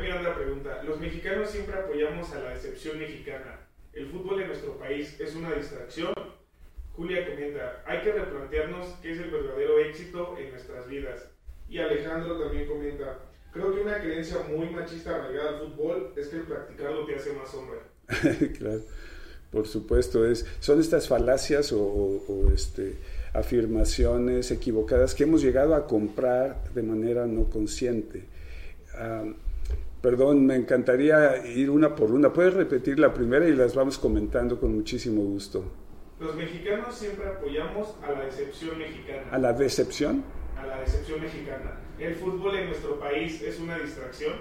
Miranda 0.00 0.34
pregunta, 0.34 0.82
los 0.82 1.00
mexicanos 1.00 1.50
siempre 1.50 1.74
apoyamos 1.76 2.32
a 2.32 2.40
la 2.40 2.50
decepción 2.50 2.98
mexicana. 2.98 3.60
¿El 3.92 4.06
fútbol 4.08 4.40
en 4.42 4.48
nuestro 4.48 4.76
país 4.78 5.18
es 5.20 5.34
una 5.34 5.52
distracción? 5.52 6.12
Julia 6.94 7.26
comenta, 7.26 7.82
hay 7.86 8.00
que 8.02 8.12
replantearnos 8.12 8.86
qué 9.00 9.12
es 9.12 9.18
el 9.20 9.30
verdadero 9.30 9.78
éxito 9.78 10.36
en 10.38 10.50
nuestras 10.50 10.86
vidas. 10.88 11.30
Y 11.68 11.78
Alejandro 11.78 12.38
también 12.40 12.66
comenta, 12.66 13.18
creo 13.52 13.74
que 13.74 13.80
una 13.80 13.98
creencia 14.00 14.38
muy 14.48 14.68
machista 14.70 15.14
arraigada 15.16 15.50
al 15.50 15.58
fútbol 15.60 16.12
es 16.16 16.28
que 16.28 16.36
el 16.36 16.42
practicarlo 16.42 17.06
te 17.06 17.14
hace 17.14 17.32
más 17.32 17.54
hombre. 17.54 17.78
claro, 18.58 18.80
por 19.50 19.66
supuesto, 19.66 20.26
es, 20.26 20.46
son 20.60 20.80
estas 20.80 21.08
falacias 21.08 21.72
o, 21.72 21.80
o- 21.82 22.24
o, 22.28 22.50
este, 22.52 22.96
afirmaciones 23.32 24.50
equivocadas 24.50 25.14
que 25.14 25.24
hemos 25.24 25.42
llegado 25.42 25.74
a 25.74 25.86
comprar 25.86 26.64
de 26.74 26.82
manera 26.82 27.26
no 27.26 27.44
consciente. 27.44 28.24
Perdón, 30.02 30.46
me 30.46 30.56
encantaría 30.56 31.46
ir 31.46 31.68
una 31.68 31.94
por 31.94 32.10
una. 32.10 32.32
Puedes 32.32 32.54
repetir 32.54 32.98
la 32.98 33.12
primera 33.12 33.46
y 33.46 33.54
las 33.54 33.74
vamos 33.74 33.98
comentando 33.98 34.58
con 34.58 34.74
muchísimo 34.74 35.22
gusto. 35.22 35.62
Los 36.18 36.34
mexicanos 36.36 36.94
siempre 36.94 37.26
apoyamos 37.26 37.94
a 38.02 38.12
la 38.12 38.24
decepción 38.24 38.78
mexicana. 38.78 39.22
¿A 39.30 39.38
la 39.38 39.52
decepción? 39.52 40.24
a 40.58 40.66
la 40.66 40.80
decepción 40.80 41.20
mexicana. 41.22 41.80
¿El 41.98 42.14
fútbol 42.14 42.54
en 42.56 42.66
nuestro 42.66 42.98
país 43.00 43.40
es 43.42 43.58
una 43.60 43.78
distracción? 43.78 44.32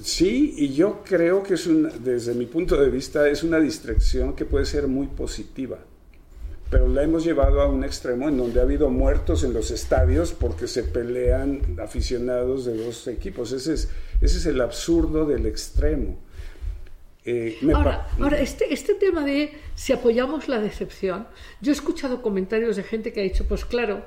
Sí, 0.00 0.54
y 0.56 0.72
yo 0.72 1.02
creo 1.04 1.42
que 1.42 1.54
es 1.54 1.66
una, 1.66 1.90
desde 1.90 2.34
mi 2.34 2.46
punto 2.46 2.76
de 2.76 2.88
vista, 2.88 3.28
es 3.28 3.42
una 3.42 3.58
distracción 3.58 4.34
que 4.34 4.44
puede 4.44 4.64
ser 4.64 4.88
muy 4.88 5.06
positiva. 5.06 5.78
Pero 6.70 6.88
la 6.88 7.02
hemos 7.02 7.24
llevado 7.24 7.60
a 7.60 7.68
un 7.68 7.84
extremo 7.84 8.30
en 8.30 8.38
donde 8.38 8.58
ha 8.58 8.62
habido 8.62 8.88
muertos 8.88 9.44
en 9.44 9.52
los 9.52 9.70
estadios 9.70 10.32
porque 10.32 10.66
se 10.66 10.84
pelean 10.84 11.60
aficionados 11.78 12.64
de 12.64 12.82
dos 12.82 13.06
equipos. 13.08 13.52
Ese 13.52 13.74
es, 13.74 13.90
ese 14.22 14.38
es 14.38 14.46
el 14.46 14.58
absurdo 14.62 15.26
del 15.26 15.44
extremo. 15.44 16.16
Eh, 17.26 17.58
me 17.60 17.74
Ahora, 17.74 18.08
ahora 18.18 18.40
este, 18.40 18.72
este 18.72 18.94
tema 18.94 19.24
de 19.24 19.52
si 19.74 19.92
apoyamos 19.92 20.48
la 20.48 20.58
decepción, 20.60 21.26
yo 21.60 21.72
he 21.72 21.74
escuchado 21.74 22.22
comentarios 22.22 22.76
de 22.76 22.82
gente 22.82 23.12
que 23.12 23.20
ha 23.20 23.22
dicho, 23.22 23.44
pues 23.46 23.66
claro, 23.66 24.04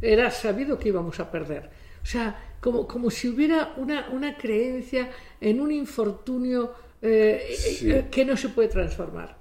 era 0.00 0.30
sabido 0.30 0.78
que 0.78 0.88
íbamos 0.88 1.20
a 1.20 1.30
perder. 1.30 1.68
O 2.02 2.06
sea, 2.06 2.40
como, 2.60 2.86
como 2.86 3.10
si 3.10 3.28
hubiera 3.28 3.74
una, 3.76 4.08
una 4.10 4.36
creencia 4.36 5.10
en 5.40 5.60
un 5.60 5.70
infortunio 5.72 6.72
eh, 7.00 7.54
Sí. 7.56 7.90
eh, 7.90 8.06
que 8.10 8.24
no 8.24 8.36
se 8.36 8.48
puede 8.48 8.68
transformar. 8.68 9.36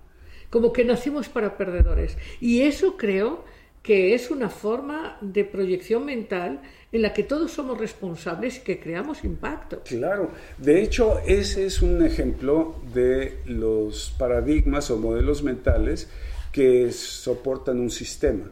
Como 0.49 0.71
que 0.71 0.85
nacimos 0.85 1.27
para 1.27 1.57
perdedores. 1.57 2.17
Y 2.39 2.61
eso 2.61 2.95
creo 2.95 3.43
que 3.81 4.13
es 4.13 4.29
una 4.31 4.49
forma 4.49 5.17
de 5.21 5.43
proyección 5.45 6.05
mental 6.05 6.61
en 6.91 7.01
la 7.01 7.13
que 7.13 7.23
todos 7.23 7.51
somos 7.51 7.77
responsables 7.77 8.57
y 8.57 8.61
que 8.61 8.79
creamos 8.79 9.23
impacto. 9.23 9.81
Claro, 9.85 10.31
de 10.57 10.81
hecho 10.83 11.19
ese 11.25 11.65
es 11.65 11.81
un 11.81 12.05
ejemplo 12.05 12.75
de 12.93 13.39
los 13.45 14.13
paradigmas 14.17 14.91
o 14.91 14.97
modelos 14.97 15.41
mentales 15.41 16.09
que 16.51 16.91
soportan 16.91 17.79
un 17.79 17.89
sistema. 17.89 18.51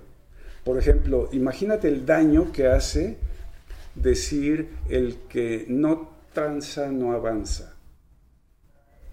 Por 0.63 0.77
ejemplo, 0.77 1.29
imagínate 1.31 1.87
el 1.89 2.05
daño 2.05 2.51
que 2.51 2.67
hace 2.67 3.17
decir 3.95 4.69
el 4.89 5.15
que 5.29 5.65
no 5.69 6.09
tranza 6.33 6.91
no 6.91 7.11
avanza. 7.13 7.75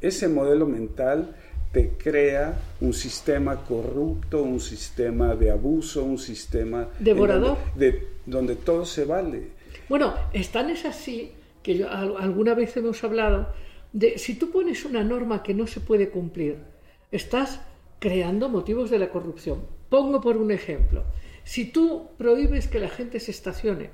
Ese 0.01 0.28
modelo 0.28 0.66
mental 0.66 1.37
te 1.72 1.91
crea 1.91 2.59
un 2.80 2.93
sistema 2.93 3.64
corrupto, 3.64 4.43
un 4.43 4.61
sistema 4.61 5.35
de 5.35 5.51
abuso, 5.51 6.05
un 6.05 6.18
sistema 6.18 6.89
Devorador. 6.99 7.57
donde, 7.74 7.93
de- 7.93 8.07
donde 8.26 8.57
todo 8.57 8.85
se 8.85 9.05
vale. 9.05 9.51
Bueno, 9.89 10.14
están 10.33 10.70
es 10.70 10.85
así 10.85 11.33
que 11.62 11.78
yo, 11.78 11.89
alguna 11.91 12.55
vez 12.55 12.76
hemos 12.76 13.03
hablado 13.05 13.49
de 13.93 14.18
si 14.18 14.35
tú 14.35 14.51
pones 14.51 14.85
una 14.85 15.05
norma 15.05 15.43
que 15.43 15.55
no 15.55 15.66
se 15.66 15.80
puede 15.80 16.11
cumplir, 16.11 16.57
estás 17.11 17.61
creando 18.01 18.49
motivos 18.49 18.91
de 18.91 18.99
la 18.99 19.11
corrupción. 19.11 19.61
Pongo 19.89 20.20
por 20.20 20.37
un 20.37 20.51
ejemplo. 20.51 21.05
Si 21.45 21.66
tú 21.66 22.09
prohíbes 22.18 22.66
que 22.68 22.80
la 22.80 22.89
gente 22.89 23.20
se 23.20 23.30
estacione, 23.30 23.91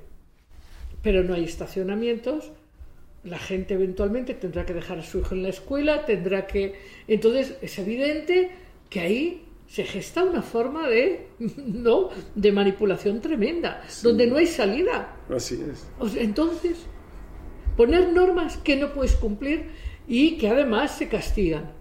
pero 1.03 1.22
no 1.22 1.34
hay 1.34 1.44
estacionamientos, 1.44 2.53
la 3.24 3.38
gente 3.38 3.74
eventualmente 3.74 4.34
tendrá 4.34 4.64
que 4.64 4.74
dejar 4.74 4.99
a 4.99 5.03
su 5.03 5.18
hijo 5.18 5.34
en 5.34 5.42
la 5.42 5.49
escuela, 5.51 6.05
tendrá 6.07 6.46
que... 6.46 6.74
Entonces 7.07 7.57
es 7.62 7.78
evidente 7.78 8.51
que 8.90 9.01
ahí 9.01 9.44
se 9.66 9.84
gesta 9.84 10.24
una 10.24 10.42
forma 10.42 10.88
de, 10.88 11.26
¿no? 11.38 12.11
de 12.34 12.53
manipulación 12.53 13.20
tremenda, 13.20 13.82
donde 14.03 14.26
no 14.26 14.36
hay 14.36 14.46
salida. 14.46 15.16
Así 15.28 15.62
es. 15.70 15.86
Entonces, 16.16 16.78
poner 17.76 18.12
normas 18.12 18.57
que 18.57 18.76
no 18.76 18.92
puedes 18.92 19.14
cumplir 19.14 19.66
y 20.07 20.38
que 20.38 20.49
además 20.49 20.96
se 20.96 21.09
castigan 21.09 21.72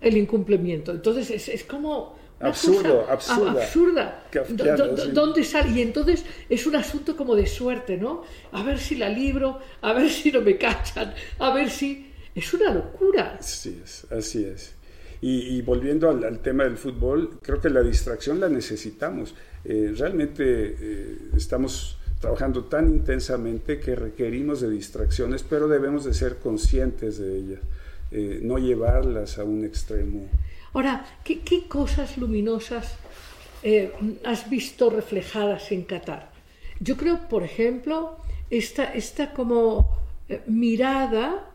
el 0.00 0.16
incumplimiento. 0.16 0.92
Entonces, 0.92 1.30
es, 1.30 1.48
es 1.48 1.64
como... 1.64 2.20
Absurdo, 2.42 3.00
cosa 3.02 3.12
absurda. 3.12 3.62
absurda. 3.62 4.24
Kafkiano, 4.30 4.96
sí. 4.96 5.10
¿Dónde 5.12 5.44
sale? 5.44 5.70
Y 5.70 5.82
entonces 5.82 6.24
es 6.48 6.66
un 6.66 6.76
asunto 6.76 7.16
como 7.16 7.34
de 7.34 7.46
suerte, 7.46 7.96
¿no? 7.96 8.22
A 8.52 8.62
ver 8.62 8.78
si 8.78 8.96
la 8.96 9.08
libro, 9.08 9.58
a 9.80 9.92
ver 9.92 10.10
si 10.10 10.30
no 10.32 10.40
me 10.40 10.56
cachan, 10.58 11.14
a 11.38 11.54
ver 11.54 11.70
si... 11.70 12.08
Es 12.34 12.54
una 12.54 12.72
locura. 12.72 13.36
Así 13.38 13.78
es, 13.84 14.06
así 14.10 14.44
es. 14.44 14.74
Y, 15.20 15.56
y 15.56 15.62
volviendo 15.62 16.08
al, 16.08 16.24
al 16.24 16.40
tema 16.40 16.64
del 16.64 16.78
fútbol, 16.78 17.38
creo 17.42 17.60
que 17.60 17.68
la 17.68 17.82
distracción 17.82 18.40
la 18.40 18.48
necesitamos. 18.48 19.34
Eh, 19.64 19.92
realmente 19.96 20.42
eh, 20.80 21.18
estamos 21.36 21.98
trabajando 22.20 22.64
tan 22.64 22.88
intensamente 22.88 23.78
que 23.78 23.94
requerimos 23.94 24.60
de 24.60 24.70
distracciones, 24.70 25.42
pero 25.42 25.68
debemos 25.68 26.04
de 26.04 26.14
ser 26.14 26.36
conscientes 26.36 27.18
de 27.18 27.36
ellas, 27.36 27.60
eh, 28.10 28.40
no 28.42 28.58
llevarlas 28.58 29.38
a 29.38 29.44
un 29.44 29.64
extremo. 29.64 30.28
Ahora, 30.72 31.04
¿qué, 31.24 31.40
qué 31.40 31.64
cosas 31.68 32.16
luminosas 32.16 32.96
eh, 33.62 33.92
has 34.24 34.48
visto 34.48 34.90
reflejadas 34.90 35.70
en 35.72 35.82
Qatar? 35.84 36.30
Yo 36.80 36.96
creo, 36.96 37.28
por 37.28 37.42
ejemplo, 37.42 38.16
esta, 38.50 38.84
esta 38.94 39.32
como 39.32 39.88
eh, 40.28 40.40
mirada 40.46 41.48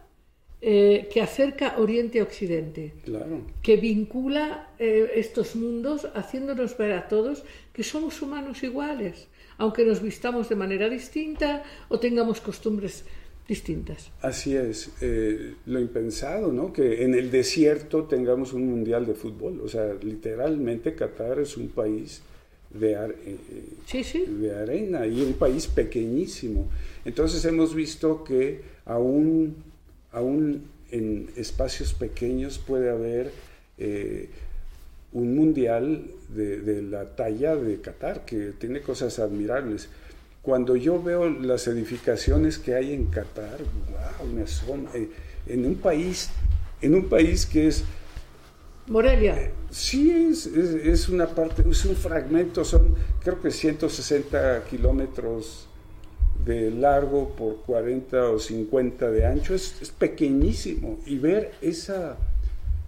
eh, 0.62 1.10
que 1.12 1.22
acerca 1.22 1.76
Oriente 1.78 2.20
a 2.20 2.24
Occidente, 2.24 2.94
Claro. 3.06 3.42
que 3.62 3.78
vincula 3.78 4.70
eh, 4.80 5.12
estos 5.16 5.56
mundos, 5.56 6.08
haciéndonos 6.16 6.78
ver 6.78 6.94
a 6.94 7.08
todos 7.08 7.44
que 7.74 7.84
somos 7.84 8.22
humanos 8.22 8.64
iguales, 8.64 9.28
aunque 9.58 9.84
nos 9.84 10.02
vistamos 10.02 10.50
de 10.50 10.56
manera 10.56 10.90
distinta 10.90 11.64
o 11.90 12.00
tengamos 12.00 12.42
costumbres 12.42 13.06
distintas. 13.48 14.12
Así 14.22 14.56
es, 14.56 14.92
eh, 15.02 15.54
lo 15.66 15.80
impensado, 15.80 16.52
¿no? 16.52 16.74
Que 16.74 17.04
en 17.04 17.16
el 17.16 17.32
desierto 17.32 18.04
tengamos 18.04 18.54
un 18.54 18.68
mundial 18.70 19.06
de 19.06 19.14
fútbol. 19.14 19.62
O 19.64 19.68
sea, 19.70 19.94
literalmente 20.02 20.96
Qatar 20.96 21.40
es 21.40 21.56
un 21.58 21.70
país 21.70 22.22
de, 22.72 22.96
ar- 22.96 23.16
eh, 23.26 23.38
Sí, 23.86 24.04
sí. 24.04 24.26
de 24.28 24.54
arena 24.56 25.08
y 25.08 25.22
un 25.22 25.34
país 25.34 25.68
pequeñísimo. 25.68 26.68
Entonces 27.06 27.44
hemos 27.46 27.74
visto 27.74 28.24
que 28.24 28.62
aún, 28.86 29.56
aún 30.12 30.64
en 30.92 31.30
espacios 31.38 31.94
pequeños 31.94 32.60
puede 32.60 32.90
haber 32.90 33.32
eh, 33.78 34.28
un 35.14 35.36
mundial 35.36 36.04
de, 36.36 36.60
de 36.60 36.82
la 36.82 37.16
talla 37.16 37.56
de 37.56 37.80
Qatar, 37.80 38.26
que 38.26 38.52
tiene 38.60 38.82
cosas 38.82 39.20
admirables. 39.20 39.88
Cuando 40.42 40.76
yo 40.76 41.02
veo 41.02 41.30
las 41.30 41.68
edificaciones 41.68 42.58
que 42.58 42.76
hay 42.76 42.94
en 42.94 43.08
Qatar, 43.08 43.58
wow, 43.58 44.28
me 44.28 44.44
asombra. 44.44 44.92
Eh, 44.96 45.10
en 45.48 45.66
un 45.66 45.76
país, 45.76 46.30
en 46.82 46.96
un 46.96 47.10
país 47.10 47.46
que 47.46 47.68
es 47.68 47.84
Morelia. 48.88 49.52
Sí, 49.70 50.12
es, 50.12 50.46
es, 50.46 50.74
es 50.86 51.10
una 51.10 51.28
parte, 51.28 51.64
es 51.70 51.84
un 51.84 51.96
fragmento, 51.96 52.64
son 52.64 52.96
creo 53.22 53.42
que 53.42 53.52
160 53.52 54.64
kilómetros 54.70 55.68
de 56.46 56.72
largo 56.72 57.36
por 57.36 57.58
40 57.64 58.30
o 58.30 58.40
50 58.40 59.12
de 59.12 59.26
ancho, 59.26 59.54
es, 59.54 59.76
es 59.82 59.92
pequeñísimo. 59.92 61.00
Y 61.06 61.18
ver 61.18 61.52
esa, 61.62 62.16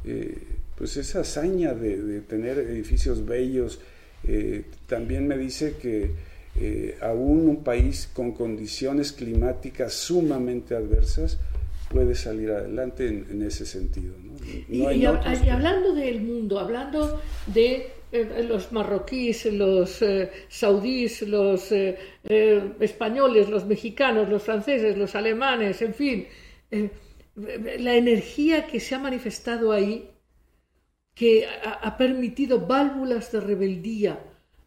eh, 0.05 0.37
pues 0.77 0.95
esa 0.95 1.21
hazaña 1.21 1.73
de, 1.73 2.01
de 2.01 2.21
tener 2.21 2.57
edificios 2.59 3.25
bellos, 3.25 3.79
eh, 4.23 4.63
también 4.87 5.27
me 5.27 5.37
dice 5.37 5.75
que 5.81 6.11
eh, 6.55 6.97
aún 7.01 7.47
un 7.47 7.63
país 7.63 8.09
con 8.13 8.33
condiciones 8.33 9.11
climáticas 9.13 9.93
sumamente 9.93 10.75
adversas 10.75 11.37
puede 11.89 12.15
salir 12.15 12.51
adelante 12.51 13.07
en, 13.07 13.25
en 13.31 13.41
ese 13.43 13.65
sentido. 13.65 14.13
¿no? 14.23 14.33
Y, 14.69 14.79
No 14.79 14.87
hay 14.89 15.01
y 15.01 15.03
hab- 15.05 15.19
otros 15.19 15.39
y 15.39 15.43
que- 15.43 15.51
hablando 15.51 15.93
del 15.93 16.21
mundo, 16.21 16.59
hablando 16.59 17.21
de 17.47 17.91
eh, 18.11 18.45
los 18.47 18.71
marroquíes, 18.71 19.45
los 19.45 20.01
eh, 20.01 20.29
saudíes, 20.49 21.21
los 21.23 21.71
eh, 21.71 21.97
españoles, 22.79 23.49
los 23.49 23.65
mexicanos, 23.65 24.29
los 24.29 24.43
franceses, 24.43 24.97
los 24.97 25.15
alemanes, 25.15 25.81
en 25.81 25.93
fin, 25.93 26.27
la 27.35 27.95
energía 27.95 28.65
que 28.67 28.79
se 28.79 28.95
ha 28.95 28.99
manifestado 28.99 29.71
ahí, 29.71 30.09
que 31.15 31.45
ha, 31.45 31.71
ha 31.73 31.97
permitido 31.97 32.65
válvulas 32.65 33.31
de 33.31 33.39
rebeldía 33.41 34.19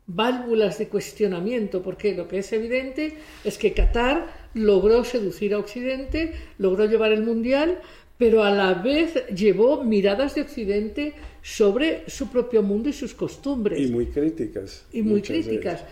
válvulas 0.06 0.78
de 0.78 0.88
cuestionamiento, 0.88 1.82
porque 1.82 2.14
lo 2.14 2.28
que 2.28 2.38
es 2.38 2.52
evidente 2.52 3.14
es 3.44 3.56
que 3.56 3.72
Qatar 3.72 4.26
logró 4.54 5.04
seducir 5.04 5.54
a 5.54 5.58
Occidente, 5.58 6.32
logró 6.58 6.86
llevar 6.86 7.12
el 7.12 7.22
Mundial, 7.22 7.78
pero 8.18 8.44
a 8.44 8.50
la 8.50 8.74
vez 8.74 9.26
llevó 9.34 9.82
miradas 9.82 10.34
de 10.34 10.42
Occidente 10.42 11.14
sobre 11.42 12.08
su 12.08 12.28
propio 12.28 12.62
mundo 12.62 12.88
y 12.88 12.92
sus 12.92 13.14
costumbres. 13.14 13.80
Y 13.80 13.90
muy 13.90 14.06
críticas. 14.06 14.84
Y 14.92 15.02
muy 15.02 15.22
críticas. 15.22 15.84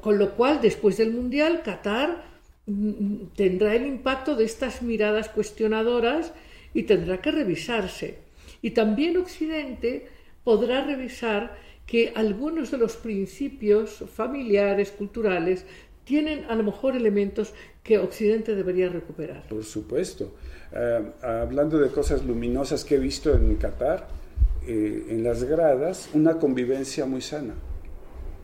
con 0.00 0.18
lo 0.18 0.36
cual, 0.36 0.60
después 0.60 0.96
del 0.96 1.12
Mundial, 1.12 1.62
Qatar 1.64 2.24
mm, 2.66 3.34
tendrá 3.34 3.74
el 3.74 3.86
impacto 3.86 4.36
de 4.36 4.44
estas 4.44 4.82
miradas 4.82 5.28
cuestionadoras 5.28 6.32
y 6.74 6.84
tendrá 6.84 7.20
que 7.20 7.32
revisarse. 7.32 8.18
Y 8.62 8.70
también 8.70 9.16
Occidente 9.16 10.06
podrá 10.44 10.84
revisar 10.84 11.56
que 11.86 12.12
algunos 12.14 12.70
de 12.70 12.78
los 12.78 12.96
principios 12.96 14.04
familiares, 14.12 14.90
culturales, 14.90 15.64
tienen 16.04 16.44
a 16.44 16.54
lo 16.54 16.62
mejor 16.62 16.96
elementos 16.96 17.52
que 17.82 17.98
Occidente 17.98 18.54
debería 18.54 18.88
recuperar. 18.88 19.48
Por 19.48 19.64
supuesto. 19.64 20.34
Eh, 20.72 21.02
hablando 21.22 21.78
de 21.78 21.90
cosas 21.90 22.24
luminosas 22.24 22.84
que 22.84 22.96
he 22.96 22.98
visto 22.98 23.34
en 23.34 23.56
Qatar, 23.56 24.08
eh, 24.66 25.06
en 25.10 25.22
las 25.22 25.44
gradas, 25.44 26.10
una 26.12 26.38
convivencia 26.38 27.06
muy 27.06 27.20
sana. 27.20 27.54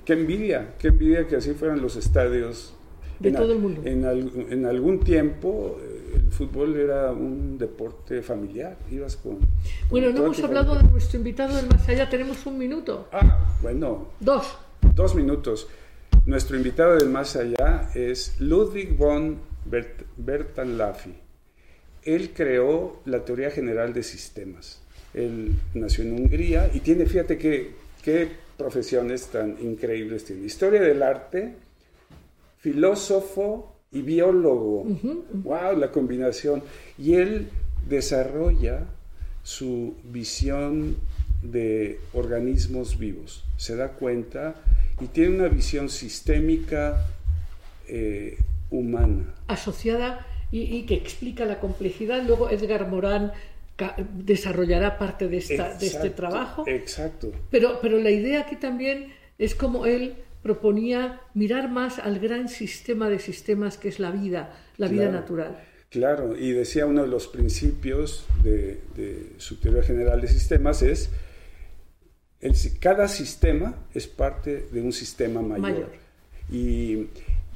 Qué 0.04 0.14
envidia, 0.14 0.74
qué 0.78 0.88
envidia 0.88 1.26
que 1.26 1.36
así 1.36 1.52
fueran 1.52 1.80
los 1.80 1.96
estadios. 1.96 2.74
De 3.18 3.30
todo 3.30 3.52
el 3.52 3.58
mundo. 3.58 3.82
En, 3.84 4.04
en 4.50 4.66
algún 4.66 5.00
tiempo 5.00 5.78
eh, 5.80 6.01
fútbol 6.32 6.76
era 6.76 7.12
un 7.12 7.58
deporte 7.58 8.22
familiar, 8.22 8.76
ibas 8.90 9.16
con... 9.16 9.38
Bueno, 9.90 10.10
no 10.10 10.24
hemos 10.24 10.42
hablado 10.42 10.74
de 10.74 10.82
nuestro 10.84 11.18
invitado 11.18 11.56
del 11.56 11.68
más 11.68 11.88
allá, 11.88 12.08
tenemos 12.08 12.44
un 12.46 12.58
minuto. 12.58 13.08
Ah, 13.12 13.38
bueno. 13.60 14.08
Dos. 14.20 14.56
Dos 14.94 15.14
minutos. 15.14 15.68
Nuestro 16.26 16.56
invitado 16.56 16.96
del 16.96 17.08
más 17.08 17.36
allá 17.36 17.90
es 17.94 18.40
Ludwig 18.40 18.96
von 18.96 19.38
Bert 19.64 20.02
Bertalanffy. 20.16 21.14
Él 22.04 22.32
creó 22.34 23.00
la 23.04 23.24
teoría 23.24 23.50
general 23.50 23.92
de 23.92 24.02
sistemas. 24.02 24.80
Él 25.14 25.54
nació 25.74 26.04
en 26.04 26.14
Hungría 26.14 26.70
y 26.72 26.80
tiene, 26.80 27.06
fíjate 27.06 27.38
qué, 27.38 27.72
qué 28.02 28.28
profesiones 28.56 29.26
tan 29.26 29.56
increíbles 29.60 30.24
tiene. 30.24 30.46
Historia 30.46 30.80
del 30.80 31.02
arte, 31.02 31.54
filósofo 32.58 33.71
y 33.92 34.02
biólogo. 34.02 34.84
¡Wow! 35.32 35.76
La 35.78 35.90
combinación. 35.90 36.62
Y 36.98 37.14
él 37.14 37.48
desarrolla 37.88 38.86
su 39.42 39.94
visión 40.04 40.96
de 41.42 42.00
organismos 42.12 42.98
vivos. 42.98 43.44
Se 43.56 43.76
da 43.76 43.92
cuenta 43.92 44.54
y 45.00 45.06
tiene 45.06 45.36
una 45.36 45.48
visión 45.48 45.88
sistémica 45.88 47.06
eh, 47.88 48.38
humana. 48.70 49.34
Asociada 49.48 50.26
y, 50.50 50.82
que 50.82 50.94
explica 50.94 51.44
la 51.44 51.60
complejidad. 51.60 52.22
Luego 52.24 52.50
Edgar 52.50 52.88
Morán 52.88 53.32
desarrollará 54.14 54.98
parte 54.98 55.28
de, 55.28 55.38
esta, 55.38 55.74
de 55.74 55.86
este 55.86 56.10
trabajo. 56.10 56.64
Exacto. 56.66 57.32
Pero, 57.50 57.78
pero 57.80 57.98
la 57.98 58.10
idea 58.10 58.42
aquí 58.42 58.56
también 58.56 59.12
es 59.38 59.54
como 59.54 59.86
él 59.86 60.14
proponía 60.42 61.20
mirar 61.34 61.70
más 61.70 61.98
al 61.98 62.18
gran 62.18 62.48
sistema 62.48 63.08
de 63.08 63.18
sistemas 63.18 63.78
que 63.78 63.88
es 63.88 64.00
la 64.00 64.10
vida, 64.10 64.52
la 64.76 64.88
vida 64.88 65.08
natural. 65.08 65.58
Claro, 65.88 66.36
y 66.36 66.52
decía 66.52 66.86
uno 66.86 67.02
de 67.02 67.08
los 67.08 67.28
principios 67.28 68.26
de, 68.42 68.80
su 69.36 69.56
teoría 69.56 69.82
general 69.82 70.20
de 70.20 70.28
sistemas 70.28 70.82
es 70.82 71.10
el, 72.40 72.54
cada 72.80 73.08
sistema 73.08 73.76
es 73.94 74.08
parte 74.08 74.66
de 74.72 74.80
un 74.80 74.92
sistema 74.92 75.42
mayor. 75.42 75.90
Y, 76.50 77.06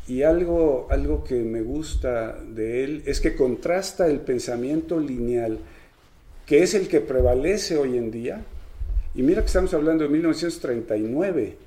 y 0.07 0.23
algo, 0.23 0.87
algo 0.91 1.25
que 1.25 1.35
me 1.37 1.63
gusta 1.63 2.41
de 2.41 2.85
él 2.85 3.03
es 3.07 3.21
que 3.21 3.35
contrasta 3.35 4.07
el 4.07 4.21
pensamiento 4.21 5.01
lineal, 5.01 5.59
que 6.45 6.63
es 6.63 6.75
el 6.75 6.87
que 6.87 7.01
prevalece 7.01 7.77
hoy 7.77 7.97
en 7.97 8.13
día. 8.13 8.45
Y 9.15 9.23
mira 9.23 9.41
que 9.41 9.47
estamos 9.47 9.75
hablando 9.75 10.05
de 10.05 10.11
1939 10.11 11.66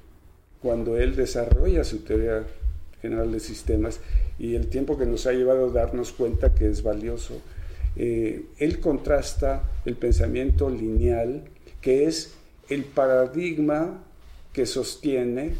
cuando 0.61 0.97
él 0.97 1.15
desarrolla 1.15 1.83
su 1.83 1.99
teoría 1.99 2.43
general 3.01 3.31
de 3.31 3.39
sistemas 3.39 3.99
y 4.37 4.55
el 4.55 4.67
tiempo 4.67 4.97
que 4.97 5.05
nos 5.05 5.25
ha 5.25 5.31
llevado 5.31 5.67
a 5.67 5.71
darnos 5.71 6.11
cuenta 6.11 6.53
que 6.53 6.69
es 6.69 6.83
valioso, 6.83 7.41
eh, 7.95 8.45
él 8.57 8.79
contrasta 8.79 9.63
el 9.85 9.95
pensamiento 9.95 10.69
lineal, 10.69 11.43
que 11.81 12.05
es 12.05 12.33
el 12.69 12.83
paradigma 12.83 14.03
que 14.53 14.65
sostiene 14.65 15.53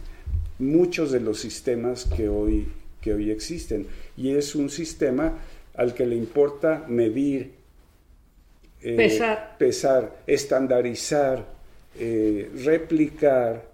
muchos 0.60 1.12
de 1.12 1.20
los 1.22 1.40
sistemas 1.40 2.06
que 2.06 2.30
hoy, 2.30 2.68
que 3.02 3.14
hoy 3.14 3.32
existen. 3.32 3.88
Y 4.18 4.32
es 4.32 4.56
un 4.56 4.70
sistema 4.70 5.38
al 5.76 5.94
que 5.94 6.06
le 6.06 6.16
importa 6.16 6.86
medir, 6.88 7.54
eh, 8.82 8.96
pesar. 8.96 9.56
pesar. 9.58 10.18
estandarizar, 10.28 11.46
eh, 11.98 12.52
replicar, 12.64 13.66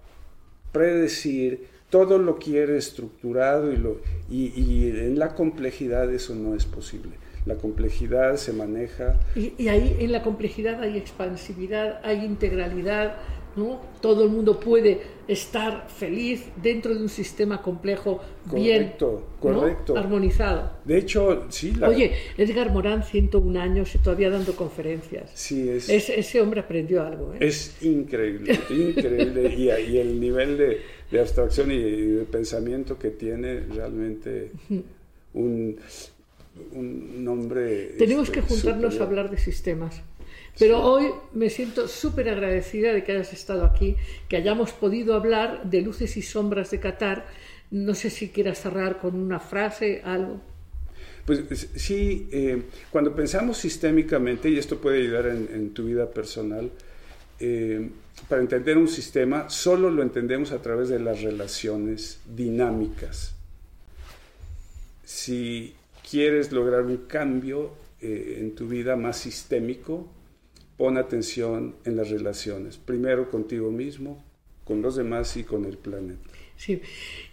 predecir, 0.76 1.66
todo 1.88 2.18
lo 2.18 2.38
quiere 2.38 2.76
estructurado 2.76 3.72
y, 3.72 3.76
lo, 3.76 4.00
y, 4.30 4.90
en 4.90 5.18
la 5.18 5.34
complejidad 5.34 6.12
eso 6.12 6.34
no 6.34 6.54
es 6.54 6.66
posible. 6.66 7.12
La 7.46 7.54
complejidad 7.54 8.36
se 8.36 8.52
maneja. 8.52 9.18
Y, 9.34 9.68
ahí 9.68 9.96
en 10.00 10.12
la 10.12 10.22
complejidad 10.22 10.82
hay 10.82 10.98
expansividad, 10.98 12.00
hay 12.04 12.24
integralidad, 12.24 13.16
¿no? 13.56 13.80
Todo 14.00 14.24
el 14.24 14.30
mundo 14.30 14.60
puede 14.60 15.00
estar 15.26 15.88
feliz 15.88 16.44
dentro 16.62 16.94
de 16.94 17.00
un 17.00 17.08
sistema 17.08 17.60
complejo, 17.60 18.20
bien 18.52 18.94
correcto. 19.40 19.96
armonizado. 19.96 20.70
De 20.84 20.98
hecho, 20.98 21.46
sí. 21.48 21.74
Oye, 21.84 22.12
Edgar 22.36 22.70
Morán, 22.70 23.02
101 23.02 23.60
años 23.60 23.94
y 23.94 23.98
todavía 23.98 24.30
dando 24.30 24.54
conferencias. 24.54 25.30
Sí, 25.34 25.68
es... 25.68 25.88
ese 25.88 26.40
hombre 26.40 26.60
aprendió 26.60 27.02
algo. 27.02 27.32
¿eh? 27.34 27.38
Es 27.40 27.82
increíble, 27.82 28.58
increíble. 28.70 29.54
y, 29.56 29.64
y, 29.92 29.98
el 29.98 30.20
nivel 30.20 30.56
de, 30.56 30.80
de 31.10 31.20
abstracción 31.20 31.72
y 31.72 31.78
de 31.80 32.24
pensamiento 32.24 32.98
que 32.98 33.10
tiene 33.10 33.60
realmente 33.60 34.52
un, 35.34 35.76
un 36.72 37.24
nombre... 37.24 37.94
Tenemos 37.98 38.30
que 38.30 38.40
este, 38.40 38.54
juntarnos 38.54 39.00
a 39.00 39.04
hablar 39.04 39.30
de 39.30 39.38
sistemas. 39.38 40.02
Pero 40.58 40.82
hoy 40.82 41.12
me 41.32 41.50
siento 41.50 41.86
súper 41.86 42.30
agradecida 42.30 42.92
de 42.92 43.04
que 43.04 43.12
hayas 43.12 43.32
estado 43.32 43.64
aquí, 43.64 43.96
que 44.28 44.36
hayamos 44.36 44.72
podido 44.72 45.14
hablar 45.14 45.68
de 45.68 45.82
luces 45.82 46.16
y 46.16 46.22
sombras 46.22 46.70
de 46.70 46.80
Qatar. 46.80 47.26
No 47.70 47.94
sé 47.94 48.08
si 48.10 48.30
quieras 48.30 48.60
cerrar 48.60 48.98
con 48.98 49.16
una 49.16 49.38
frase, 49.38 50.00
algo. 50.04 50.40
Pues 51.26 51.68
sí, 51.74 52.28
eh, 52.30 52.62
cuando 52.90 53.14
pensamos 53.14 53.58
sistémicamente, 53.58 54.48
y 54.48 54.58
esto 54.58 54.80
puede 54.80 55.02
ayudar 55.02 55.26
en, 55.26 55.70
tu 55.70 55.84
vida 55.84 56.08
personal, 56.08 56.70
eh, 57.40 57.90
para 58.28 58.40
entender 58.40 58.78
un 58.78 58.88
sistema 58.88 59.50
solo 59.50 59.90
lo 59.90 60.02
entendemos 60.02 60.52
a 60.52 60.62
través 60.62 60.88
de 60.88 61.00
las 61.00 61.20
relaciones 61.22 62.20
dinámicas. 62.24 63.34
Si 65.04 65.74
quieres 66.08 66.52
lograr 66.52 66.82
un 66.82 66.96
cambio 67.08 67.74
eh, 68.00 68.38
en 68.40 68.54
tu 68.54 68.68
vida 68.68 68.96
más 68.96 69.18
sistémico, 69.18 70.08
pon 70.76 70.98
atención 70.98 71.76
en 71.84 71.96
las 71.96 72.10
relaciones, 72.10 72.76
primero 72.76 73.30
contigo 73.30 73.70
mismo, 73.70 74.22
con 74.64 74.82
los 74.82 74.96
demás 74.96 75.36
y 75.36 75.44
con 75.44 75.64
el 75.64 75.78
planeta. 75.78 76.28
Sí, 76.56 76.80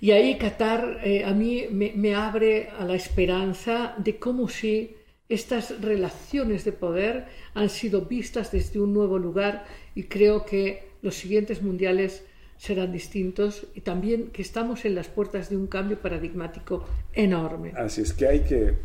y 0.01 0.11
ahí 0.11 0.37
Qatar 0.37 0.99
eh, 1.03 1.23
a 1.23 1.33
mí 1.33 1.65
me, 1.71 2.15
abre 2.15 2.69
a 2.69 2.85
la 2.85 2.95
esperanza 2.95 3.95
de 3.97 4.17
cómo 4.17 4.49
si 4.49 4.95
estas 5.29 5.81
relaciones 5.81 6.65
de 6.65 6.73
poder 6.73 7.25
han 7.53 7.69
sido 7.69 8.01
vistas 8.01 8.51
desde 8.51 8.79
un 8.79 8.93
nuevo 8.93 9.17
lugar 9.17 9.65
y 9.95 10.03
creo 10.03 10.45
que 10.45 10.89
los 11.01 11.15
siguientes 11.15 11.61
mundiales 11.61 12.23
serán 12.57 12.91
distintos 12.91 13.65
y 13.73 13.81
también 13.81 14.27
que 14.27 14.41
estamos 14.41 14.85
en 14.85 14.95
las 14.95 15.07
puertas 15.07 15.49
de 15.49 15.57
un 15.57 15.67
cambio 15.67 15.99
paradigmático 15.99 16.85
enorme. 17.13 17.71
Así 17.75 18.01
es 18.01 18.13
que 18.13 18.27
hay 18.27 18.41
que 18.41 18.75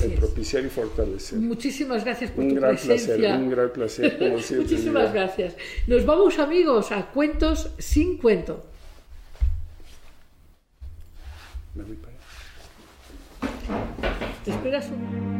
el 0.00 0.12
propiciar 0.12 0.64
y 0.64 0.68
fortalecer. 0.68 1.38
Muchísimas 1.38 2.04
gracias 2.04 2.30
por 2.30 2.44
un 2.44 2.50
tu 2.50 2.56
gran 2.56 2.76
presencia. 2.76 3.16
Placer, 3.16 3.40
un 3.40 3.50
gran 3.50 3.70
placer, 3.70 4.18
como 4.18 4.38
siempre. 4.40 4.68
Muchísimas 4.68 5.12
gracias. 5.12 5.56
Nos 5.86 6.04
vamos, 6.04 6.38
amigos, 6.38 6.92
a 6.92 7.06
cuentos 7.06 7.70
sin 7.78 8.18
cuento. 8.18 8.64
Me 11.74 11.84
voy 11.84 11.96
para 11.96 12.12
allá. 12.12 12.20
¿Te 14.44 14.50
esperas 14.50 14.86
un... 14.88 15.35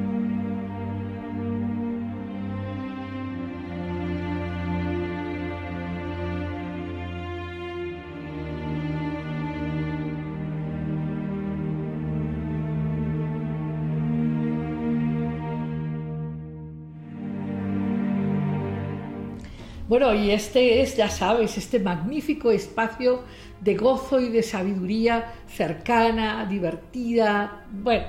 Bueno, 19.89 20.13
y 20.15 20.33
este 20.33 20.83
es, 20.83 20.97
ya 20.97 21.09
sabes, 21.09 21.57
este 21.57 21.79
magnífico 21.79 22.51
espacio 22.51 23.23
de 23.61 23.77
gozo 23.77 24.21
y 24.21 24.31
de 24.31 24.43
sabiduría 24.43 25.33
cercana, 25.47 26.45
divertida. 26.45 27.65
Bueno, 27.71 28.05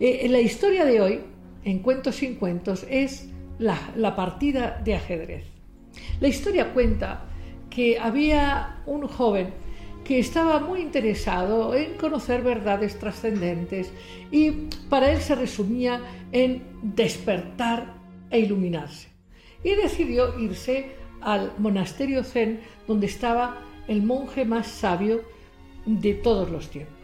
eh, 0.00 0.26
la 0.28 0.40
historia 0.40 0.84
de 0.84 1.00
hoy, 1.00 1.20
en 1.64 1.78
Cuentos 1.78 2.16
sin 2.16 2.34
Cuentos, 2.34 2.84
es 2.90 3.28
la, 3.58 4.16
partida 4.16 4.80
de 4.84 4.96
ajedrez. 4.96 5.44
La 6.20 6.26
historia 6.26 6.72
cuenta 6.74 7.26
que 7.70 7.96
había 7.96 8.82
un 8.84 9.06
joven 9.06 9.50
que 10.04 10.18
estaba 10.18 10.58
muy 10.58 10.80
interesado 10.80 11.76
en 11.76 11.94
conocer 11.94 12.42
verdades 12.42 12.98
trascendentes 12.98 13.92
y 14.32 14.50
para 14.90 15.12
él 15.12 15.20
se 15.20 15.36
resumía 15.36 16.00
en 16.32 16.64
despertar 16.82 17.94
e 18.30 18.40
iluminarse. 18.40 19.08
Y 19.62 19.76
decidió 19.76 20.38
irse 20.40 21.03
al 21.24 21.52
monasterio 21.58 22.22
zen 22.22 22.60
donde 22.86 23.06
estaba 23.06 23.62
el 23.88 24.02
monje 24.02 24.44
más 24.44 24.66
sabio 24.66 25.22
de 25.86 26.14
todos 26.14 26.50
los 26.50 26.70
tiempos. 26.70 26.94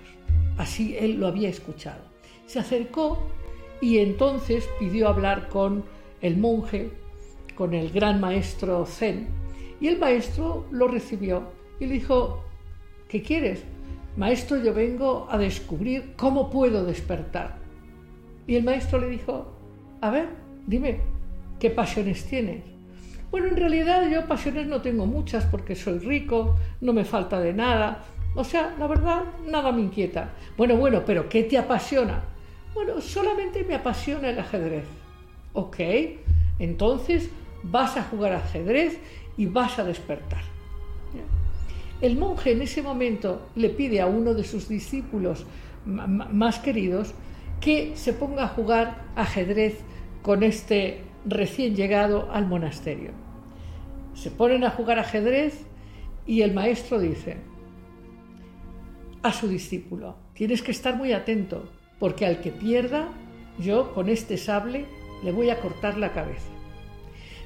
Así 0.58 0.96
él 0.98 1.18
lo 1.18 1.26
había 1.26 1.48
escuchado. 1.48 2.02
Se 2.46 2.58
acercó 2.58 3.18
y 3.80 3.98
entonces 3.98 4.68
pidió 4.78 5.08
hablar 5.08 5.48
con 5.48 5.84
el 6.20 6.36
monje, 6.36 6.90
con 7.54 7.74
el 7.74 7.90
gran 7.90 8.20
maestro 8.20 8.84
zen. 8.84 9.28
Y 9.80 9.88
el 9.88 9.98
maestro 9.98 10.66
lo 10.70 10.86
recibió 10.86 11.52
y 11.78 11.86
le 11.86 11.94
dijo, 11.94 12.44
¿qué 13.08 13.22
quieres? 13.22 13.64
Maestro, 14.16 14.58
yo 14.62 14.74
vengo 14.74 15.26
a 15.30 15.38
descubrir 15.38 16.12
cómo 16.16 16.50
puedo 16.50 16.84
despertar. 16.84 17.58
Y 18.46 18.56
el 18.56 18.64
maestro 18.64 19.00
le 19.00 19.08
dijo, 19.08 19.52
a 20.02 20.10
ver, 20.10 20.28
dime, 20.66 21.00
¿qué 21.58 21.70
pasiones 21.70 22.24
tienes? 22.26 22.62
Bueno, 23.30 23.48
en 23.48 23.56
realidad 23.56 24.08
yo 24.10 24.26
pasiones 24.26 24.66
no 24.66 24.82
tengo 24.82 25.06
muchas 25.06 25.44
porque 25.44 25.76
soy 25.76 25.98
rico, 26.00 26.56
no 26.80 26.92
me 26.92 27.04
falta 27.04 27.38
de 27.38 27.52
nada. 27.52 28.04
O 28.34 28.44
sea, 28.44 28.74
la 28.78 28.86
verdad, 28.86 29.22
nada 29.46 29.72
me 29.72 29.82
inquieta. 29.82 30.30
Bueno, 30.56 30.76
bueno, 30.76 31.02
pero 31.04 31.28
¿qué 31.28 31.44
te 31.44 31.56
apasiona? 31.58 32.22
Bueno, 32.74 33.00
solamente 33.00 33.64
me 33.64 33.74
apasiona 33.74 34.30
el 34.30 34.38
ajedrez. 34.38 34.84
Ok, 35.52 35.76
entonces 36.58 37.30
vas 37.62 37.96
a 37.96 38.04
jugar 38.04 38.32
ajedrez 38.32 38.98
y 39.36 39.46
vas 39.46 39.78
a 39.78 39.84
despertar. 39.84 40.42
El 42.00 42.16
monje 42.16 42.52
en 42.52 42.62
ese 42.62 42.82
momento 42.82 43.48
le 43.56 43.68
pide 43.68 44.00
a 44.00 44.06
uno 44.06 44.32
de 44.32 44.44
sus 44.44 44.68
discípulos 44.68 45.44
más 45.84 46.58
queridos 46.58 47.12
que 47.60 47.92
se 47.94 48.14
ponga 48.14 48.44
a 48.44 48.48
jugar 48.48 49.02
ajedrez 49.16 49.80
con 50.22 50.42
este 50.42 51.02
recién 51.24 51.74
llegado 51.74 52.30
al 52.32 52.46
monasterio. 52.46 53.12
Se 54.14 54.30
ponen 54.30 54.64
a 54.64 54.70
jugar 54.70 54.98
ajedrez 54.98 55.66
y 56.26 56.42
el 56.42 56.52
maestro 56.52 56.98
dice 56.98 57.38
a 59.22 59.32
su 59.32 59.48
discípulo, 59.48 60.16
tienes 60.32 60.62
que 60.62 60.70
estar 60.70 60.96
muy 60.96 61.12
atento, 61.12 61.68
porque 61.98 62.24
al 62.24 62.40
que 62.40 62.50
pierda, 62.50 63.08
yo 63.58 63.92
con 63.92 64.08
este 64.08 64.38
sable 64.38 64.86
le 65.22 65.32
voy 65.32 65.50
a 65.50 65.60
cortar 65.60 65.98
la 65.98 66.12
cabeza. 66.12 66.48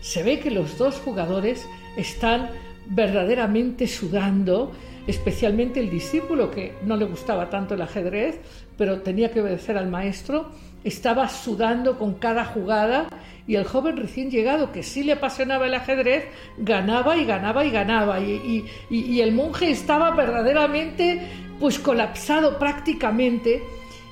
Se 0.01 0.23
ve 0.23 0.39
que 0.39 0.51
los 0.51 0.79
dos 0.79 1.01
jugadores 1.01 1.67
están 1.97 2.51
verdaderamente 2.87 3.89
sudando, 3.89 4.73
especialmente 5.07 5.81
el 5.81 5.91
discípulo 5.91 6.51
que 6.51 6.75
no 6.85 6.97
le 6.97 7.07
gustaba 7.07 7.51
tanto 7.51 7.75
el 7.75 7.83
ajedrez, 7.83 8.39
pero 8.77 9.01
tenía 9.01 9.31
que 9.31 9.41
obedecer 9.41 9.77
al 9.77 9.89
maestro, 9.89 10.51
estaba 10.85 11.29
sudando 11.29 11.99
con 11.99 12.15
cada 12.15 12.45
jugada 12.45 13.09
y 13.47 13.57
el 13.57 13.65
joven 13.65 13.97
recién 13.97 14.31
llegado, 14.31 14.71
que 14.71 14.83
sí 14.83 15.03
le 15.03 15.13
apasionaba 15.13 15.67
el 15.67 15.75
ajedrez, 15.75 16.27
ganaba 16.59 17.17
y 17.17 17.25
ganaba 17.25 17.65
y 17.65 17.71
ganaba. 17.71 18.21
Y, 18.21 19.21
el 19.21 19.33
monje 19.33 19.71
estaba 19.71 20.11
verdaderamente 20.13 21.21
pues 21.59 21.79
colapsado 21.79 22.59
prácticamente. 22.59 23.63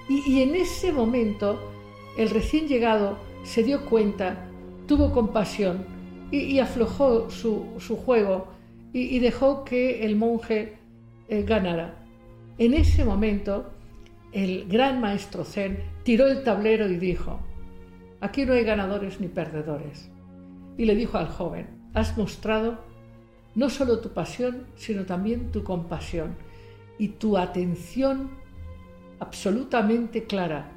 Y, 0.08 0.42
en 0.42 0.54
ese 0.54 0.92
momento 0.92 1.60
el 2.18 2.28
recién 2.30 2.68
llegado 2.68 3.18
se 3.42 3.62
dio 3.62 3.86
cuenta, 3.86 4.46
tuvo 4.86 5.12
compasión 5.12 5.86
y, 6.30 6.58
aflojó 6.58 7.30
su, 7.30 7.96
juego 8.04 8.48
y, 8.92 9.18
dejó 9.18 9.64
que 9.64 10.04
el 10.04 10.16
monje 10.16 10.78
eh, 11.28 11.42
ganara. 11.42 11.94
En 12.58 12.74
ese 12.74 13.04
momento 13.04 13.70
el 14.32 14.66
gran 14.68 15.00
maestro 15.00 15.44
Zen 15.44 15.91
tiró 16.04 16.26
el 16.26 16.42
tablero 16.42 16.88
y 16.88 16.96
dijo, 16.96 17.40
aquí 18.20 18.44
no 18.46 18.54
hay 18.54 18.64
ganadores 18.64 19.20
ni 19.20 19.28
perdedores. 19.28 20.10
Y 20.76 20.84
le 20.84 20.94
dijo 20.94 21.18
al 21.18 21.28
joven, 21.28 21.66
has 21.94 22.16
mostrado 22.16 22.78
no 23.54 23.68
solo 23.68 24.00
tu 24.00 24.10
pasión, 24.10 24.66
sino 24.76 25.04
también 25.04 25.52
tu 25.52 25.62
compasión 25.62 26.36
y 26.98 27.08
tu 27.08 27.36
atención 27.36 28.30
absolutamente 29.20 30.24
clara. 30.24 30.72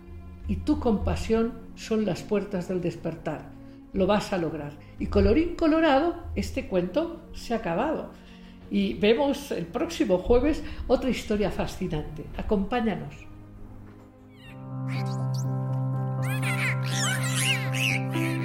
Y 0.48 0.58
tu 0.58 0.80
compasión 0.80 1.54
son 1.76 2.06
las 2.06 2.22
puertas 2.22 2.68
del 2.68 2.82
despertar. 2.82 3.50
Lo 3.94 4.06
vas 4.06 4.34
a 4.34 4.38
lograr. 4.38 4.74
Y 5.00 5.08
colorín 5.08 5.56
colorado, 5.56 6.16
este 6.36 6.68
cuento 6.68 7.22
se 7.34 7.54
ha 7.54 7.58
acabado. 7.58 8.12
Y 8.70 8.96
vemos 8.96 9.52
el 9.52 9.66
próximo 9.66 10.18
jueves 10.18 10.64
otra 10.88 11.10
historia 11.10 11.50
fascinante. 11.50 12.26
Acompáñanos. 12.38 13.35
Thank 14.88 15.08
you. 18.16 18.45